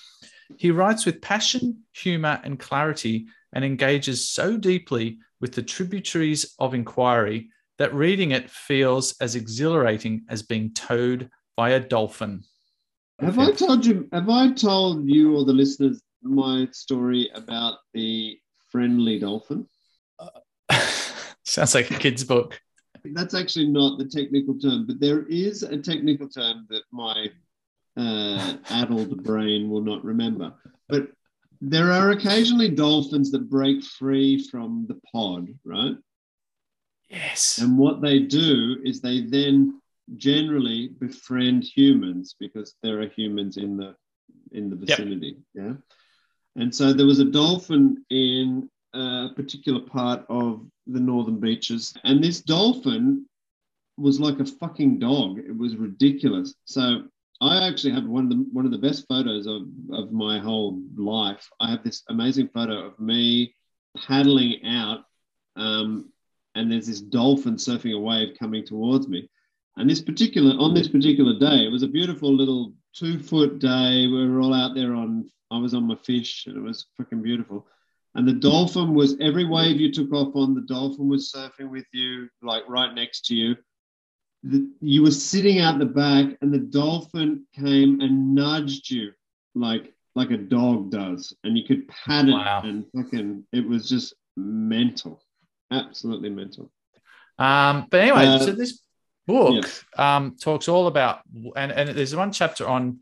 he 0.58 0.72
writes 0.72 1.06
with 1.06 1.22
passion, 1.22 1.84
humor, 1.94 2.40
and 2.44 2.60
clarity, 2.60 3.28
and 3.54 3.64
engages 3.64 4.30
so 4.30 4.58
deeply 4.58 5.20
with 5.40 5.54
the 5.54 5.64
tributaries 5.64 6.56
of 6.60 6.74
inquiry 6.74 7.50
that 7.78 7.94
reading 7.94 8.32
it 8.32 8.50
feels 8.50 9.16
as 9.20 9.36
exhilarating 9.36 10.26
as 10.30 10.44
being 10.44 10.74
towed 10.74 11.30
by 11.56 11.72
a 11.72 11.80
dolphin. 11.80 12.44
Have 13.20 13.40
I 13.40 13.52
told 13.52 13.86
you? 13.86 14.08
Have 14.12 14.30
I 14.30 14.52
told 14.52 15.08
you 15.08 15.38
or 15.38 15.46
the 15.46 15.54
listeners 15.54 16.02
my 16.22 16.68
story 16.72 17.30
about 17.36 17.80
the 17.94 18.38
friendly 18.72 19.20
dolphin? 19.20 19.68
Sounds 21.46 21.76
like 21.76 21.92
a 21.92 21.96
kid's 21.96 22.24
book. 22.24 22.60
That's 23.06 23.34
actually 23.34 23.68
not 23.68 24.00
the 24.00 24.06
technical 24.06 24.58
term, 24.58 24.88
but 24.88 25.00
there 25.00 25.24
is 25.28 25.64
a 25.64 25.78
technical 25.78 26.28
term 26.30 26.66
that 26.70 26.84
my 26.92 27.30
uh, 27.98 28.56
addled 28.70 29.24
brain 29.24 29.70
will 29.70 29.82
not 29.82 30.04
remember. 30.04 30.54
But 30.88 31.10
there 31.62 31.92
are 31.92 32.12
occasionally 32.12 32.70
dolphins 32.70 33.32
that 33.32 33.50
break 33.50 33.84
free 33.84 34.44
from 34.48 34.86
the 34.88 35.00
pod, 35.12 35.48
right? 35.64 35.96
Yes. 37.10 37.60
And 37.60 37.78
what 37.78 38.02
they 38.02 38.20
do 38.20 38.82
is 38.84 39.00
they 39.00 39.22
then 39.22 39.80
generally 40.18 40.90
befriend 41.00 41.64
humans 41.64 42.36
because 42.40 42.76
there 42.84 43.02
are 43.02 43.08
humans 43.08 43.58
in 43.58 43.78
the 43.78 43.96
in 44.52 44.70
the 44.70 44.76
vicinity. 44.76 45.38
Yeah. 45.54 45.74
And 46.56 46.74
so 46.74 46.94
there 46.94 47.06
was 47.06 47.20
a 47.20 47.26
dolphin 47.26 48.04
in 48.10 48.70
a 48.94 49.30
particular 49.36 49.82
part 49.82 50.24
of 50.30 50.66
the 50.86 51.00
northern 51.00 51.40
beaches, 51.40 51.94
and 52.04 52.24
this 52.24 52.42
dolphin 52.42 53.26
was 53.98 54.20
like 54.20 54.40
a 54.40 54.46
fucking 54.46 55.00
dog. 55.00 55.40
It 55.40 55.58
was 55.58 55.76
ridiculous. 55.76 56.54
So 56.66 57.04
I 57.42 57.68
actually 57.68 57.94
have 57.94 58.06
one 58.06 58.26
of 58.26 58.30
the 58.30 58.46
one 58.52 58.66
of 58.66 58.72
the 58.72 58.78
best 58.78 59.06
photos 59.08 59.48
of, 59.48 59.64
of 59.92 60.12
my 60.12 60.40
whole 60.40 60.82
life. 60.96 61.50
I 61.60 61.72
have 61.72 61.84
this 61.84 62.04
amazing 62.10 62.50
photo 62.50 62.86
of 62.86 63.00
me 63.00 63.56
paddling 63.98 64.64
out, 64.66 65.06
um, 65.56 66.12
and 66.56 66.72
there's 66.72 66.88
this 66.88 67.02
dolphin 67.02 67.56
surfing 67.56 67.96
a 67.96 68.00
wave 68.00 68.38
coming 68.40 68.66
towards 68.66 69.08
me. 69.08 69.30
And 69.78 69.90
this 69.90 70.02
particular 70.02 70.56
on 70.60 70.74
this 70.74 70.88
particular 70.88 71.38
day, 71.40 71.66
it 71.66 71.72
was 71.72 71.84
a 71.84 71.88
beautiful 71.88 72.32
little 72.34 72.74
two 72.96 73.20
foot 73.20 73.60
day. 73.60 74.08
We 74.08 74.28
were 74.28 74.40
all 74.42 74.54
out 74.54 74.76
there 74.76 74.94
on. 74.94 75.30
I 75.52 75.58
was 75.58 75.74
on 75.74 75.86
my 75.88 75.96
fish, 75.96 76.46
and 76.48 76.58
it 76.58 76.62
was 76.62 76.88
freaking 77.00 77.22
beautiful. 77.22 77.68
And 78.16 78.28
the 78.28 78.34
dolphin 78.34 78.94
was 78.94 79.16
every 79.20 79.46
wave 79.46 79.80
you 79.82 79.92
took 79.92 80.12
off 80.14 80.36
on. 80.36 80.54
The 80.54 80.62
dolphin 80.62 81.10
was 81.10 81.32
surfing 81.32 81.70
with 81.70 81.86
you, 81.92 82.28
like 82.44 82.64
right 82.68 82.94
next 82.94 83.26
to 83.28 83.36
you. 83.36 83.56
The, 84.44 84.70
you 84.82 85.02
were 85.04 85.12
sitting 85.12 85.60
out 85.62 85.80
the 85.80 85.86
back, 85.86 86.38
and 86.42 86.54
the 86.54 86.60
dolphin 86.60 87.46
came 87.56 88.02
and 88.02 88.36
nudged 88.36 88.92
you, 88.92 89.12
like 89.56 89.94
like 90.16 90.30
a 90.30 90.38
dog 90.38 90.92
does, 90.92 91.34
and 91.44 91.58
you 91.58 91.64
could 91.66 91.88
pat 91.88 92.28
it 92.28 92.34
Wow. 92.34 92.62
and 92.64 92.86
fucking. 92.96 93.46
It 93.52 93.68
was 93.68 93.90
just 93.90 94.14
mental, 94.38 95.24
absolutely 95.72 96.30
mental. 96.30 96.72
Um, 97.40 97.88
but 97.90 98.02
anyway, 98.02 98.26
Uh, 98.28 98.40
so 98.40 98.52
this 98.52 98.80
book 99.28 99.66
um, 99.98 100.36
talks 100.40 100.68
all 100.68 100.88
about, 100.88 101.22
and, 101.56 101.72
and 101.72 101.90
there's 101.90 102.16
one 102.16 102.32
chapter 102.32 102.68
on 102.68 103.00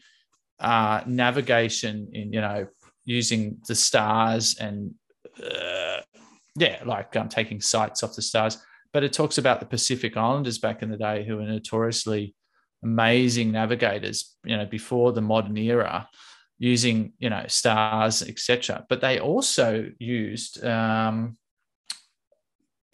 uh, 0.59 1.01
navigation 1.05 2.09
in, 2.13 2.33
you 2.33 2.41
know, 2.41 2.67
using 3.05 3.57
the 3.67 3.75
stars 3.75 4.57
and, 4.59 4.93
uh, 5.43 6.01
yeah, 6.55 6.81
like 6.85 7.15
um, 7.15 7.29
taking 7.29 7.61
sights 7.61 8.03
off 8.03 8.15
the 8.15 8.21
stars. 8.21 8.57
But 8.93 9.03
it 9.03 9.13
talks 9.13 9.37
about 9.37 9.59
the 9.59 9.65
Pacific 9.65 10.17
Islanders 10.17 10.59
back 10.59 10.83
in 10.83 10.89
the 10.91 10.97
day 10.97 11.25
who 11.25 11.37
were 11.37 11.43
notoriously 11.43 12.35
amazing 12.83 13.51
navigators, 13.51 14.35
you 14.43 14.57
know, 14.57 14.65
before 14.65 15.13
the 15.13 15.21
modern 15.21 15.57
era, 15.57 16.09
using, 16.59 17.13
you 17.17 17.29
know, 17.29 17.45
stars, 17.47 18.21
etc. 18.21 18.85
But 18.89 19.01
they 19.01 19.19
also 19.19 19.89
used, 19.97 20.63
um, 20.63 21.37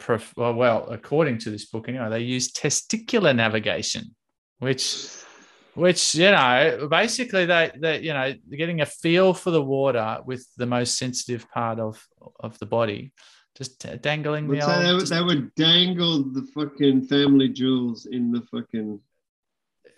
prof- 0.08 0.32
well, 0.38 0.54
well, 0.54 0.86
according 0.88 1.36
to 1.36 1.50
this 1.50 1.66
book, 1.66 1.86
anyway, 1.88 2.08
they 2.08 2.20
use 2.20 2.50
testicular 2.50 3.36
navigation, 3.36 4.14
which, 4.58 5.06
which 5.74 6.14
you 6.14 6.30
know, 6.30 6.88
basically 6.90 7.44
they, 7.44 7.70
they, 7.78 8.00
you 8.00 8.14
know, 8.14 8.32
getting 8.56 8.80
a 8.80 8.86
feel 8.86 9.34
for 9.34 9.50
the 9.50 9.62
water 9.62 10.18
with 10.24 10.48
the 10.56 10.64
most 10.64 10.96
sensitive 10.98 11.48
part 11.50 11.78
of 11.78 12.02
of 12.40 12.58
the 12.58 12.64
body, 12.64 13.12
just 13.54 13.72
dangling 14.00 14.48
the 14.48 14.60
so 14.62 14.80
they, 14.80 14.88
old, 14.90 15.00
would- 15.00 15.08
they 15.08 15.22
would 15.22 15.54
dangle 15.56 16.24
the 16.24 16.46
fucking 16.54 17.02
family 17.02 17.50
jewels 17.50 18.06
in 18.06 18.32
the 18.32 18.40
fucking 18.50 18.98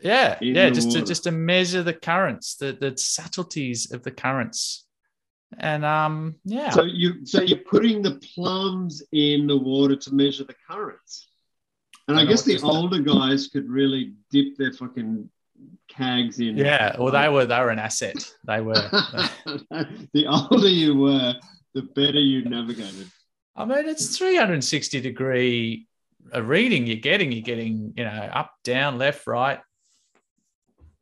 yeah, 0.03 0.39
yeah, 0.41 0.71
just 0.71 0.91
to 0.93 1.03
just 1.03 1.25
to 1.25 1.31
measure 1.31 1.85
the 1.85 1.95
currents, 1.95 2.57
the 2.57 2.73
the 2.73 2.97
subtleties 2.97 3.93
of 3.93 4.03
the 4.03 4.11
currents, 4.11 4.87
and 5.59 5.85
um, 5.85 6.37
yeah, 6.45 6.71
So 6.71 6.85
you 6.85 7.27
so 7.27 7.43
you're 7.43 7.59
putting 7.59 8.03
the 8.03 8.21
plums 8.35 9.03
in 9.13 9.47
the 9.47 9.57
water 9.57 9.97
to 9.97 10.15
measure 10.15 10.45
the 10.45 10.55
currents. 10.69 11.29
And 12.09 12.19
I 12.19 12.23
I 12.23 12.25
guess 12.25 12.43
the 12.43 12.61
older 12.63 13.01
guys 13.01 13.49
could 13.49 13.69
really 13.69 14.15
dip 14.31 14.57
their 14.57 14.73
fucking 14.73 15.29
cags 15.91 16.39
in. 16.41 16.57
yeah. 16.57 16.97
Well, 16.99 17.13
they 17.13 17.29
were 17.29 17.47
they 17.47 17.59
were 17.59 17.71
an 17.71 17.79
asset. 17.79 18.33
They 18.47 18.61
were. 18.61 18.75
the 20.13 20.27
older 20.29 20.69
you 20.69 20.97
were, 20.97 21.35
the 21.75 21.83
better 21.83 22.21
you 22.21 22.45
navigated. 22.45 23.11
I 23.57 23.65
mean, 23.65 23.89
it's 23.89 24.17
360 24.17 25.01
degree 25.01 25.87
a 26.33 26.43
reading 26.43 26.87
you're 26.87 26.97
getting. 26.97 27.33
You're 27.33 27.43
getting, 27.43 27.93
you 27.97 28.05
know, 28.05 28.11
up, 28.11 28.53
down, 28.65 28.99
left, 28.99 29.27
right. 29.27 29.61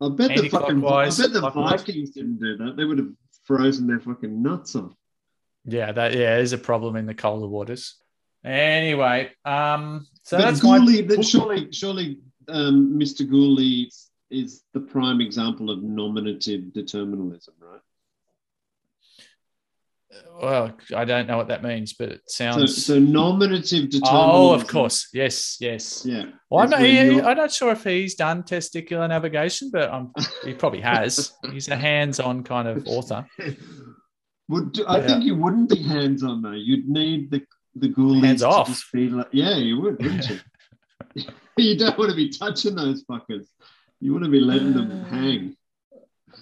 I 0.01 0.09
bet 0.11 0.37
the 0.37 0.49
fucking 0.49 0.85
I 0.85 1.07
bet 1.07 1.33
the. 1.33 1.51
Vikings 1.55 2.11
didn't 2.11 2.39
do 2.39 2.57
that. 2.59 2.77
They 2.77 2.85
would 2.85 2.99
have 2.99 3.13
frozen 3.49 3.87
their 3.87 3.99
fucking 3.99 4.43
nuts 4.43 4.77
off. 4.77 4.93
Yeah, 5.65 5.91
that 5.91 6.15
yeah 6.15 6.39
is 6.39 6.53
a 6.53 6.59
problem 6.59 6.95
in 6.97 7.07
the 7.07 7.15
colder 7.15 7.49
waters. 7.49 7.97
Anyway, 8.45 9.33
um, 9.45 10.07
so 10.23 10.37
but 10.37 10.45
that's 10.45 10.63
my 10.63 11.03
but 11.07 11.25
surely, 11.25 11.73
surely, 11.73 12.19
um, 12.49 12.97
Mr. 12.99 13.29
Gooley 13.29 13.91
is 14.31 14.63
the 14.75 14.81
prime 14.81 15.21
example 15.21 15.71
of 15.71 15.83
nominative 15.83 16.73
determinism, 16.73 17.55
right? 17.61 17.81
Well, 20.41 20.73
I 20.97 21.05
don't 21.05 21.27
know 21.27 21.37
what 21.37 21.49
that 21.49 21.63
means, 21.63 21.93
but 21.93 22.09
it 22.11 22.21
sounds. 22.31 22.85
so 22.87 22.99
nominative 22.99 23.91
determinism. 23.91 24.31
oh, 24.31 24.53
of 24.55 24.67
course, 24.67 25.09
yes, 25.13 25.59
yes. 25.61 26.05
Yeah. 26.07 26.27
Well, 26.51 26.65
I'm 26.65 26.71
not, 26.71 26.81
he- 26.81 27.21
I'm 27.21 27.37
not 27.37 27.53
sure 27.53 27.73
if 27.73 27.85
he's 27.85 28.15
done 28.15 28.43
testicular 28.43 29.09
navigation, 29.09 29.71
but 29.73 29.91
um, 29.93 30.13
he 30.45 30.55
probably 30.55 30.81
has. 30.81 31.33
He's 31.53 31.69
a 31.69 31.77
hands-on 31.77 32.43
kind 32.45 32.69
of 32.69 32.87
author. 32.87 33.27
Would 34.49 34.81
I 34.87 34.99
Yeah. 34.99 35.07
think 35.07 35.25
you 35.25 35.37
wouldn't 35.37 35.69
be 35.69 35.83
hands 35.83 36.23
on 36.23 36.41
though. 36.41 36.53
You'd 36.53 36.89
need 36.89 37.31
the 37.31 37.43
the 37.75 37.89
ghoulies 37.91 38.25
Hands 38.25 38.41
to 38.41 38.49
off. 38.49 38.67
just 38.69 38.91
be 38.93 39.09
like, 39.11 39.29
yeah, 39.31 39.57
you 39.57 39.79
would, 39.81 40.03
wouldn't 40.03 40.29
you? 40.31 40.41
you 41.59 41.77
don't 41.79 41.97
want 41.99 42.11
to 42.11 42.17
be 42.17 42.31
touching 42.31 42.75
those 42.75 43.05
fuckers. 43.05 43.47
You 44.01 44.13
want 44.13 44.25
to 44.25 44.31
be 44.31 44.41
letting 44.41 44.73
them 44.73 45.05
hang. 45.05 45.57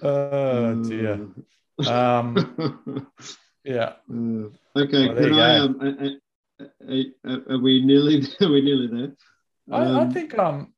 Oh 0.02 0.82
dear. 0.84 1.26
Um, 1.86 3.06
yeah. 3.66 3.92
Uh, 4.10 4.48
okay, 4.76 5.06
Well, 5.06 5.14
there 5.14 5.30
can 5.30 5.34
I? 5.34 5.58
Um, 5.58 5.80
uh, 5.80 6.64
uh, 6.64 7.02
uh, 7.28 7.54
are 7.54 7.58
we 7.58 7.84
nearly? 7.84 8.22
Are 8.40 8.50
we 8.50 8.62
nearly 8.62 8.86
there? 8.86 9.12
I, 9.70 9.82
I 9.82 10.00
Um, 10.02 10.12
think 10.12 10.38
I'm. 10.38 10.72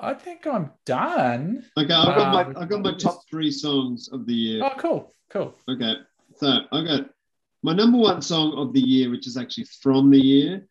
I 0.00 0.14
think 0.14 0.46
I'm 0.46 0.70
done. 0.86 1.64
Okay, 1.76 1.92
I've 1.92 2.14
got 2.16 2.28
Uh, 2.28 2.32
my 2.54 2.60
I've 2.60 2.68
got 2.68 2.82
my 2.82 2.94
top 2.94 3.18
three 3.28 3.50
songs 3.50 4.08
of 4.12 4.26
the 4.26 4.34
year. 4.34 4.62
Oh, 4.64 4.74
cool, 4.78 5.14
cool. 5.30 5.54
Okay, 5.68 5.94
so 6.36 6.46
I 6.70 6.84
got 6.84 7.10
my 7.64 7.72
number 7.74 7.98
one 7.98 8.22
song 8.22 8.52
of 8.56 8.72
the 8.72 8.80
year, 8.80 9.10
which 9.10 9.26
is 9.26 9.36
actually 9.36 9.64
from 9.82 10.10
the 10.10 10.20
year, 10.20 10.68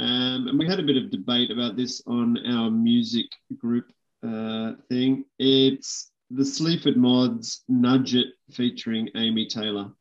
um, 0.00 0.48
and 0.48 0.58
we 0.58 0.66
had 0.66 0.80
a 0.80 0.82
bit 0.82 0.96
of 0.96 1.10
debate 1.12 1.52
about 1.52 1.76
this 1.76 2.02
on 2.08 2.44
our 2.54 2.68
music 2.70 3.26
group 3.56 3.86
uh, 4.26 4.72
thing. 4.88 5.24
It's 5.38 6.10
the 6.30 6.44
Sleaford 6.44 6.96
Mods 6.96 7.62
"Nudge 7.68 8.16
It" 8.16 8.28
featuring 8.50 9.10
Amy 9.14 9.46
Taylor, 9.46 9.92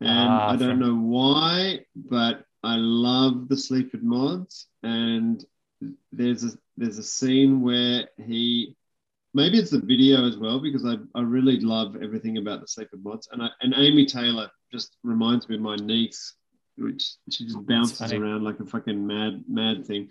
and 0.00 0.08
Ah, 0.10 0.50
I 0.50 0.56
don't 0.56 0.78
from- 0.78 0.80
know 0.80 0.96
why, 0.96 1.84
but 1.94 2.44
I 2.62 2.76
love 2.76 3.48
the 3.48 3.56
Sleaford 3.56 4.02
Mods, 4.02 4.66
and 4.82 5.44
there's 6.12 6.44
a 6.44 6.50
there's 6.76 6.98
a 6.98 7.02
scene 7.02 7.60
where 7.62 8.08
he 8.26 8.74
maybe 9.34 9.58
it's 9.58 9.70
the 9.70 9.80
video 9.80 10.26
as 10.26 10.36
well 10.38 10.58
because 10.60 10.84
I, 10.86 10.96
I 11.14 11.22
really 11.22 11.60
love 11.60 11.96
everything 12.02 12.38
about 12.38 12.60
the 12.60 12.66
Sleaford 12.68 13.02
Mods 13.04 13.28
and 13.32 13.42
I, 13.42 13.48
and 13.60 13.74
Amy 13.76 14.06
Taylor 14.06 14.50
just 14.72 14.96
reminds 15.02 15.48
me 15.48 15.56
of 15.56 15.60
my 15.62 15.76
niece 15.76 16.34
which 16.78 17.14
she 17.30 17.44
just 17.44 17.64
bounces 17.66 18.12
around 18.12 18.44
like 18.44 18.60
a 18.60 18.66
fucking 18.66 19.06
mad 19.06 19.44
mad 19.48 19.86
thing. 19.86 20.10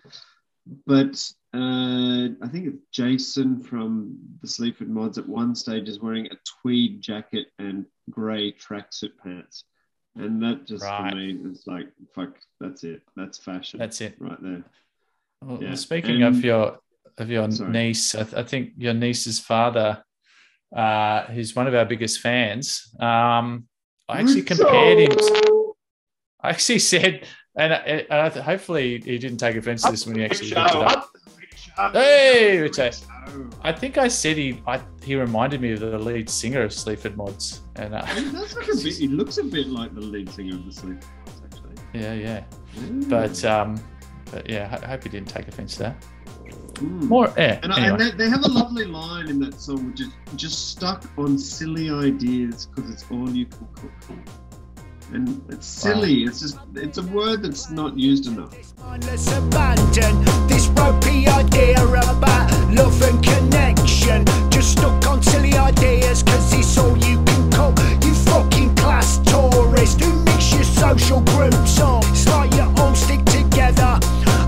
But 0.88 1.16
uh, 1.54 2.30
I 2.42 2.48
think 2.52 2.68
it's 2.68 2.82
Jason 2.92 3.62
from 3.62 4.18
the 4.42 4.48
Sleaford 4.48 4.90
Mods 4.90 5.20
at 5.20 5.30
one 5.30 5.54
stage 5.56 5.88
is 5.88 6.00
wearing 6.00 6.26
a 6.28 6.38
tweed 6.62 7.02
jacket 7.02 7.48
and 7.60 7.86
grey 8.10 8.52
tracksuit 8.52 9.12
pants 9.24 9.64
and 10.18 10.42
that 10.42 10.66
just 10.66 10.84
Right. 10.84 11.10
for 11.12 11.16
me 11.18 11.38
is 11.52 11.66
like 11.68 11.88
fuck 12.14 12.34
that's 12.60 12.84
it 12.84 13.02
that's 13.16 13.38
fashion 13.38 13.80
That's 13.80 14.00
it. 14.02 14.16
right 14.20 14.42
there 14.42 14.64
Well, 15.42 15.62
Yeah. 15.62 15.76
Speaking 15.76 16.24
And- 16.24 16.36
of 16.36 16.44
your 16.44 16.80
of 17.18 17.30
your 17.30 17.50
Sorry. 17.52 17.72
niece, 17.72 18.14
I, 18.16 18.24
th- 18.24 18.34
I 18.34 18.44
think 18.44 18.74
your 18.78 18.94
niece's 18.94 19.40
father, 19.40 20.04
uh, 20.76 21.24
who's 21.28 21.56
one 21.56 21.66
of 21.66 21.74
our 21.74 21.86
biggest 21.86 22.20
fans. 22.20 22.94
Um, 23.00 23.68
I 24.10 24.20
actually 24.20 24.42
compared 24.44 25.00
him. 25.00 25.18
I 26.42 26.50
actually 26.50 26.80
said, 26.80 27.26
and, 27.56 27.72
I- 27.74 27.78
and 28.10 28.20
I 28.22 28.28
th- 28.30 28.44
hopefully 28.44 29.00
he 29.00 29.18
didn't 29.18 29.38
take 29.38 29.56
offense 29.56 29.84
to 29.84 29.92
this 29.92 30.06
when 30.06 30.18
he 30.18 30.26
actually 30.26 30.50
looked 30.50 30.76
it 30.76 30.84
up. 30.84 31.10
Hey, 31.94 32.60
Richard. 32.60 32.96
I 33.64 33.72
think 33.72 33.98
I 33.98 34.08
said 34.08 34.38
he 34.38 34.62
I, 34.68 34.82
he 35.04 35.16
reminded 35.16 35.62
me 35.62 35.74
of 35.74 35.80
the 35.80 35.98
lead 35.98 36.30
singer 36.30 36.62
of 36.62 36.74
Sleaford 36.74 37.18
Mods, 37.18 37.62
and 37.76 37.96
uh, 37.96 38.06
He 38.06 38.32
does 38.32 38.56
look 38.56 38.66
a 38.66 38.76
bit. 38.76 38.94
He 38.94 39.08
looks 39.08 39.38
a 39.38 39.44
bit 39.44 39.68
like 39.68 39.94
the 39.94 40.02
lead 40.02 40.30
singer 40.30 40.56
of 40.56 40.66
the 40.66 40.72
Sleep. 40.72 40.98
Actually, 41.44 41.76
yeah, 41.94 42.14
yeah. 42.14 42.44
Mm. 42.76 43.10
But 43.10 43.44
um, 43.46 43.76
but 44.32 44.50
yeah, 44.50 44.80
I 44.84 44.88
hope 44.88 45.04
he 45.04 45.10
didn't 45.10 45.30
take 45.30 45.48
offense 45.48 45.74
to 45.78 45.84
that. 45.84 46.06
Mm. 46.76 47.04
More, 47.04 47.34
yeah. 47.38 47.60
And, 47.64 47.72
anyway. 47.72 47.88
and 47.90 48.00
they, 48.00 48.12
they 48.12 48.30
have 48.30 48.44
a 48.44 48.50
lovely 48.50 48.86
line 48.86 49.30
in 49.30 49.40
that 49.40 49.60
song, 49.60 49.90
which 49.90 50.02
is 50.02 50.10
just 50.36 50.70
stuck 50.70 51.06
on 51.18 51.38
silly 51.38 51.90
ideas 51.90 52.68
because 52.68 52.92
it's 52.92 53.06
all 53.10 53.30
you 53.30 53.46
can 53.46 53.68
cook. 53.74 53.92
And 55.14 55.42
it's 55.50 55.68
silly. 55.68 56.24
It's 56.24 56.40
just 56.42 56.58
it's 56.76 56.98
a 56.98 57.04
word 57.04 57.44
that's 57.44 57.70
not 57.70 57.98
used 57.98 58.28
enough. 58.28 58.54
Abandon 58.82 60.24
this 60.48 60.68
ropey 60.70 61.28
idea 61.28 61.84
about 61.86 62.52
love 62.74 63.02
and 63.04 63.24
connection. 63.24 64.26
Just 64.50 64.74
stuck 64.74 65.06
on 65.08 65.22
silly 65.22 65.54
ideas, 65.54 66.24
cause 66.24 66.54
it's 66.54 66.78
all 66.78 66.98
you 66.98 67.24
can 67.24 67.52
cook. 67.52 67.78
You 68.04 68.14
fucking 68.14 68.76
class 68.76 69.20
tourist 69.20 70.02
who 70.02 70.24
mix 70.24 70.54
your 70.54 70.64
social 70.64 71.22
groups 71.22 71.80
up. 71.80 72.04
It's 72.08 72.28
like 72.28 72.54
you 72.56 72.72
all 72.78 72.96
stick 72.96 73.24
together. 73.26 74.00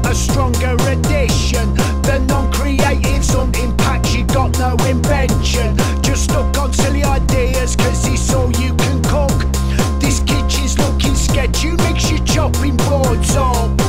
A 0.05 0.15
stronger 0.15 0.75
addition. 0.87 1.73
The 2.03 2.23
non 2.27 2.51
creative, 2.51 3.23
some 3.23 3.53
impact, 3.55 4.13
you 4.15 4.25
got 4.25 4.57
no 4.57 4.75
invention. 4.85 5.77
Just 6.01 6.25
stuck 6.25 6.57
on 6.57 6.73
silly 6.73 7.03
ideas, 7.03 7.75
cause 7.75 8.07
it's 8.07 8.33
all 8.33 8.51
you 8.53 8.73
can 8.75 8.86
chopping 12.37 12.77
boards 12.77 13.35
up. 13.35 13.86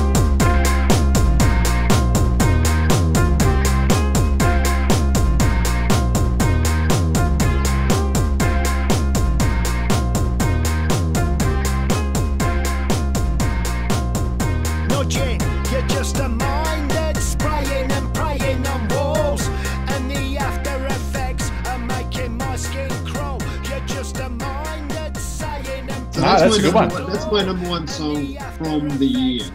Saying 26.39 26.53
and 26.53 26.72
So 26.72 26.78
Ah, 26.78 26.86
that's 26.86 26.86
a 26.86 26.86
my 26.86 26.86
good 26.86 26.91
number 26.91 26.95
one. 27.05 27.12
That's 27.12 27.32
my 27.32 27.45
number 27.45 27.68
one 27.68 27.86
song 27.86 28.36
from 28.59 28.99
the 28.99 29.07
year. 29.07 29.47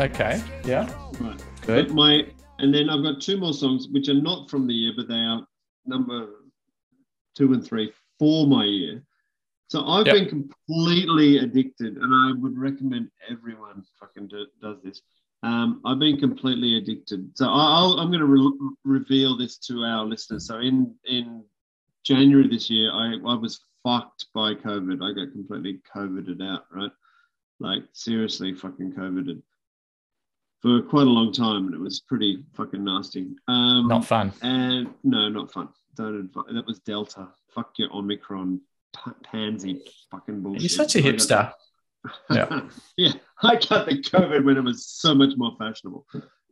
Okay. 0.00 0.42
Yeah. 0.64 0.92
Right. 1.20 1.42
Good. 1.66 1.86
But 1.88 1.94
my 1.94 2.26
and 2.58 2.72
then 2.74 2.88
I've 2.90 3.02
got 3.02 3.20
two 3.20 3.36
more 3.38 3.52
songs 3.52 3.88
which 3.90 4.08
are 4.08 4.14
not 4.20 4.48
from 4.50 4.66
the 4.66 4.74
year, 4.74 4.92
but 4.96 5.08
they 5.08 5.14
are 5.14 5.44
number 5.86 6.28
two 7.36 7.52
and 7.54 7.64
three 7.66 7.92
for 8.18 8.46
my 8.46 8.64
year. 8.64 9.02
So 9.68 9.86
I've 9.86 10.06
Yep. 10.06 10.14
been 10.14 10.28
completely 10.28 11.38
addicted, 11.38 11.96
and 11.96 12.14
I 12.14 12.32
would 12.38 12.56
recommend 12.58 13.10
everyone 13.28 13.82
fucking 13.98 14.28
do, 14.28 14.46
does 14.60 14.76
this. 14.84 15.00
Um, 15.42 15.80
I've 15.84 15.98
been 15.98 16.20
completely 16.20 16.76
addicted. 16.76 17.36
So 17.36 17.46
I- 17.48 17.78
I'll, 17.78 17.98
I'm 17.98 18.08
going 18.08 18.20
to 18.20 18.26
re- 18.26 18.74
reveal 18.84 19.36
this 19.36 19.56
to 19.68 19.82
our 19.82 20.04
listeners. 20.04 20.46
So 20.46 20.58
in 20.58 20.94
in 21.06 21.42
January 22.04 22.48
this 22.48 22.68
year, 22.70 22.92
I, 22.92 23.14
I 23.26 23.34
was 23.34 23.64
fucked 23.84 24.26
by 24.34 24.54
COVID. 24.54 25.02
I 25.02 25.12
got 25.14 25.32
completely 25.32 25.80
COVIDed 25.94 26.42
out, 26.42 26.64
right? 26.72 26.90
Like 27.60 27.82
seriously 27.92 28.54
fucking 28.54 28.92
COVIDed 28.92 29.42
for 30.60 30.80
quite 30.82 31.06
a 31.06 31.10
long 31.10 31.32
time, 31.32 31.66
and 31.66 31.74
it 31.74 31.80
was 31.80 32.00
pretty 32.00 32.44
fucking 32.54 32.84
nasty. 32.84 33.28
Um, 33.48 33.88
Not 33.88 34.04
fun. 34.04 34.32
And 34.42 34.88
no, 35.04 35.28
not 35.28 35.52
fun. 35.52 35.68
Don't 35.96 36.14
advise. 36.20 36.44
That 36.52 36.66
was 36.66 36.78
Delta. 36.80 37.28
Fuck 37.54 37.72
your 37.78 37.92
Omicron 37.94 38.60
p- 38.96 39.10
pansy 39.24 39.82
fucking 40.10 40.40
bullshit. 40.40 40.62
You're 40.62 40.68
such 40.68 40.96
a 40.96 40.98
I 41.00 41.02
got- 41.02 41.14
hipster. 41.14 41.52
Yeah. 42.30 42.62
yeah, 42.96 43.12
I 43.44 43.54
got 43.54 43.86
the 43.86 44.02
COVID 44.02 44.44
when 44.44 44.56
it 44.56 44.64
was 44.64 44.86
so 44.86 45.14
much 45.14 45.34
more 45.36 45.54
fashionable. 45.56 46.04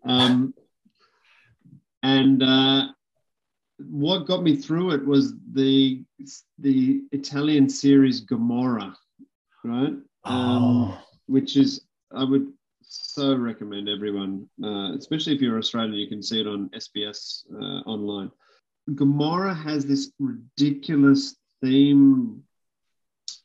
Um, 0.05 0.55
and 2.05 2.41
uh, 2.43 2.87
what 3.89 4.27
got 4.27 4.43
me 4.43 4.57
through 4.57 4.93
it 4.93 5.05
was 5.05 5.35
the 5.53 6.03
the 6.59 7.03
Italian 7.13 7.69
series 7.69 8.21
Gomorrah, 8.21 8.97
right? 9.65 9.95
Um, 10.25 10.99
Which 11.27 11.57
is 11.57 11.83
I 12.13 12.25
would 12.25 12.53
so 12.83 13.37
recommend 13.37 13.89
everyone, 13.89 14.49
uh, 14.63 14.95
especially 14.97 15.35
if 15.35 15.41
you're 15.41 15.59
Australian, 15.59 15.95
you 15.95 16.09
can 16.09 16.23
see 16.23 16.41
it 16.41 16.47
on 16.47 16.69
SBS 16.71 17.45
uh, 17.55 17.89
online. 17.89 18.31
Gomorrah 18.95 19.55
has 19.55 19.87
this 19.87 20.13
ridiculous 20.19 21.37
theme. 21.63 22.43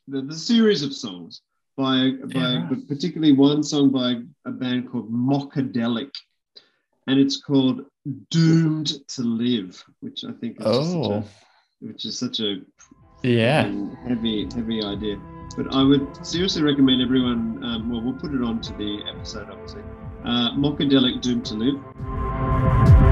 The, 0.08 0.22
the 0.22 0.34
series 0.36 0.82
of 0.82 0.92
songs 0.92 1.42
by 1.76 2.12
by 2.32 2.52
Yeah. 2.54 2.66
but 2.68 2.88
particularly 2.88 3.32
one 3.32 3.62
song 3.62 3.90
by 3.90 4.22
a 4.44 4.50
band 4.50 4.90
called 4.90 5.12
Mokadelic, 5.12 6.10
and 7.06 7.18
it's 7.20 7.36
called 7.42 7.82
"Doomed 8.30 8.92
to 9.08 9.22
Live," 9.22 9.82
which 10.00 10.24
I 10.24 10.32
think 10.32 10.60
is 10.60 10.66
Oh. 10.66 11.12
a, 11.12 11.24
which 11.80 12.04
is 12.04 12.18
such 12.18 12.40
a 12.40 12.60
Yeah. 13.22 13.64
heavy 14.06 14.48
heavy 14.54 14.82
idea. 14.82 15.20
But 15.56 15.72
I 15.74 15.82
would 15.82 16.06
seriously 16.26 16.62
recommend 16.62 17.00
everyone. 17.02 17.62
Um, 17.64 17.90
well, 17.90 18.00
we'll 18.02 18.14
put 18.14 18.34
it 18.34 18.42
on 18.42 18.60
to 18.62 18.72
the 18.74 19.02
episode, 19.08 19.48
obviously. 19.50 19.82
Uh, 20.24 20.52
Mokadelic 20.56 21.20
"Doomed 21.22 21.44
to 21.46 21.54
Live." 21.54 23.05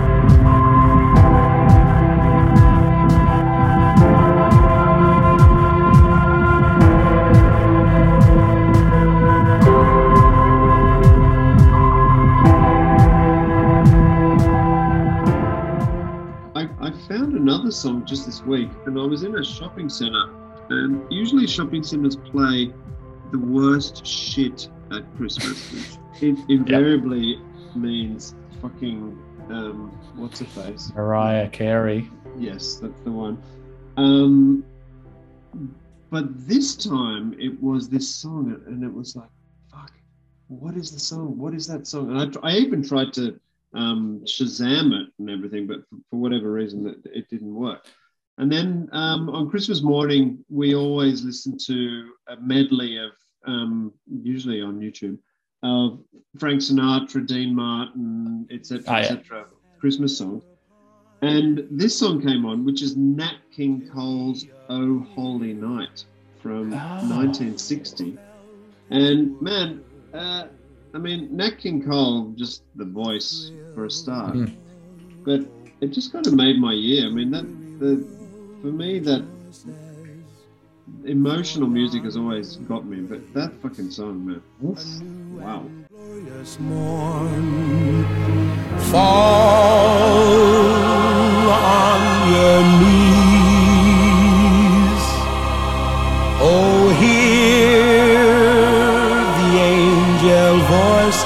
Found 17.14 17.34
another 17.34 17.70
song 17.70 18.04
just 18.04 18.26
this 18.26 18.42
week, 18.42 18.68
and 18.86 18.98
I 18.98 19.04
was 19.04 19.22
in 19.22 19.36
a 19.36 19.44
shopping 19.44 19.88
center. 19.88 20.30
And 20.70 21.00
usually, 21.12 21.46
shopping 21.46 21.84
centers 21.84 22.16
play 22.16 22.72
the 23.30 23.38
worst 23.38 24.04
shit 24.04 24.68
at 24.90 25.04
Christmas. 25.16 25.98
it 26.20 26.38
invariably 26.48 27.38
means 27.76 28.34
fucking 28.60 29.16
um, 29.50 29.96
what's 30.16 30.40
her 30.40 30.46
face? 30.46 30.90
Mariah 30.96 31.48
Carey. 31.50 32.10
Yes, 32.36 32.76
that's 32.76 33.00
the 33.02 33.12
one. 33.12 33.40
Um, 33.96 34.64
but 36.10 36.48
this 36.48 36.74
time 36.74 37.36
it 37.38 37.62
was 37.62 37.88
this 37.88 38.12
song, 38.12 38.60
and 38.66 38.82
it 38.82 38.92
was 38.92 39.14
like, 39.14 39.30
fuck, 39.70 39.92
what 40.48 40.76
is 40.76 40.90
the 40.90 40.98
song? 40.98 41.38
What 41.38 41.54
is 41.54 41.68
that 41.68 41.86
song? 41.86 42.10
And 42.10 42.36
I, 42.42 42.48
I 42.48 42.56
even 42.56 42.82
tried 42.82 43.12
to 43.12 43.38
um, 43.74 44.22
Shazam 44.24 44.92
it 45.00 45.08
and 45.18 45.30
everything, 45.30 45.66
but 45.66 45.80
for, 45.88 45.96
for 46.10 46.16
whatever 46.16 46.50
reason, 46.52 46.86
it, 46.86 46.98
it 47.12 47.28
didn't 47.28 47.54
work. 47.54 47.86
And 48.38 48.50
then 48.50 48.88
um, 48.92 49.28
on 49.30 49.48
Christmas 49.50 49.82
morning, 49.82 50.44
we 50.48 50.74
always 50.74 51.24
listen 51.24 51.56
to 51.66 52.10
a 52.28 52.36
medley 52.36 52.96
of, 52.98 53.10
um, 53.46 53.92
usually 54.06 54.60
on 54.60 54.80
YouTube, 54.80 55.18
of 55.62 56.00
Frank 56.38 56.60
Sinatra, 56.60 57.26
Dean 57.26 57.54
Martin, 57.54 58.46
etc., 58.50 58.82
Oh, 58.88 58.92
yeah. 58.92 58.98
etc. 59.02 59.46
Christmas 59.80 60.18
song. 60.18 60.42
And 61.22 61.66
this 61.70 61.98
song 61.98 62.20
came 62.20 62.44
on, 62.44 62.64
which 62.64 62.82
is 62.82 62.96
Nat 62.96 63.36
King 63.54 63.88
Cole's 63.94 64.44
"Oh 64.68 64.98
Holy 65.14 65.54
Night" 65.54 66.04
from 66.42 66.70
1960. 66.72 68.18
And 68.90 69.40
man, 69.40 69.82
uh, 70.12 70.48
I 70.94 70.98
mean, 70.98 71.36
Nat 71.36 71.58
King 71.58 71.84
Cole, 71.84 72.32
just 72.36 72.62
the 72.76 72.84
voice 72.84 73.50
for 73.74 73.86
a 73.86 73.90
start. 73.90 74.34
Mm. 74.34 74.54
But 75.24 75.40
it 75.80 75.88
just 75.88 76.12
kind 76.12 76.24
of 76.24 76.34
made 76.34 76.60
my 76.60 76.72
year. 76.72 77.06
I 77.06 77.10
mean, 77.10 77.32
that 77.32 77.44
the 77.80 78.06
for 78.62 78.68
me 78.68 79.00
that 79.00 79.24
emotional 81.04 81.68
music 81.68 82.04
has 82.04 82.16
always 82.16 82.56
got 82.56 82.86
me, 82.86 83.00
but 83.00 83.20
that 83.34 83.52
fucking 83.60 83.90
song, 83.90 84.24
man, 84.24 84.42
oof, 84.64 84.78
wow. 85.42 85.64
Fall 88.92 89.34
on 91.50 92.32
your 92.32 92.73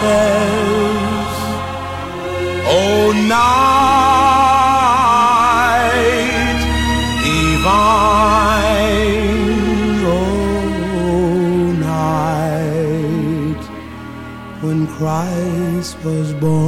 voices. 0.01 1.37
Oh, 2.71 3.13
night 3.29 3.59
divine. 7.25 8.39
Oh, 10.07 11.73
night 11.81 13.63
when 14.63 14.87
Christ 14.87 15.97
was 16.05 16.33
born. 16.35 16.59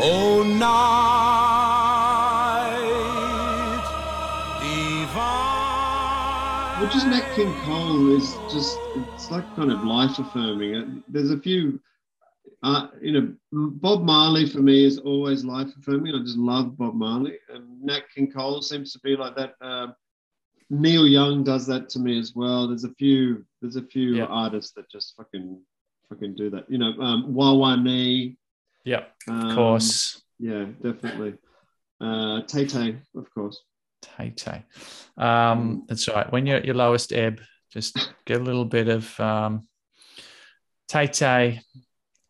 Oh, 0.00 0.42
night. 0.58 0.98
Well, 6.78 6.88
just 6.92 7.06
Nat 7.08 7.26
King 7.34 7.52
Cole 7.64 8.16
is 8.16 8.36
just, 8.52 8.78
it's 9.28 9.34
like 9.34 9.56
kind 9.56 9.70
of 9.70 9.84
life 9.84 10.18
affirming. 10.18 10.74
Uh, 10.74 11.02
There's 11.06 11.30
a 11.30 11.38
few, 11.38 11.78
uh, 12.62 12.86
you 12.98 13.12
know, 13.12 13.34
Bob 13.52 14.02
Marley 14.02 14.48
for 14.48 14.60
me 14.60 14.86
is 14.86 14.98
always 14.98 15.44
life 15.44 15.68
affirming. 15.78 16.14
I 16.14 16.20
just 16.20 16.38
love 16.38 16.78
Bob 16.78 16.94
Marley. 16.94 17.38
And 17.52 17.82
Nat 17.82 18.04
King 18.14 18.32
Cole 18.32 18.62
seems 18.62 18.90
to 18.94 18.98
be 19.00 19.16
like 19.16 19.36
that. 19.36 19.52
Uh, 19.60 19.88
Neil 20.70 21.06
Young 21.06 21.44
does 21.44 21.66
that 21.66 21.90
to 21.90 21.98
me 21.98 22.18
as 22.18 22.34
well. 22.34 22.68
There's 22.68 22.84
a 22.84 22.94
few, 22.94 23.44
there's 23.60 23.76
a 23.76 23.82
few 23.82 24.24
artists 24.24 24.72
that 24.76 24.90
just 24.90 25.14
fucking, 25.14 25.60
fucking 26.08 26.34
do 26.34 26.48
that. 26.48 26.64
You 26.70 26.78
know, 26.78 26.92
um, 26.98 27.34
Wa 27.34 27.52
Wa 27.52 27.76
Nee. 27.76 28.38
Yep. 28.84 29.12
Um, 29.28 29.50
Of 29.50 29.56
course. 29.56 30.22
Yeah, 30.38 30.64
definitely. 30.82 31.34
Uh, 32.00 32.42
Tay 32.46 32.64
Tay, 32.64 32.96
of 33.14 33.28
course. 33.34 33.60
Tay 34.00 34.30
Tay. 34.30 34.64
Um, 35.18 35.84
that's 35.86 36.08
right. 36.08 36.32
When 36.32 36.46
you're 36.46 36.56
at 36.56 36.64
your 36.64 36.76
lowest 36.76 37.12
ebb, 37.12 37.42
just 37.70 38.12
get 38.24 38.40
a 38.40 38.44
little 38.44 38.64
bit 38.64 38.88
of 38.88 39.18
um, 39.20 39.68
Tay 40.88 41.06
Tay, 41.06 41.60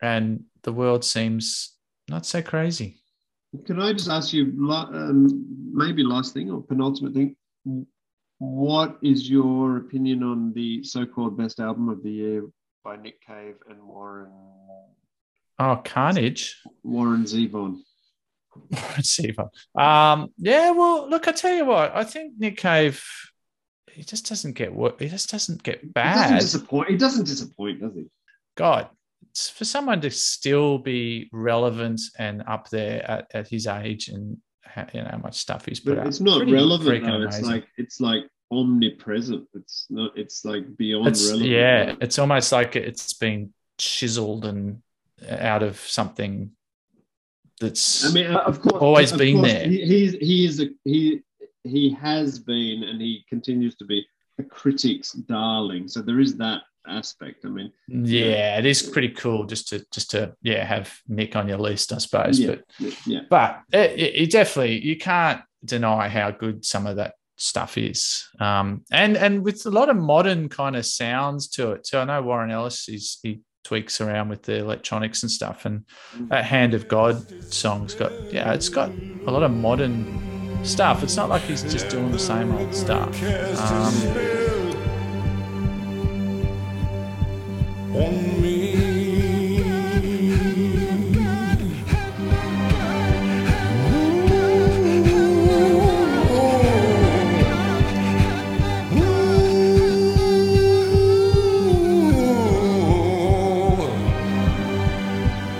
and 0.02 0.44
the 0.62 0.72
world 0.72 1.04
seems 1.04 1.74
not 2.08 2.26
so 2.26 2.42
crazy. 2.42 2.96
Can 3.64 3.80
I 3.80 3.92
just 3.92 4.10
ask 4.10 4.32
you, 4.32 4.44
um, 4.70 5.46
maybe 5.72 6.02
last 6.02 6.34
thing 6.34 6.50
or 6.50 6.62
penultimate 6.62 7.14
thing? 7.14 7.36
What 8.38 8.98
is 9.02 9.28
your 9.28 9.78
opinion 9.78 10.22
on 10.22 10.52
the 10.52 10.84
so-called 10.84 11.36
best 11.36 11.58
album 11.58 11.88
of 11.88 12.02
the 12.02 12.10
year 12.10 12.46
by 12.84 12.96
Nick 12.96 13.20
Cave 13.20 13.56
and 13.68 13.82
Warren 13.82 14.30
Oh, 15.58 15.80
Carnage. 15.84 16.56
Warren 16.84 17.24
Zevon? 17.24 17.78
Siva. 19.00 19.50
Um, 19.74 20.28
yeah, 20.36 20.70
well, 20.70 21.08
look, 21.10 21.26
I 21.26 21.32
tell 21.32 21.54
you 21.54 21.64
what, 21.64 21.94
I 21.96 22.04
think 22.04 22.34
Nick 22.38 22.58
Cave, 22.58 23.02
he 23.98 24.04
just 24.04 24.28
doesn't 24.28 24.52
get 24.52 24.72
what 24.72 25.00
he 25.00 25.08
just 25.08 25.28
doesn't 25.30 25.62
get 25.64 25.92
bad. 25.92 26.14
He 26.14 26.22
doesn't 26.34 26.38
disappoint. 26.38 26.88
He 26.90 26.96
doesn't 26.96 27.24
disappoint, 27.26 27.80
does 27.80 27.94
he? 27.96 28.06
God, 28.56 28.88
for 29.54 29.64
someone 29.64 30.00
to 30.02 30.10
still 30.10 30.78
be 30.78 31.28
relevant 31.32 32.00
and 32.18 32.42
up 32.46 32.70
there 32.70 33.08
at, 33.10 33.26
at 33.34 33.48
his 33.48 33.66
age 33.66 34.08
and 34.08 34.38
ha- 34.64 34.86
you 34.94 35.02
know 35.02 35.08
how 35.10 35.18
much 35.18 35.36
stuff 35.36 35.66
he's 35.66 35.80
put 35.80 35.96
But 35.96 36.02
out. 36.02 36.06
it's 36.06 36.20
not 36.20 36.38
Pretty 36.38 36.52
relevant 36.52 37.04
though. 37.04 37.22
It's 37.22 37.36
amazing. 37.38 37.44
like 37.54 37.66
it's 37.76 38.00
like 38.00 38.22
omnipresent. 38.52 39.46
It's 39.54 39.86
not. 39.90 40.16
It's 40.16 40.44
like 40.44 40.76
beyond 40.76 41.08
It's- 41.08 41.26
relevant. 41.26 41.50
yeah, 41.50 41.94
it's 42.00 42.18
almost 42.20 42.52
like 42.52 42.76
it's 42.76 43.12
been 43.14 43.52
chiseled 43.78 44.44
and 44.44 44.80
out 45.28 45.62
of 45.64 45.76
something 45.80 46.52
that's 47.60 48.08
I 48.08 48.12
mean, 48.12 48.26
of 48.26 48.60
course, 48.62 48.80
always 48.80 49.10
of 49.12 49.18
been 49.18 49.38
course, 49.38 49.50
there. 49.52 49.66
He, 49.68 49.84
he's 49.84 50.12
he 50.12 50.44
is 50.46 50.60
a 50.60 50.68
he 50.84 51.22
he 51.64 51.90
has 51.90 52.38
been 52.38 52.84
and 52.84 53.00
he 53.00 53.24
continues 53.28 53.76
to 53.76 53.84
be 53.84 54.06
a 54.38 54.42
critic's 54.42 55.12
darling. 55.12 55.88
So 55.88 56.00
there 56.00 56.20
is 56.20 56.36
that 56.36 56.62
aspect. 56.86 57.44
I 57.44 57.48
mean, 57.48 57.72
Yeah, 57.88 58.58
it 58.58 58.66
is 58.66 58.82
pretty 58.82 59.10
cool 59.10 59.44
just 59.44 59.68
to 59.68 59.84
just 59.92 60.10
to 60.12 60.34
yeah 60.42 60.64
have 60.64 60.98
Mick 61.10 61.36
on 61.36 61.48
your 61.48 61.58
list, 61.58 61.92
I 61.92 61.98
suppose. 61.98 62.38
Yeah, 62.38 62.56
but 62.78 63.06
yeah, 63.06 63.20
but 63.28 63.60
it, 63.72 63.92
it, 63.92 64.14
it 64.22 64.30
definitely 64.30 64.84
you 64.84 64.96
can't 64.96 65.42
deny 65.64 66.08
how 66.08 66.30
good 66.30 66.64
some 66.64 66.86
of 66.86 66.96
that 66.96 67.14
stuff 67.36 67.78
is, 67.78 68.28
um, 68.40 68.84
and 68.90 69.16
and 69.16 69.44
with 69.44 69.64
a 69.66 69.70
lot 69.70 69.88
of 69.88 69.96
modern 69.96 70.48
kind 70.48 70.76
of 70.76 70.86
sounds 70.86 71.48
to 71.48 71.72
it. 71.72 71.86
So 71.86 72.00
I 72.00 72.04
know 72.04 72.22
Warren 72.22 72.50
Ellis 72.50 72.84
he's, 72.84 73.18
he 73.22 73.40
tweaks 73.64 74.00
around 74.00 74.28
with 74.28 74.42
the 74.42 74.56
electronics 74.56 75.22
and 75.22 75.30
stuff, 75.30 75.66
and 75.66 75.84
that 76.28 76.44
Hand 76.44 76.74
of 76.74 76.88
God 76.88 77.52
song's 77.52 77.94
got 77.94 78.12
yeah, 78.32 78.52
it's 78.52 78.68
got 78.68 78.90
a 78.90 79.30
lot 79.30 79.42
of 79.42 79.50
modern 79.50 80.27
stuff. 80.62 81.02
It's 81.02 81.16
not 81.16 81.28
like 81.28 81.42
he's 81.42 81.62
just 81.62 81.88
doing 81.88 82.10
the 82.12 82.18
same 82.18 82.54
old 82.54 82.74
stuff. 82.74 83.22
Um, 83.22 83.94
on 87.94 88.42
me. 88.42 88.98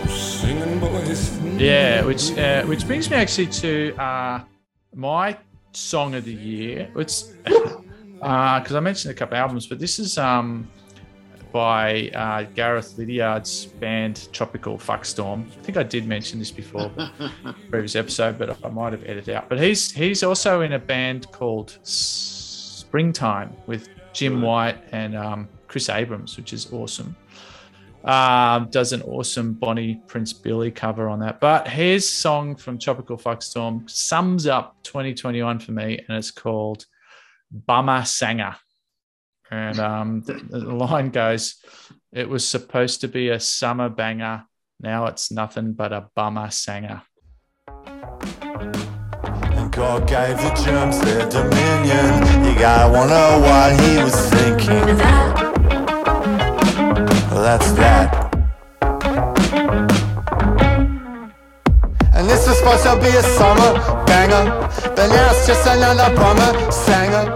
Singing 0.08 0.78
boys. 0.80 1.38
Yeah, 1.58 2.04
which 2.04 2.36
uh, 2.38 2.64
which 2.64 2.86
brings 2.86 3.10
me 3.10 3.16
actually 3.16 3.46
to 3.46 3.94
uh, 3.96 4.40
my 4.98 5.38
song 5.72 6.16
of 6.16 6.24
the 6.24 6.34
year. 6.34 6.90
It's 6.96 7.22
because 7.44 8.74
I 8.74 8.80
mentioned 8.80 9.12
a 9.12 9.14
couple 9.14 9.36
albums, 9.36 9.66
but 9.66 9.78
this 9.78 10.00
is 10.00 10.18
um, 10.18 10.68
by 11.52 12.08
uh, 12.08 12.42
Gareth 12.54 12.98
Liddiard's 12.98 13.66
band 13.66 14.28
Tropical 14.32 14.76
Fuckstorm. 14.76 15.46
I 15.46 15.62
think 15.62 15.78
I 15.78 15.84
did 15.84 16.06
mention 16.06 16.40
this 16.40 16.50
before, 16.50 16.90
previous 17.70 17.94
episode, 17.94 18.38
but 18.38 18.58
I 18.64 18.68
might 18.70 18.92
have 18.92 19.04
edited 19.04 19.34
out. 19.34 19.48
But 19.48 19.60
he's 19.60 19.92
he's 19.92 20.24
also 20.24 20.62
in 20.62 20.72
a 20.72 20.80
band 20.80 21.30
called 21.30 21.78
Springtime 21.84 23.56
with 23.66 23.88
Jim 24.12 24.42
White 24.42 24.78
and 24.90 25.16
um, 25.16 25.48
Chris 25.68 25.88
Abrahams, 25.88 26.36
which 26.36 26.52
is 26.52 26.72
awesome. 26.72 27.16
Um, 28.08 28.70
does 28.70 28.94
an 28.94 29.02
awesome 29.02 29.52
Bonnie 29.52 30.00
Prince 30.06 30.32
Billy 30.32 30.70
cover 30.70 31.10
on 31.10 31.20
that. 31.20 31.40
But 31.40 31.68
his 31.68 32.08
song 32.08 32.56
from 32.56 32.78
Tropical 32.78 33.18
Fuckstorm 33.18 33.88
sums 33.90 34.46
up 34.46 34.82
2021 34.82 35.58
for 35.58 35.72
me, 35.72 35.98
and 36.08 36.16
it's 36.16 36.30
called 36.30 36.86
Bummer 37.50 38.06
Sanger. 38.06 38.56
And 39.50 39.78
um, 39.78 40.22
the, 40.22 40.34
the 40.34 40.58
line 40.58 41.10
goes, 41.10 41.56
It 42.10 42.30
was 42.30 42.48
supposed 42.48 43.02
to 43.02 43.08
be 43.08 43.28
a 43.28 43.38
summer 43.38 43.90
banger. 43.90 44.44
Now 44.80 45.04
it's 45.06 45.30
nothing 45.30 45.74
but 45.74 45.92
a 45.92 46.08
bummer 46.14 46.50
sanger. 46.50 47.02
God 49.70 50.08
gave 50.08 50.38
the 50.38 50.62
germs 50.64 50.98
their 51.02 51.28
dominion. 51.28 52.44
You 52.46 52.58
gotta 52.58 52.90
wonder 52.90 53.46
what 53.46 53.78
he 53.78 54.02
was 54.02 54.30
thinking. 54.30 55.47
Well, 57.38 57.56
that's 57.56 57.70
that. 57.74 58.34
And 62.12 62.28
this 62.28 62.48
was 62.48 62.58
supposed 62.58 62.82
to 62.82 62.96
be 62.96 63.16
a 63.16 63.22
summer 63.22 64.04
banger, 64.06 64.50
but 64.96 65.06
now 65.06 65.30
it's 65.30 65.46
just 65.46 65.64
another 65.68 66.16
bummer 66.16 66.72
sanger. 66.72 67.30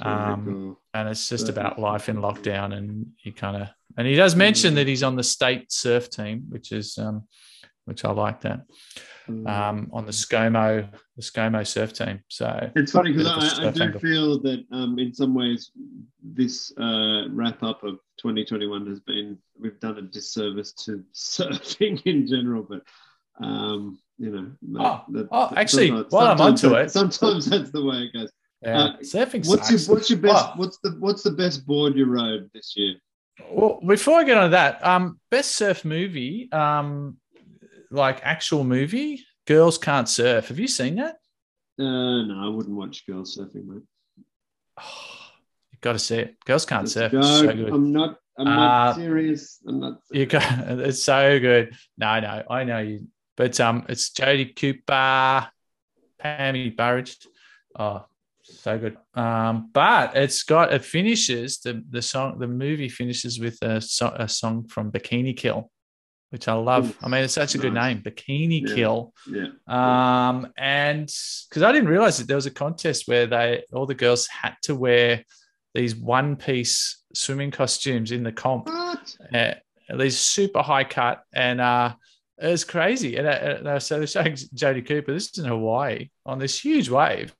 Um, 0.00 0.76
and 0.94 1.08
it's 1.08 1.28
just 1.28 1.48
about 1.48 1.80
life 1.80 2.08
in 2.08 2.18
lockdown, 2.18 2.72
and 2.72 3.06
he 3.16 3.32
kind 3.32 3.60
of 3.60 3.68
and 3.96 4.06
he 4.06 4.14
does 4.14 4.36
mention 4.36 4.76
that 4.76 4.86
he's 4.86 5.02
on 5.02 5.16
the 5.16 5.24
state 5.24 5.72
surf 5.72 6.08
team, 6.08 6.44
which 6.50 6.70
is 6.70 6.98
um, 6.98 7.24
which 7.84 8.04
I 8.04 8.12
like 8.12 8.42
that 8.42 8.60
um, 9.28 9.90
on 9.92 10.06
the 10.06 10.12
ScoMo 10.12 10.88
the 11.16 11.22
ScoMo 11.22 11.66
surf 11.66 11.92
team. 11.92 12.20
So 12.28 12.70
It's 12.76 12.92
funny 12.92 13.12
because 13.12 13.58
I, 13.58 13.68
I, 13.68 13.70
do 13.70 13.82
angle. 13.84 14.00
feel 14.00 14.40
that 14.42 14.64
um, 14.72 14.98
in 14.98 15.14
some 15.14 15.34
ways 15.34 15.70
this 16.22 16.72
uh, 16.78 17.28
wrap 17.30 17.62
up 17.62 17.82
of 17.84 17.94
2021 18.18 18.86
has 18.86 19.00
been 19.00 19.38
we've 19.58 19.78
done 19.80 19.98
a 19.98 20.02
disservice 20.02 20.72
to 20.84 21.02
surfing 21.14 22.02
in 22.06 22.26
general, 22.26 22.66
but 22.68 22.82
um, 23.44 23.98
you 24.18 24.30
know. 24.30 24.50
Oh, 24.80 25.04
that- 25.12 25.28
oh, 25.30 25.48
that- 25.50 25.58
actually, 25.58 25.90
while 25.90 26.26
I'm 26.32 26.40
onto 26.40 26.68
that- 26.70 26.86
it- 26.86 26.90
sometimes 26.90 27.46
that's 27.46 27.70
the 27.70 27.84
way 27.84 27.96
it 28.04 28.12
goes. 28.12 28.30
Yeah, 28.62 28.92
surfing 29.02 29.46
What's 29.46 29.68
sucks. 29.68 29.86
your 29.86 29.94
What's 29.96 30.10
your 30.10 30.18
best? 30.20 30.46
Oh. 30.46 30.52
What's 30.56 30.78
the 30.78 30.96
What's 30.98 31.22
the 31.22 31.32
best 31.32 31.66
board 31.66 31.96
you 31.96 32.06
rode 32.06 32.50
this 32.54 32.72
year? 32.76 32.94
Well, 33.50 33.80
before 33.86 34.20
I 34.20 34.24
get 34.24 34.36
on 34.38 34.44
to 34.44 34.48
that, 34.50 34.86
um, 34.86 35.18
best 35.30 35.52
surf 35.56 35.84
movie, 35.84 36.48
um, 36.52 37.16
like 37.94 38.20
actual 38.22 38.64
movie, 38.64 39.24
Girls 39.46 39.78
Can't 39.78 40.08
Surf. 40.08 40.48
Have 40.48 40.58
you 40.58 40.68
seen 40.68 40.96
that? 40.96 41.16
Uh, 41.78 42.22
no, 42.22 42.40
I 42.44 42.48
wouldn't 42.48 42.76
watch 42.76 43.06
girls 43.06 43.36
surfing, 43.36 43.66
mate. 43.66 43.82
You've 45.72 45.80
got 45.80 45.92
to 45.94 45.98
see 45.98 46.16
it. 46.16 46.44
Girls 46.44 46.66
Can't 46.66 46.88
Surf. 46.88 47.12
No, 47.12 47.22
so. 47.22 47.48
I'm 47.48 47.92
not. 47.92 48.18
I'm 48.38 48.46
not 48.46 48.88
Uh, 48.90 48.94
serious. 48.94 49.60
I'm 49.66 49.80
not. 49.80 50.00
You 50.10 50.26
got 50.26 50.42
it's 50.80 51.02
so 51.04 51.38
good. 51.38 51.74
No, 51.96 52.20
no, 52.20 52.42
I 52.50 52.64
know 52.64 52.78
you, 52.80 53.06
but 53.36 53.58
um, 53.60 53.86
it's 53.88 54.10
Jodie 54.10 54.56
Cooper, 54.56 55.48
Pammy 56.22 56.76
Burridge. 56.76 57.16
Oh, 57.78 58.06
so 58.42 58.78
good. 58.78 58.96
Um, 59.14 59.70
but 59.72 60.16
it's 60.16 60.42
got 60.42 60.72
it 60.72 60.84
finishes 60.84 61.60
the 61.60 61.82
the 61.88 62.02
song 62.02 62.38
the 62.38 62.48
movie 62.48 62.88
finishes 62.88 63.38
with 63.38 63.62
a, 63.62 63.80
so, 63.80 64.08
a 64.16 64.28
song 64.28 64.66
from 64.68 64.90
Bikini 64.90 65.36
Kill, 65.36 65.70
which 66.34 66.48
I 66.48 66.54
love. 66.54 66.98
I 67.00 67.06
mean, 67.06 67.22
it's 67.22 67.34
such 67.34 67.54
a 67.54 67.58
good 67.58 67.74
name, 67.74 68.02
Bikini 68.02 68.62
Yeah. 68.66 68.74
Kill. 68.74 69.14
Yeah. 69.30 69.50
Um, 69.68 70.52
and 70.58 71.06
because 71.06 71.62
I 71.62 71.70
didn't 71.70 71.88
realize 71.88 72.18
that 72.18 72.26
there 72.26 72.34
was 72.34 72.46
a 72.46 72.50
contest 72.50 73.06
where 73.06 73.28
they 73.28 73.62
all 73.72 73.86
the 73.86 73.94
girls 73.94 74.26
had 74.26 74.56
to 74.62 74.74
wear 74.74 75.22
these 75.74 75.94
one 75.94 76.34
piece 76.34 77.04
swimming 77.14 77.52
costumes 77.52 78.10
in 78.10 78.24
the 78.24 78.32
comp. 78.32 78.68
Uh, 78.68 79.54
these 79.96 80.18
super 80.18 80.60
high 80.60 80.82
cut 80.82 81.22
and 81.32 81.60
uh 81.60 81.94
it 82.42 82.48
was 82.48 82.64
crazy. 82.64 83.14
And, 83.14 83.28
uh, 83.28 83.30
and 83.30 83.68
uh, 83.68 83.78
so 83.78 83.98
they're 83.98 84.08
showing 84.08 84.32
Jodie 84.32 84.84
Cooper, 84.84 85.12
this 85.12 85.30
is 85.30 85.38
in 85.38 85.44
Hawaii 85.44 86.10
on 86.26 86.40
this 86.40 86.58
huge 86.58 86.88
wave. 86.88 87.32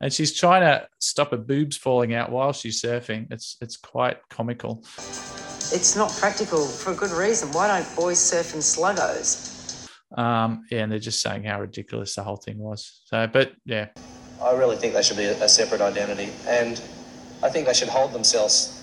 And 0.00 0.12
she's 0.12 0.36
trying 0.36 0.62
to 0.62 0.88
stop 0.98 1.30
her 1.30 1.36
boobs 1.36 1.76
falling 1.76 2.14
out 2.14 2.32
while 2.32 2.52
she's 2.52 2.82
surfing. 2.82 3.30
It's 3.30 3.56
it's 3.60 3.76
quite 3.76 4.18
comical. 4.28 4.82
It's 5.72 5.94
not 5.94 6.10
practical 6.10 6.66
for 6.66 6.92
a 6.92 6.94
good 6.96 7.12
reason. 7.12 7.52
Why 7.52 7.68
don't 7.68 7.96
boys 7.96 8.18
surf 8.18 8.54
in 8.54 8.60
sluggos? 8.60 9.88
Um, 10.16 10.64
yeah, 10.70 10.82
and 10.82 10.90
they're 10.90 10.98
just 10.98 11.20
saying 11.20 11.44
how 11.44 11.60
ridiculous 11.60 12.16
the 12.16 12.24
whole 12.24 12.36
thing 12.36 12.58
was. 12.58 13.02
So, 13.04 13.28
but 13.28 13.52
yeah, 13.64 13.88
I 14.42 14.52
really 14.52 14.76
think 14.76 14.94
they 14.94 15.02
should 15.02 15.16
be 15.16 15.26
a, 15.26 15.44
a 15.44 15.48
separate 15.48 15.80
identity, 15.80 16.32
and 16.48 16.80
I 17.42 17.50
think 17.50 17.66
they 17.66 17.74
should 17.74 17.88
hold 17.88 18.12
themselves 18.12 18.82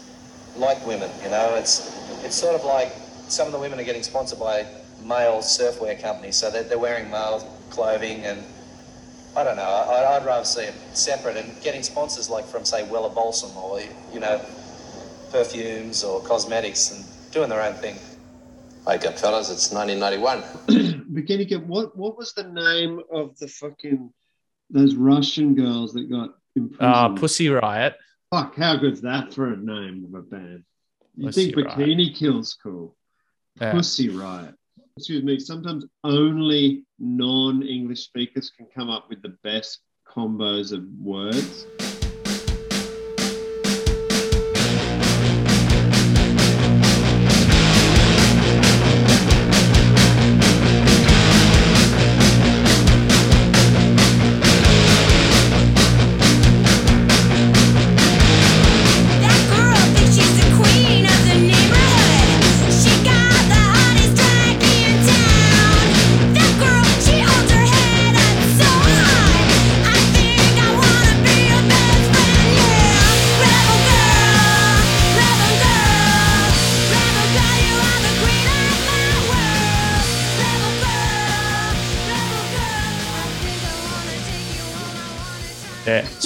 like 0.55 0.85
women. 0.87 1.11
You 1.23 1.29
know, 1.29 1.55
it's 1.55 1.93
it's 2.23 2.35
sort 2.35 2.55
of 2.55 2.63
like 2.63 2.93
some 3.27 3.47
of 3.47 3.53
the 3.53 3.59
women 3.59 3.79
are 3.79 3.83
getting 3.83 4.03
sponsored 4.03 4.39
by 4.39 4.65
male 5.03 5.39
surfwear 5.39 6.01
companies, 6.01 6.37
so 6.37 6.49
they're, 6.49 6.63
they're 6.63 6.79
wearing 6.79 7.11
male 7.11 7.39
clothing, 7.69 8.21
and 8.21 8.41
I 9.35 9.43
don't 9.43 9.57
know. 9.57 9.63
I, 9.63 10.15
I'd 10.15 10.25
rather 10.25 10.45
see 10.45 10.61
it 10.61 10.73
separate 10.93 11.35
and 11.35 11.61
getting 11.61 11.83
sponsors 11.83 12.29
like 12.29 12.45
from 12.45 12.63
say 12.63 12.83
Wella 12.83 13.13
Balsam 13.13 13.55
or 13.57 13.81
you 14.13 14.21
know 14.21 14.41
perfumes 15.31 16.03
or 16.03 16.21
cosmetics 16.21 16.91
and 16.91 17.31
doing 17.31 17.49
their 17.49 17.61
own 17.61 17.73
thing. 17.75 17.95
Wake 18.85 19.05
up, 19.05 19.19
fellas! 19.19 19.49
It's 19.49 19.71
1991. 19.71 21.03
Bikini 21.13 21.47
Kid, 21.47 21.67
what 21.67 21.97
what 21.97 22.17
was 22.17 22.33
the 22.33 22.43
name 22.43 23.01
of 23.11 23.37
the 23.37 23.47
fucking 23.47 24.11
those 24.69 24.95
Russian 24.95 25.55
girls 25.55 25.93
that 25.93 26.09
got 26.09 26.35
imprisoned? 26.55 26.95
uh, 26.95 27.09
Pussy 27.09 27.49
Riot. 27.49 27.95
Fuck, 28.31 28.55
how 28.55 28.75
good's 28.75 29.01
that 29.01 29.33
for 29.33 29.53
a 29.53 29.57
name 29.57 30.05
of 30.05 30.13
a 30.13 30.21
band? 30.21 30.63
You 31.15 31.27
Pussy 31.27 31.51
think 31.51 31.65
Riot. 31.65 31.77
Bikini 31.77 32.15
Kill's 32.15 32.57
cool? 32.61 32.95
Yeah. 33.59 33.71
Pussy 33.71 34.09
Riot. 34.09 34.55
Excuse 34.95 35.23
me. 35.23 35.39
Sometimes 35.39 35.85
only 36.03 36.83
non-English 36.99 38.03
speakers 38.03 38.49
can 38.49 38.67
come 38.73 38.89
up 38.89 39.09
with 39.09 39.21
the 39.21 39.35
best 39.43 39.79
combos 40.07 40.71
of 40.71 40.83
words. 40.99 41.65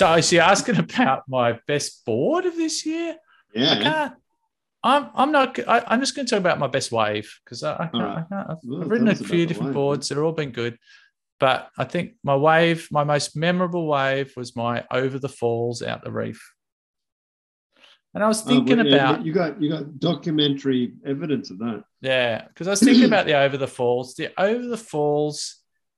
So 0.02 0.14
is 0.16 0.28
she 0.30 0.40
asking 0.40 0.80
about 0.80 1.30
my 1.30 1.60
best 1.68 2.04
board 2.06 2.46
of 2.46 2.56
this 2.56 2.88
year? 2.88 3.18
Yeah. 3.54 3.72
I 3.72 3.84
can't. 3.84 4.14
I'm. 4.84 5.10
I'm 5.14 5.32
not. 5.32 5.60
I, 5.68 5.84
I'm 5.86 6.00
just 6.00 6.16
going 6.16 6.26
to 6.26 6.30
talk 6.32 6.40
about 6.40 6.58
my 6.58 6.66
best 6.66 6.92
wave 6.92 7.32
because 7.46 7.62
I, 7.62 7.76
I 7.76 7.78
can't. 7.88 7.94
right. 7.94 8.18
I 8.18 8.26
can't 8.28 8.50
I've, 8.50 8.82
I've 8.82 8.90
written 8.90 9.10
a 9.10 9.16
few 9.16 9.46
different 9.46 9.68
wave. 9.68 9.76
boards. 9.76 10.10
They're 10.10 10.24
all 10.24 10.32
been 10.32 10.50
good, 10.50 10.80
but 11.40 11.70
I 11.78 11.84
think 11.84 12.14
my 12.24 12.36
wave, 12.36 12.88
my 12.90 13.04
most 13.04 13.36
memorable 13.36 13.86
wave, 13.86 14.34
was 14.36 14.56
my 14.56 14.84
over 14.92 15.20
the 15.20 15.30
falls 15.30 15.84
out 15.84 16.04
the 16.04 16.12
reef. 16.12 16.52
And 18.16 18.24
I 18.24 18.28
was 18.28 18.42
Oh, 18.42 18.48
thinking 18.48 18.78
well, 18.78 18.88
yeah, 18.88 18.96
about 19.12 19.24
you 19.24 19.34
got 19.34 19.62
you 19.62 19.70
got 19.70 20.00
documentary 20.00 20.94
evidence 21.06 21.52
of 21.52 21.60
that. 21.60 21.84
Yeah, 22.02 22.48
because 22.48 22.66
I 22.68 22.72
was 22.72 22.80
thinking 22.80 23.06
about 23.06 23.28
the 23.28 23.36
over 23.36 23.56
the 23.56 23.68
falls. 23.68 24.16
The 24.16 24.30
over 24.36 24.66
the 24.66 24.78
falls 24.78 25.58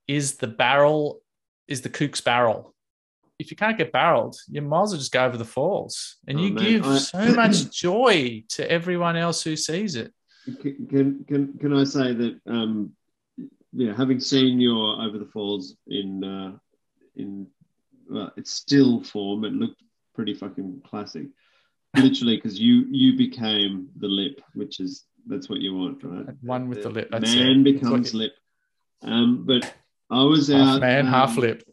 is 0.09 0.35
the 0.35 0.47
barrel, 0.47 1.21
is 1.69 1.79
the 1.79 1.89
kook's 1.89 2.19
barrel. 2.19 2.72
If 3.39 3.49
you 3.51 3.57
can't 3.57 3.77
get 3.77 3.91
barreled, 3.91 4.37
you 4.49 4.61
might 4.61 4.83
as 4.83 4.89
well 4.91 4.99
just 4.99 5.11
go 5.11 5.25
over 5.25 5.37
the 5.37 5.45
falls, 5.45 6.17
and 6.27 6.37
Oh, 6.39 6.41
you 6.43 6.53
man, 6.53 6.63
give 6.63 6.85
I- 6.85 6.97
so 6.97 7.33
much 7.35 7.69
joy 7.71 8.43
to 8.49 8.69
everyone 8.71 9.15
else 9.17 9.41
who 9.43 9.55
sees 9.55 9.95
it. 9.95 10.13
Can 10.61 10.87
can 10.87 11.23
can, 11.25 11.57
can 11.57 11.73
I 11.73 11.83
say 11.83 12.13
that? 12.13 12.39
Um, 12.47 12.93
yeah, 13.71 13.95
having 13.95 14.19
seen 14.19 14.59
your 14.59 15.01
over 15.01 15.17
the 15.17 15.25
falls 15.25 15.75
in 15.87 16.23
uh, 16.23 16.57
in 17.15 17.47
well, 18.09 18.31
it's 18.37 18.51
still 18.51 19.03
form, 19.03 19.45
it 19.45 19.53
looked 19.53 19.81
pretty 20.13 20.33
fucking 20.33 20.81
classic. 20.85 21.27
Literally, 21.95 22.35
because 22.37 22.59
you 22.59 22.85
you 22.91 23.17
became 23.17 23.87
the 23.97 24.07
lip, 24.07 24.41
which 24.53 24.79
is 24.79 25.05
that's 25.25 25.47
what 25.49 25.59
you 25.61 25.75
want, 25.75 26.03
right? 26.03 26.25
One 26.41 26.67
with 26.67 26.83
the 26.83 26.89
lip. 26.89 27.09
That's 27.11 27.33
man 27.33 27.61
it. 27.61 27.63
becomes 27.63 28.13
lip. 28.13 28.33
Um, 29.01 29.45
but 29.45 29.73
I 30.09 30.23
was 30.23 30.49
half 30.49 30.75
out 30.75 30.81
man, 30.81 31.05
half 31.07 31.31
um, 31.37 31.43
lip. 31.43 31.63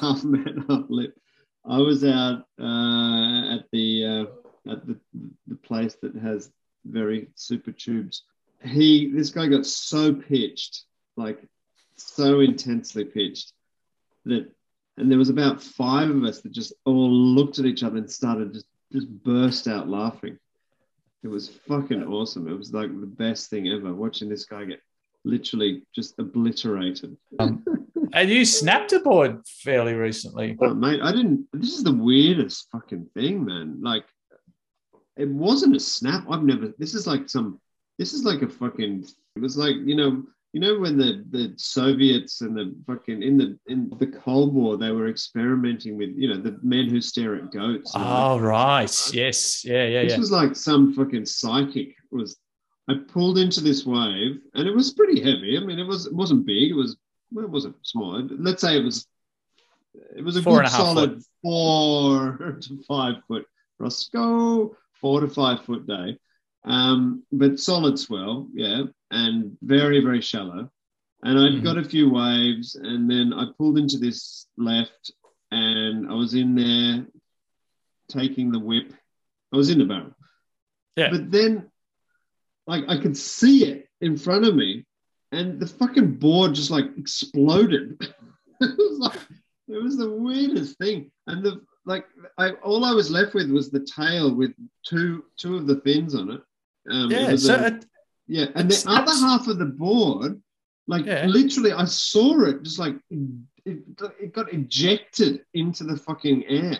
Half 0.00 0.24
man, 0.24 0.64
half 0.68 0.84
lip. 0.88 1.14
I 1.64 1.78
was 1.78 2.04
out 2.04 2.46
uh, 2.60 3.54
at 3.54 3.66
the 3.72 4.04
uh, 4.04 4.70
at 4.72 4.86
the 4.86 4.98
the 5.46 5.56
place 5.56 5.96
that 6.02 6.14
has 6.16 6.50
very 6.84 7.28
super 7.34 7.72
tubes. 7.72 8.24
He 8.64 9.10
this 9.12 9.30
guy 9.30 9.46
got 9.46 9.66
so 9.66 10.14
pitched, 10.14 10.84
like 11.16 11.38
so 11.96 12.40
intensely 12.40 13.04
pitched, 13.04 13.52
that 14.24 14.50
and 14.96 15.10
there 15.10 15.18
was 15.18 15.30
about 15.30 15.62
five 15.62 16.10
of 16.10 16.24
us 16.24 16.40
that 16.40 16.52
just 16.52 16.72
all 16.84 17.10
looked 17.10 17.58
at 17.58 17.64
each 17.64 17.82
other 17.82 17.98
and 17.98 18.10
started 18.10 18.54
just 18.54 18.66
just 18.92 19.08
burst 19.08 19.68
out 19.68 19.88
laughing. 19.88 20.38
It 21.22 21.28
was 21.28 21.48
fucking 21.48 22.02
awesome. 22.02 22.48
It 22.48 22.58
was 22.58 22.72
like 22.72 22.88
the 22.88 23.06
best 23.06 23.48
thing 23.48 23.68
ever 23.68 23.94
watching 23.94 24.28
this 24.28 24.44
guy 24.44 24.64
get 24.64 24.80
literally 25.24 25.82
just 25.94 26.18
obliterated. 26.18 27.16
Um, 27.38 27.64
and 28.12 28.30
you 28.30 28.44
snapped 28.44 28.92
a 28.92 29.00
board 29.00 29.46
fairly 29.46 29.94
recently. 29.94 30.56
Oh, 30.60 30.74
mate, 30.74 31.00
I 31.02 31.12
didn't. 31.12 31.46
This 31.52 31.74
is 31.76 31.84
the 31.84 31.94
weirdest 31.94 32.68
fucking 32.72 33.06
thing, 33.14 33.44
man. 33.44 33.80
Like, 33.82 34.04
it 35.16 35.28
wasn't 35.28 35.76
a 35.76 35.80
snap. 35.80 36.24
I've 36.30 36.42
never. 36.42 36.72
This 36.78 36.94
is 36.94 37.06
like 37.06 37.28
some. 37.28 37.60
This 37.98 38.12
is 38.12 38.24
like 38.24 38.42
a 38.42 38.48
fucking. 38.48 39.06
It 39.36 39.40
was 39.40 39.56
like 39.56 39.76
you 39.84 39.96
know. 39.96 40.22
You 40.54 40.60
know 40.60 40.80
when 40.80 40.98
the 40.98 41.24
the 41.30 41.54
Soviets 41.56 42.42
and 42.42 42.54
the 42.54 42.74
fucking 42.86 43.22
in 43.22 43.38
the 43.38 43.58
in 43.68 43.90
the 43.98 44.06
Cold 44.06 44.52
War 44.52 44.76
they 44.76 44.90
were 44.90 45.08
experimenting 45.08 45.96
with 45.96 46.10
you 46.14 46.28
know 46.28 46.36
the 46.36 46.58
men 46.62 46.90
who 46.90 47.00
stare 47.00 47.36
at 47.36 47.50
goats. 47.50 47.92
Oh 47.94 48.38
right, 48.38 49.14
yes, 49.14 49.64
yeah, 49.64 49.86
yeah, 49.86 50.02
this 50.02 50.12
yeah. 50.12 50.18
was 50.18 50.30
like 50.30 50.54
some 50.54 50.92
fucking 50.92 51.24
psychic 51.24 51.94
was 52.10 52.36
I 52.88 52.96
pulled 53.08 53.38
into 53.38 53.62
this 53.62 53.86
wave 53.86 54.40
and 54.54 54.68
it 54.68 54.74
was 54.74 54.92
pretty 54.92 55.22
heavy. 55.22 55.56
I 55.56 55.60
mean 55.60 55.78
it 55.78 55.86
was 55.86 56.04
it 56.04 56.14
wasn't 56.14 56.44
big, 56.44 56.70
it 56.70 56.74
was 56.74 56.98
well, 57.32 57.44
it 57.44 57.50
wasn't 57.50 57.76
small. 57.82 58.20
Let's 58.30 58.60
say 58.60 58.76
it 58.76 58.84
was 58.84 59.06
it 60.16 60.24
was 60.24 60.36
a 60.36 60.42
Four 60.42 60.54
good 60.58 60.66
and 60.66 60.68
a 60.68 60.70
half 60.70 60.80
solid 60.86 61.10
foot. 61.16 61.24
four 61.42 62.56
to 62.62 62.82
five 62.88 63.14
foot 63.28 63.46
Roscoe, 63.78 64.76
four 65.00 65.20
to 65.20 65.28
five 65.28 65.64
foot 65.64 65.86
day. 65.86 66.18
Um, 66.64 67.24
but 67.32 67.58
solid 67.58 67.98
swell, 67.98 68.48
yeah, 68.54 68.84
and 69.10 69.56
very, 69.62 70.00
very 70.00 70.20
shallow. 70.20 70.70
And 71.24 71.38
I'd 71.38 71.52
Mm-hmm. 71.54 71.64
got 71.64 71.78
a 71.78 71.84
few 71.84 72.10
waves, 72.10 72.74
and 72.76 73.10
then 73.10 73.32
I 73.32 73.46
pulled 73.58 73.78
into 73.78 73.98
this 73.98 74.46
left, 74.56 75.12
and 75.50 76.08
I 76.10 76.14
was 76.14 76.34
in 76.34 76.54
there 76.54 77.06
taking 78.08 78.50
the 78.52 78.58
whip. 78.58 78.92
I 79.52 79.56
was 79.56 79.70
in 79.70 79.78
the 79.78 79.84
barrel. 79.84 80.14
Yeah. 80.96 81.10
But 81.10 81.30
then, 81.30 81.70
like, 82.66 82.84
I 82.88 82.96
could 82.98 83.16
see 83.16 83.64
it 83.66 83.88
in 84.00 84.16
front 84.16 84.46
of 84.46 84.54
me, 84.54 84.84
and 85.32 85.58
the 85.58 85.66
fucking 85.66 86.14
board 86.16 86.54
just 86.54 86.70
like 86.70 86.86
exploded. 86.96 87.96
it 88.60 88.78
was 88.78 88.98
like 89.00 89.18
it 89.68 89.82
was 89.82 89.96
the 89.96 90.10
weirdest 90.10 90.78
thing, 90.78 91.10
and 91.26 91.42
the 91.42 91.60
like. 91.86 92.04
I 92.38 92.50
all 92.62 92.84
I 92.84 92.92
was 92.92 93.10
left 93.10 93.34
with 93.34 93.50
was 93.50 93.70
the 93.70 93.80
tail 93.80 94.34
with 94.34 94.52
two 94.86 95.24
two 95.36 95.56
of 95.56 95.66
the 95.66 95.80
fins 95.80 96.14
on 96.14 96.30
it. 96.30 96.40
Um, 96.90 97.10
Yeah, 97.10 97.32
was 97.32 97.46
so 97.46 97.56
a- 97.56 97.66
it- 97.68 97.86
yeah, 98.28 98.46
and 98.54 98.70
the 98.70 98.84
other 98.88 99.12
half 99.12 99.48
of 99.48 99.58
the 99.58 99.66
board, 99.66 100.40
like 100.86 101.04
literally, 101.26 101.72
I 101.72 101.84
saw 101.86 102.40
it 102.44 102.62
just 102.62 102.78
like 102.78 102.96
it, 103.10 103.96
got- 103.96 104.14
it 104.20 104.32
got 104.32 104.52
ejected 104.52 105.44
into 105.54 105.84
the 105.84 105.96
fucking 105.96 106.44
air, 106.46 106.78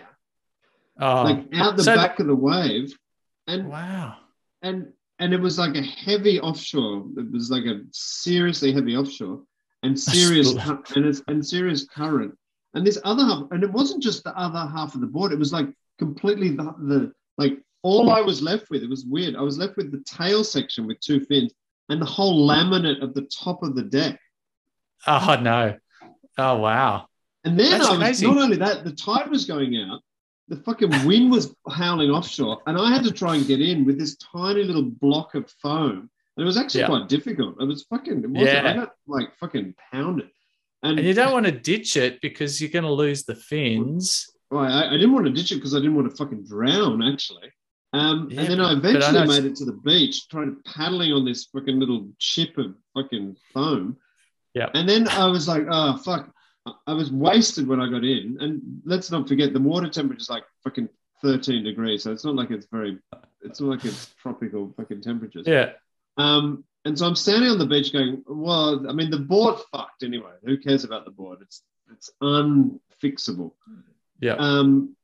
Oh, 0.99 1.23
like 1.23 1.47
out 1.53 1.75
the 1.77 1.83
so- 1.83 1.95
back 1.95 2.19
of 2.19 2.27
the 2.27 2.35
wave, 2.35 2.97
and 3.47 3.69
wow, 3.69 4.17
and 4.61 4.93
and 5.19 5.33
it 5.33 5.39
was 5.39 5.57
like 5.57 5.75
a 5.75 5.81
heavy 5.81 6.39
offshore. 6.39 7.05
It 7.17 7.31
was 7.31 7.49
like 7.49 7.65
a 7.65 7.81
seriously 7.91 8.71
heavy 8.73 8.95
offshore 8.97 9.41
and 9.83 9.99
serious 9.99 10.53
and 10.95 11.05
it's 11.05 11.21
and 11.27 11.45
serious 11.45 11.85
current. 11.85 12.37
And 12.73 12.85
this 12.85 12.99
other 13.03 13.23
half, 13.23 13.43
and 13.51 13.63
it 13.63 13.71
wasn't 13.71 14.01
just 14.01 14.23
the 14.23 14.35
other 14.37 14.59
half 14.59 14.95
of 14.95 15.01
the 15.01 15.07
board. 15.07 15.31
It 15.31 15.39
was 15.39 15.53
like 15.53 15.67
completely 15.99 16.49
the, 16.49 16.63
the 16.79 17.13
like 17.37 17.59
all 17.83 18.09
I 18.09 18.21
was 18.21 18.41
left 18.41 18.69
with. 18.69 18.81
It 18.81 18.89
was 18.89 19.05
weird. 19.05 19.35
I 19.35 19.41
was 19.41 19.57
left 19.57 19.77
with 19.77 19.91
the 19.91 20.03
tail 20.05 20.43
section 20.43 20.87
with 20.87 20.99
two 20.99 21.19
fins 21.19 21.53
and 21.89 22.01
the 22.01 22.05
whole 22.05 22.47
laminate 22.47 23.03
of 23.03 23.13
the 23.13 23.23
top 23.23 23.61
of 23.61 23.75
the 23.75 23.83
deck. 23.83 24.19
Oh 25.05 25.37
no. 25.41 25.77
Oh 26.37 26.57
wow. 26.57 27.07
And 27.43 27.59
then 27.59 27.71
That's 27.71 27.85
I 27.85 28.09
was 28.09 28.21
not 28.21 28.37
only 28.37 28.57
that, 28.57 28.85
the 28.85 28.93
tide 28.93 29.29
was 29.29 29.45
going 29.45 29.77
out, 29.77 30.01
the 30.53 30.61
fucking 30.63 31.05
wind 31.05 31.31
was 31.31 31.55
howling 31.69 32.11
offshore, 32.11 32.61
and 32.67 32.77
I 32.77 32.91
had 32.93 33.03
to 33.05 33.11
try 33.11 33.35
and 33.35 33.45
get 33.47 33.61
in 33.61 33.85
with 33.85 33.97
this 33.97 34.15
tiny 34.17 34.63
little 34.63 34.83
block 34.83 35.35
of 35.35 35.49
foam. 35.61 36.09
And 36.35 36.43
it 36.43 36.45
was 36.45 36.57
actually 36.57 36.81
Yeah. 36.81 36.87
quite 36.87 37.09
difficult. 37.09 37.61
It 37.61 37.65
was 37.65 37.83
fucking, 37.83 38.23
it 38.23 38.29
wasn't, 38.29 38.65
I 38.65 38.69
Yeah. 38.69 38.75
got 38.75 38.91
like 39.07 39.35
fucking 39.39 39.75
pounded. 39.91 40.29
And, 40.83 40.99
And 40.99 41.07
you 41.07 41.13
don't 41.13 41.31
want 41.31 41.45
to 41.45 41.51
ditch 41.51 41.95
it 41.97 42.19
because 42.21 42.59
you're 42.59 42.69
going 42.71 42.83
to 42.83 42.91
lose 42.91 43.23
the 43.23 43.35
fins. 43.35 44.29
Well, 44.51 44.63
I, 44.63 44.87
I 44.89 44.91
didn't 44.91 45.13
want 45.13 45.25
to 45.25 45.31
ditch 45.31 45.51
it 45.51 45.55
because 45.55 45.73
I 45.73 45.79
didn't 45.79 45.95
want 45.95 46.09
to 46.09 46.15
fucking 46.15 46.43
drown, 46.45 47.01
actually. 47.01 47.51
Um, 47.93 48.27
Yeah, 48.31 48.41
and 48.41 48.49
then 48.49 48.59
I 48.61 48.71
I 48.71 48.73
eventually 48.73 49.13
know 49.13 49.25
made 49.25 49.45
it 49.45 49.55
to 49.57 49.65
the 49.65 49.73
beach, 49.85 50.27
trying 50.29 50.55
to 50.55 50.61
paddling 50.71 51.13
on 51.13 51.25
this 51.25 51.45
fucking 51.45 51.79
little 51.79 52.09
chip 52.19 52.57
of 52.57 52.75
fucking 52.95 53.37
foam. 53.53 53.97
Yeah. 54.53 54.69
And 54.73 54.87
then 54.89 55.07
I 55.07 55.27
was 55.27 55.47
like, 55.47 55.65
oh 55.69 55.97
fuck, 55.97 56.31
I- 56.87 56.93
was 56.93 57.11
wasted 57.11 57.67
when 57.67 57.79
I 57.81 57.89
got 57.89 58.03
in. 58.03 58.37
And 58.39 58.81
let's 58.85 59.11
not 59.11 59.27
forget 59.27 59.53
the 59.53 59.59
water 59.59 59.89
temperature 59.89 60.21
is 60.21 60.29
like 60.29 60.43
fucking 60.63 60.89
13 61.21 61.63
degrees, 61.63 62.03
so 62.03 62.11
it's 62.11 62.25
not 62.25 62.35
like 62.35 62.51
it's 62.51 62.67
very, 62.71 62.99
it's 63.41 63.59
not 63.61 63.69
like 63.69 63.85
it's 63.85 64.13
tropical 64.21 64.73
fucking 64.77 65.01
temperatures. 65.01 65.45
Yeah. 65.47 65.71
Um, 66.17 66.63
and 66.85 66.97
so 66.99 67.07
I'm 67.07 67.15
standing 67.15 67.49
on 67.49 67.57
the 67.59 67.65
beach 67.65 67.93
going, 67.93 68.23
well, 68.27 68.89
I 68.89 68.93
mean, 68.93 69.09
the 69.09 69.19
board 69.19 69.55
fucked 69.71 70.03
anyway. 70.03 70.33
Who 70.45 70.57
cares 70.57 70.83
about 70.83 71.05
the 71.05 71.11
board? 71.11 71.39
It's 71.41 71.63
it's 71.91 72.11
unfixable. 72.21 73.51
Yeah. 74.19 74.35
Um, 74.35 74.95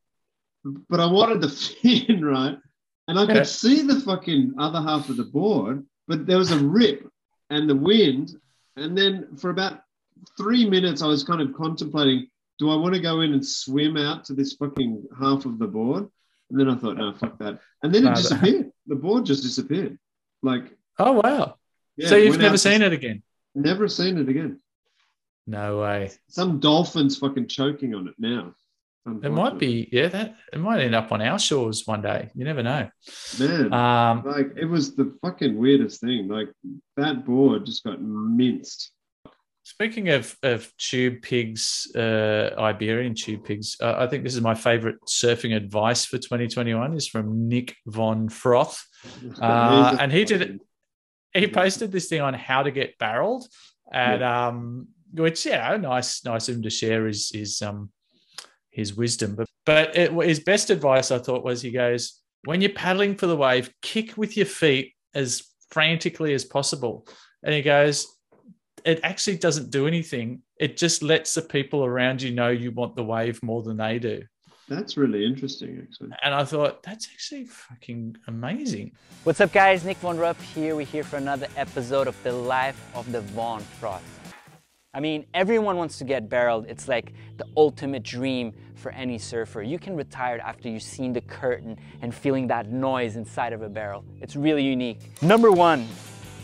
but 0.90 0.99
I 0.99 1.06
wanted 1.06 1.41
the 1.41 1.49
fin, 1.81 2.23
right? 2.23 2.57
And 3.07 3.19
I 3.19 3.26
could 3.26 3.36
Yeah. 3.38 3.44
see 3.44 3.81
the 3.81 3.99
fucking 4.02 4.56
other 4.57 4.81
half 4.81 5.10
of 5.10 5.18
the 5.18 5.23
board, 5.23 5.86
but 6.07 6.26
there 6.26 6.38
was 6.38 6.52
a 6.52 6.60
rip 6.60 7.07
and 7.49 7.69
the 7.69 7.76
wind. 7.76 8.31
And 8.76 8.98
then 8.98 9.36
for 9.38 9.49
about 9.49 9.81
three 10.38 10.70
minutes, 10.70 11.02
I 11.02 11.08
was 11.08 11.24
kind 11.24 11.41
of 11.41 11.54
contemplating 11.54 12.28
do 12.60 12.70
I 12.70 12.76
want 12.76 12.94
to 12.94 13.00
go 13.00 13.22
in 13.22 13.32
and 13.32 13.46
swim 13.46 13.96
out 13.96 14.26
to 14.26 14.34
this 14.34 14.54
fucking 14.54 15.08
half 15.18 15.46
of 15.46 15.60
the 15.60 15.68
board? 15.68 16.10
And 16.50 16.60
then 16.60 16.70
I 16.70 16.76
thought, 16.76 16.98
no, 16.98 17.14
fuck 17.14 17.38
that. 17.40 17.60
And 17.84 17.94
then 17.96 18.02
it 18.04 18.06
No, 18.10 18.10
that- 18.16 18.18
disappeared. 18.18 18.72
The 18.88 18.96
board 18.96 19.26
just 19.26 19.44
disappeared. 19.44 19.98
Like, 20.44 20.66
Oh 20.98 21.22
wow. 21.24 21.56
Yeah, 21.96 22.10
so 22.10 22.16
you've 22.18 22.38
never 22.38 22.58
seen 22.58 22.82
to- 22.82 22.88
it 22.88 22.94
again? 22.94 23.24
never 23.56 23.88
seen 23.88 24.18
it 24.18 24.28
again. 24.28 24.60
No 25.48 25.80
way. 25.80 26.12
Some 26.28 26.60
dolphins 26.60 27.18
fucking 27.18 27.48
choking 27.48 27.96
on 27.96 28.08
it 28.10 28.16
now. 28.20 28.54
It 29.24 29.32
might 29.32 29.58
be, 29.58 29.88
yeah, 29.91 30.08
that 30.10 30.36
it 30.54 30.60
might 30.60 30.82
end 30.82 30.94
up 30.94 31.12
on 31.12 31.22
our 31.22 31.40
shores 31.40 31.88
one 31.88 32.02
day. 32.04 32.30
You 32.36 32.44
never 32.44 32.62
know. 32.62 32.90
Man, 33.40 33.74
Um, 33.74 34.24
like 34.26 34.52
it 34.58 34.66
was 34.66 34.96
the 34.96 35.18
fucking 35.24 35.58
weirdest 35.58 36.02
thing. 36.02 36.28
Like 36.28 36.50
that 36.98 37.26
board 37.26 37.66
just 37.66 37.84
got 37.86 38.00
minced. 38.02 38.91
Speaking 39.70 40.10
of, 40.10 40.36
of 40.44 40.72
tube 40.78 41.22
pigs, 41.22 41.88
uh, 41.96 42.56
Iberian 42.58 43.14
tube 43.14 43.46
pigs, 43.46 43.78
uh, 43.82 43.96
I 43.98 44.08
think 44.08 44.24
this 44.24 44.36
is 44.36 44.41
my 44.41 44.56
favorite 44.56 44.98
surfing 45.08 45.56
advice 45.56 46.06
for 46.06 46.18
2021 46.18 46.94
is 46.94 47.08
from 47.08 47.48
Nick 47.48 47.76
Von 47.86 48.30
Froth. 48.30 48.82
Uh, 49.41 49.96
and 49.98 50.12
he 50.12 50.26
did 50.26 50.60
he 51.34 51.48
posted 51.48 51.90
this 51.90 52.10
thing 52.10 52.20
on 52.20 52.34
how 52.34 52.64
to 52.64 52.70
get 52.70 52.98
barreled 52.98 53.48
and 53.94 54.22
um 54.22 54.88
which 55.14 55.46
yeah 55.46 55.78
nice 55.78 56.26
nice 56.26 56.50
of 56.50 56.56
him 56.56 56.64
to 56.64 56.70
share 56.70 57.08
his 57.08 57.30
his 57.30 57.62
um 57.62 57.90
his 58.70 58.96
wisdom. 58.96 59.36
But 59.36 59.48
but 59.66 59.96
it, 59.96 60.12
his 60.12 60.40
best 60.40 60.72
advice, 60.72 61.12
I 61.12 61.20
thought, 61.20 61.44
was 61.44 61.62
he 61.62 61.72
goes, 61.72 62.22
when 62.46 62.60
you're 62.62 62.72
paddling 62.72 63.16
for 63.16 63.28
the 63.28 63.38
wave, 63.38 63.70
kick 63.82 64.18
with 64.18 64.36
your 64.36 64.46
feet 64.46 64.94
as 65.14 65.44
frantically 65.70 66.34
as 66.34 66.44
possible. 66.44 67.08
And 67.44 67.54
he 67.54 67.62
goes, 67.62 68.08
it 68.85 68.99
actually 69.03 69.38
doesn't 69.38 69.72
do 69.72 69.88
anything. 69.88 70.41
It 70.57 70.77
just 70.77 71.03
lets 71.03 71.34
the 71.34 71.41
people 71.41 71.85
around 71.85 72.22
you 72.22 72.31
know 72.31 72.49
you 72.49 72.72
want 72.72 72.95
the 72.95 73.03
wave 73.03 73.41
more 73.43 73.64
than 73.64 73.77
they 73.77 73.99
do. 73.99 74.23
That's 74.68 74.97
really 74.97 75.26
interesting, 75.26 75.80
actually. 75.81 76.11
And 76.22 76.34
I 76.34 76.43
thought, 76.43 76.84
that's 76.84 77.07
actually 77.11 77.45
fucking 77.45 78.18
amazing. 78.27 78.91
What's 79.23 79.41
up, 79.41 79.51
guys? 79.51 79.84
Nick 79.84 79.97
Von 79.97 80.18
Rupp 80.18 80.39
here. 80.39 80.76
We're 80.76 80.85
here 80.85 81.03
for 81.03 81.18
another 81.18 81.47
episode 81.57 82.07
of 82.07 82.22
The 82.22 82.31
Life 82.31 82.80
of 82.93 83.11
the 83.11 83.22
Von 83.22 83.61
Froth. 83.81 84.03
I 84.93 84.99
mean, 84.99 85.26
everyone 85.34 85.77
wants 85.77 85.97
to 85.99 86.03
get 86.03 86.30
barreled. 86.30 86.68
It's 86.68 86.88
like 86.88 87.14
the 87.38 87.45
ultimate 87.57 88.03
dream 88.03 88.53
for 88.76 88.91
any 88.91 89.18
surfer. 89.18 89.64
You 89.64 89.80
can 89.80 89.95
retire 89.95 90.39
after 90.43 90.69
you've 90.69 90.84
seen 90.84 91.14
the 91.14 91.22
curtain 91.22 91.77
and 92.01 92.14
feeling 92.14 92.47
that 92.47 92.72
noise 92.72 93.15
inside 93.15 93.53
of 93.53 93.61
a 93.64 93.69
barrel. 93.69 94.03
It's 94.22 94.35
really 94.35 94.64
unique. 94.64 94.99
Number 95.22 95.51
one, 95.51 95.88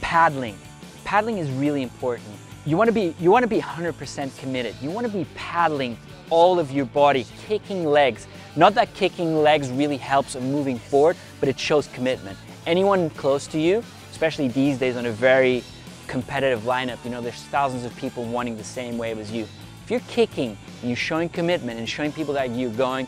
paddling. 0.02 0.58
Paddling 1.06 1.38
is 1.38 1.50
really 1.52 1.84
important. 1.84 2.28
You 2.66 2.76
want 2.76 2.88
to 2.88 2.92
be 2.92 3.16
you 3.20 3.32
want 3.32 3.44
to 3.44 3.48
be 3.48 3.62
100% 3.62 4.38
committed. 4.38 4.76
You 4.82 4.90
want 4.90 5.06
to 5.06 5.14
be 5.14 5.26
paddling 5.36 5.98
all 6.32 6.60
of 6.60 6.72
your 6.72 6.86
body, 6.86 7.26
kicking 7.48 7.86
legs. 7.86 8.28
Not 8.56 8.74
that 8.74 8.94
kicking 8.96 9.42
legs 9.42 9.70
really 9.70 9.98
helps 9.98 10.36
in 10.36 10.52
moving 10.52 10.80
forward, 10.80 11.16
but 11.40 11.48
it 11.48 11.60
shows 11.60 11.88
commitment. 11.88 12.38
Anyone 12.66 13.12
close 13.12 13.46
to 13.48 13.60
you, 13.60 13.84
especially 14.12 14.48
these 14.48 14.80
days 14.80 14.98
on 14.98 15.06
a 15.06 15.12
very 15.12 15.64
competitive 16.08 16.62
lineup, 16.62 16.98
you 17.06 17.12
know, 17.12 17.22
there's 17.22 17.44
thousands 17.44 17.86
of 17.86 17.96
people 17.96 18.26
wanting 18.26 18.58
the 18.58 18.64
same 18.64 18.98
wave 18.98 19.20
as 19.20 19.32
you. 19.32 19.44
If 19.84 19.92
you're 19.92 20.00
kicking 20.08 20.58
and 20.82 20.90
you're 20.90 20.98
showing 20.98 21.30
commitment 21.30 21.78
and 21.78 21.88
showing 21.88 22.12
people 22.12 22.34
that 22.34 22.50
you're 22.50 22.72
going, 22.72 23.08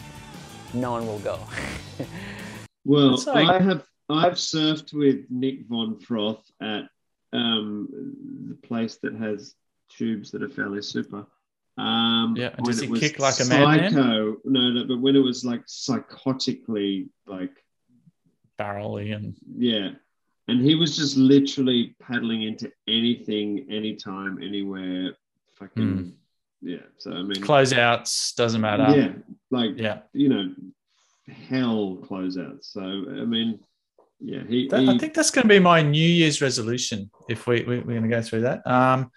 no 0.73 0.91
one 0.91 1.07
will 1.07 1.19
go. 1.19 1.39
Well, 2.89 3.21
I 3.33 3.61
have 3.61 3.83
I've 4.07 4.35
surfed 4.35 4.93
with 4.93 5.25
Nick 5.29 5.67
Von 5.67 5.99
Froth 5.99 6.49
at 6.61 6.83
um, 7.33 7.87
the 8.49 8.55
place 8.67 8.95
that 8.97 9.13
has 9.15 9.55
tubes 9.89 10.31
that 10.31 10.43
are 10.43 10.49
fairly 10.49 10.81
super. 10.81 11.25
Um, 11.77 12.35
Yeah, 12.35 12.49
and 12.57 12.65
does 12.65 12.81
it 12.81 12.89
he 12.89 12.99
kick 12.99 13.19
like 13.19 13.39
a 13.39 13.45
madman? 13.45 13.93
No, 13.93 14.37
no, 14.45 14.85
but 14.87 14.99
when 14.99 15.15
it 15.15 15.19
was 15.19 15.45
like 15.45 15.65
psychotically 15.67 17.09
like 17.27 17.51
barrelly 18.59 19.15
and 19.15 19.35
yeah, 19.57 19.91
and 20.47 20.61
he 20.61 20.75
was 20.75 20.95
just 20.95 21.17
literally 21.17 21.95
paddling 21.99 22.43
into 22.43 22.71
anything, 22.87 23.67
anytime, 23.69 24.41
anywhere, 24.41 25.15
fucking 25.55 25.97
Hmm. 25.97 26.09
yeah. 26.61 26.77
So 26.97 27.11
I 27.11 27.21
mean, 27.23 27.41
Closeouts 27.43 28.35
doesn't 28.35 28.61
matter. 28.61 28.97
yeah, 28.97 29.13
like 29.51 29.77
Yeah. 29.77 29.99
you 30.13 30.29
know, 30.29 30.55
hell 31.49 31.97
closeouts. 32.03 32.65
So 32.65 32.81
I 32.81 33.25
mean, 33.25 33.59
yeah, 34.19 34.43
he. 34.47 34.67
That- 34.67 34.81
he 34.81 34.89
I 34.89 34.97
think 34.97 35.13
that's 35.13 35.31
going 35.31 35.43
to 35.43 35.49
be 35.49 35.59
my 35.59 35.81
New 35.81 35.99
Year's 36.07 36.41
resolution. 36.41 37.09
If 37.29 37.47
we, 37.47 37.63
we 37.63 37.79
we're 37.79 37.99
going 37.99 38.03
to 38.03 38.09
go 38.09 38.21
through 38.21 38.41
that, 38.41 38.65
um, 38.65 39.11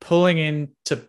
pulling 0.00 0.38
into 0.38 1.08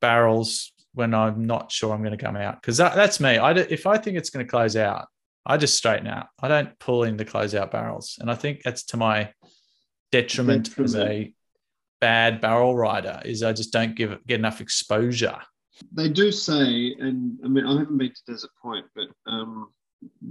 barrels 0.00 0.72
when 0.94 1.14
I'm 1.14 1.44
not 1.44 1.72
sure 1.72 1.94
I'm 1.94 2.02
going 2.02 2.16
to 2.16 2.22
come 2.22 2.36
out 2.36 2.60
because 2.60 2.76
that, 2.76 2.94
that's 2.94 3.20
me. 3.20 3.38
I 3.38 3.52
if 3.52 3.86
I 3.86 3.96
think 3.96 4.16
it's 4.16 4.30
going 4.30 4.44
to 4.44 4.50
close 4.50 4.76
out, 4.76 5.06
I 5.46 5.56
just 5.56 5.76
straighten 5.76 6.06
out. 6.06 6.26
I 6.40 6.48
don't 6.48 6.78
pull 6.78 7.04
in 7.04 7.16
the 7.16 7.24
close 7.24 7.54
out 7.54 7.70
barrels, 7.70 8.18
and 8.20 8.30
I 8.30 8.34
think 8.34 8.62
that's 8.62 8.84
to 8.84 8.96
my 8.96 9.32
detriment, 10.10 10.78
as 10.78 10.94
a 10.94 11.32
bad 12.00 12.40
barrel 12.40 12.76
rider. 12.76 13.22
Is 13.24 13.42
I 13.42 13.52
just 13.52 13.72
don't 13.72 13.94
give 13.94 14.18
get 14.26 14.38
enough 14.38 14.60
exposure. 14.60 15.38
they 15.92 16.08
do 16.08 16.30
say, 16.30 16.94
and 16.98 17.38
I 17.44 17.48
mean, 17.48 17.64
I 17.64 17.78
haven't 17.78 17.96
been 17.96 18.12
to 18.12 18.32
Desert 18.32 18.50
Point, 18.60 18.84
but 18.94 19.08
um, 19.26 19.68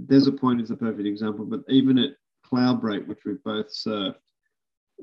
Desert 0.06 0.40
Point 0.40 0.60
is 0.60 0.70
a 0.70 0.76
perfect 0.76 1.06
example. 1.06 1.44
But 1.44 1.62
even 1.68 1.98
at 1.98 2.10
Cloudbreak, 2.46 3.06
which 3.06 3.24
we 3.24 3.34
both 3.44 3.68
surfed, 3.68 4.16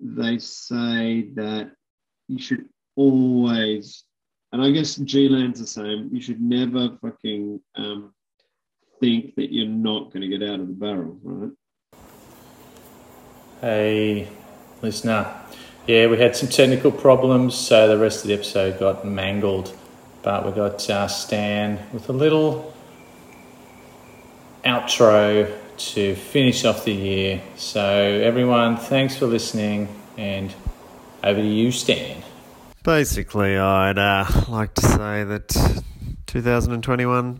they 0.01 0.37
say 0.37 1.29
that 1.35 1.71
you 2.27 2.39
should 2.39 2.65
always, 2.95 4.03
and 4.51 4.61
I 4.61 4.71
guess 4.71 4.95
G-Land's 4.95 5.59
the 5.59 5.67
same. 5.67 6.09
You 6.11 6.21
should 6.21 6.41
never 6.41 6.97
fucking 7.01 7.59
um, 7.75 8.13
think 8.99 9.35
that 9.35 9.51
you're 9.53 9.67
not 9.67 10.11
going 10.11 10.21
to 10.21 10.27
get 10.27 10.47
out 10.47 10.59
of 10.59 10.67
the 10.67 10.73
barrel, 10.73 11.17
right? 11.23 11.51
Hey, 13.61 14.29
listener. 14.81 15.33
Yeah, 15.87 16.07
we 16.07 16.17
had 16.17 16.35
some 16.35 16.49
technical 16.49 16.91
problems, 16.91 17.55
so 17.55 17.87
the 17.87 17.97
rest 17.97 18.23
of 18.23 18.27
the 18.27 18.33
episode 18.35 18.79
got 18.79 19.05
mangled. 19.05 19.75
But 20.21 20.45
we 20.45 20.51
got 20.51 20.87
uh, 20.89 21.07
Stan 21.07 21.79
with 21.91 22.09
a 22.09 22.13
little 22.13 22.73
outro 24.63 25.57
to 25.77 26.15
finish 26.15 26.65
off 26.65 26.85
the 26.85 26.93
year. 26.93 27.41
So, 27.55 27.83
everyone, 27.83 28.77
thanks 28.77 29.15
for 29.15 29.27
listening, 29.27 29.87
and 30.17 30.53
over 31.23 31.41
to 31.41 31.47
you, 31.47 31.71
Stan. 31.71 32.23
Basically, 32.83 33.57
I'd 33.57 33.97
uh, 33.97 34.25
like 34.47 34.73
to 34.75 34.81
say 34.81 35.23
that 35.23 35.83
2021 36.27 37.39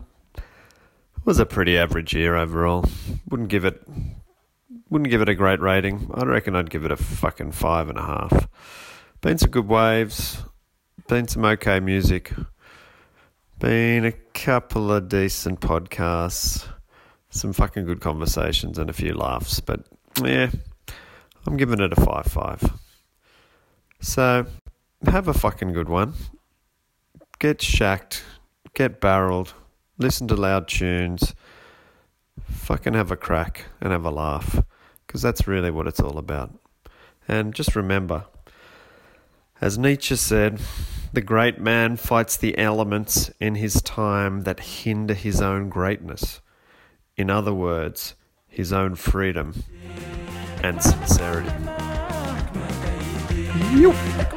was 1.25 1.39
a 1.39 1.45
pretty 1.45 1.77
average 1.77 2.13
year 2.13 2.35
overall. 2.35 2.85
Wouldn't 3.29 3.49
give 3.49 3.65
it, 3.65 3.81
wouldn't 4.89 5.09
give 5.09 5.21
it 5.21 5.29
a 5.29 5.35
great 5.35 5.59
rating. 5.59 6.09
I 6.13 6.23
reckon 6.23 6.55
I'd 6.55 6.69
give 6.69 6.85
it 6.85 6.91
a 6.91 6.97
fucking 6.97 7.51
five 7.51 7.89
and 7.89 7.97
a 7.97 8.03
half. 8.03 8.47
Been 9.21 9.37
some 9.37 9.51
good 9.51 9.67
waves, 9.67 10.41
been 11.07 11.27
some 11.27 11.45
okay 11.45 11.79
music, 11.79 12.33
been 13.59 14.05
a 14.05 14.13
couple 14.33 14.91
of 14.91 15.09
decent 15.09 15.59
podcasts, 15.59 16.67
some 17.29 17.53
fucking 17.53 17.85
good 17.85 18.01
conversations, 18.01 18.77
and 18.77 18.89
a 18.89 18.93
few 18.93 19.13
laughs. 19.13 19.59
But 19.59 19.85
yeah, 20.21 20.49
I'm 21.45 21.57
giving 21.57 21.79
it 21.79 21.93
a 21.93 21.95
five 21.95 22.25
five. 22.25 22.63
So 24.01 24.45
have 25.05 25.27
a 25.27 25.33
fucking 25.33 25.73
good 25.73 25.89
one. 25.89 26.13
Get 27.39 27.61
shacked, 27.61 28.23
get 28.73 28.99
barreled, 28.99 29.53
listen 29.97 30.27
to 30.27 30.35
loud 30.35 30.67
tunes, 30.67 31.33
fucking 32.49 32.93
have 32.93 33.11
a 33.11 33.15
crack 33.15 33.65
and 33.79 33.91
have 33.91 34.05
a 34.05 34.11
laugh, 34.11 34.61
because 35.05 35.21
that's 35.21 35.47
really 35.47 35.71
what 35.71 35.87
it's 35.87 35.99
all 35.99 36.17
about. 36.17 36.51
And 37.27 37.53
just 37.53 37.75
remember, 37.75 38.25
as 39.61 39.77
Nietzsche 39.77 40.15
said, 40.15 40.59
the 41.13 41.21
great 41.21 41.59
man 41.59 41.95
fights 41.95 42.37
the 42.37 42.57
elements 42.57 43.31
in 43.39 43.55
his 43.55 43.81
time 43.81 44.41
that 44.41 44.59
hinder 44.59 45.13
his 45.13 45.41
own 45.41 45.69
greatness. 45.69 46.41
In 47.19 47.29
other 47.29 47.53
words, 47.53 48.15
his 48.47 48.71
own 48.71 48.95
freedom 48.95 49.53
and 50.63 50.81
sincerity. 50.81 51.49
Yep. 53.75 54.29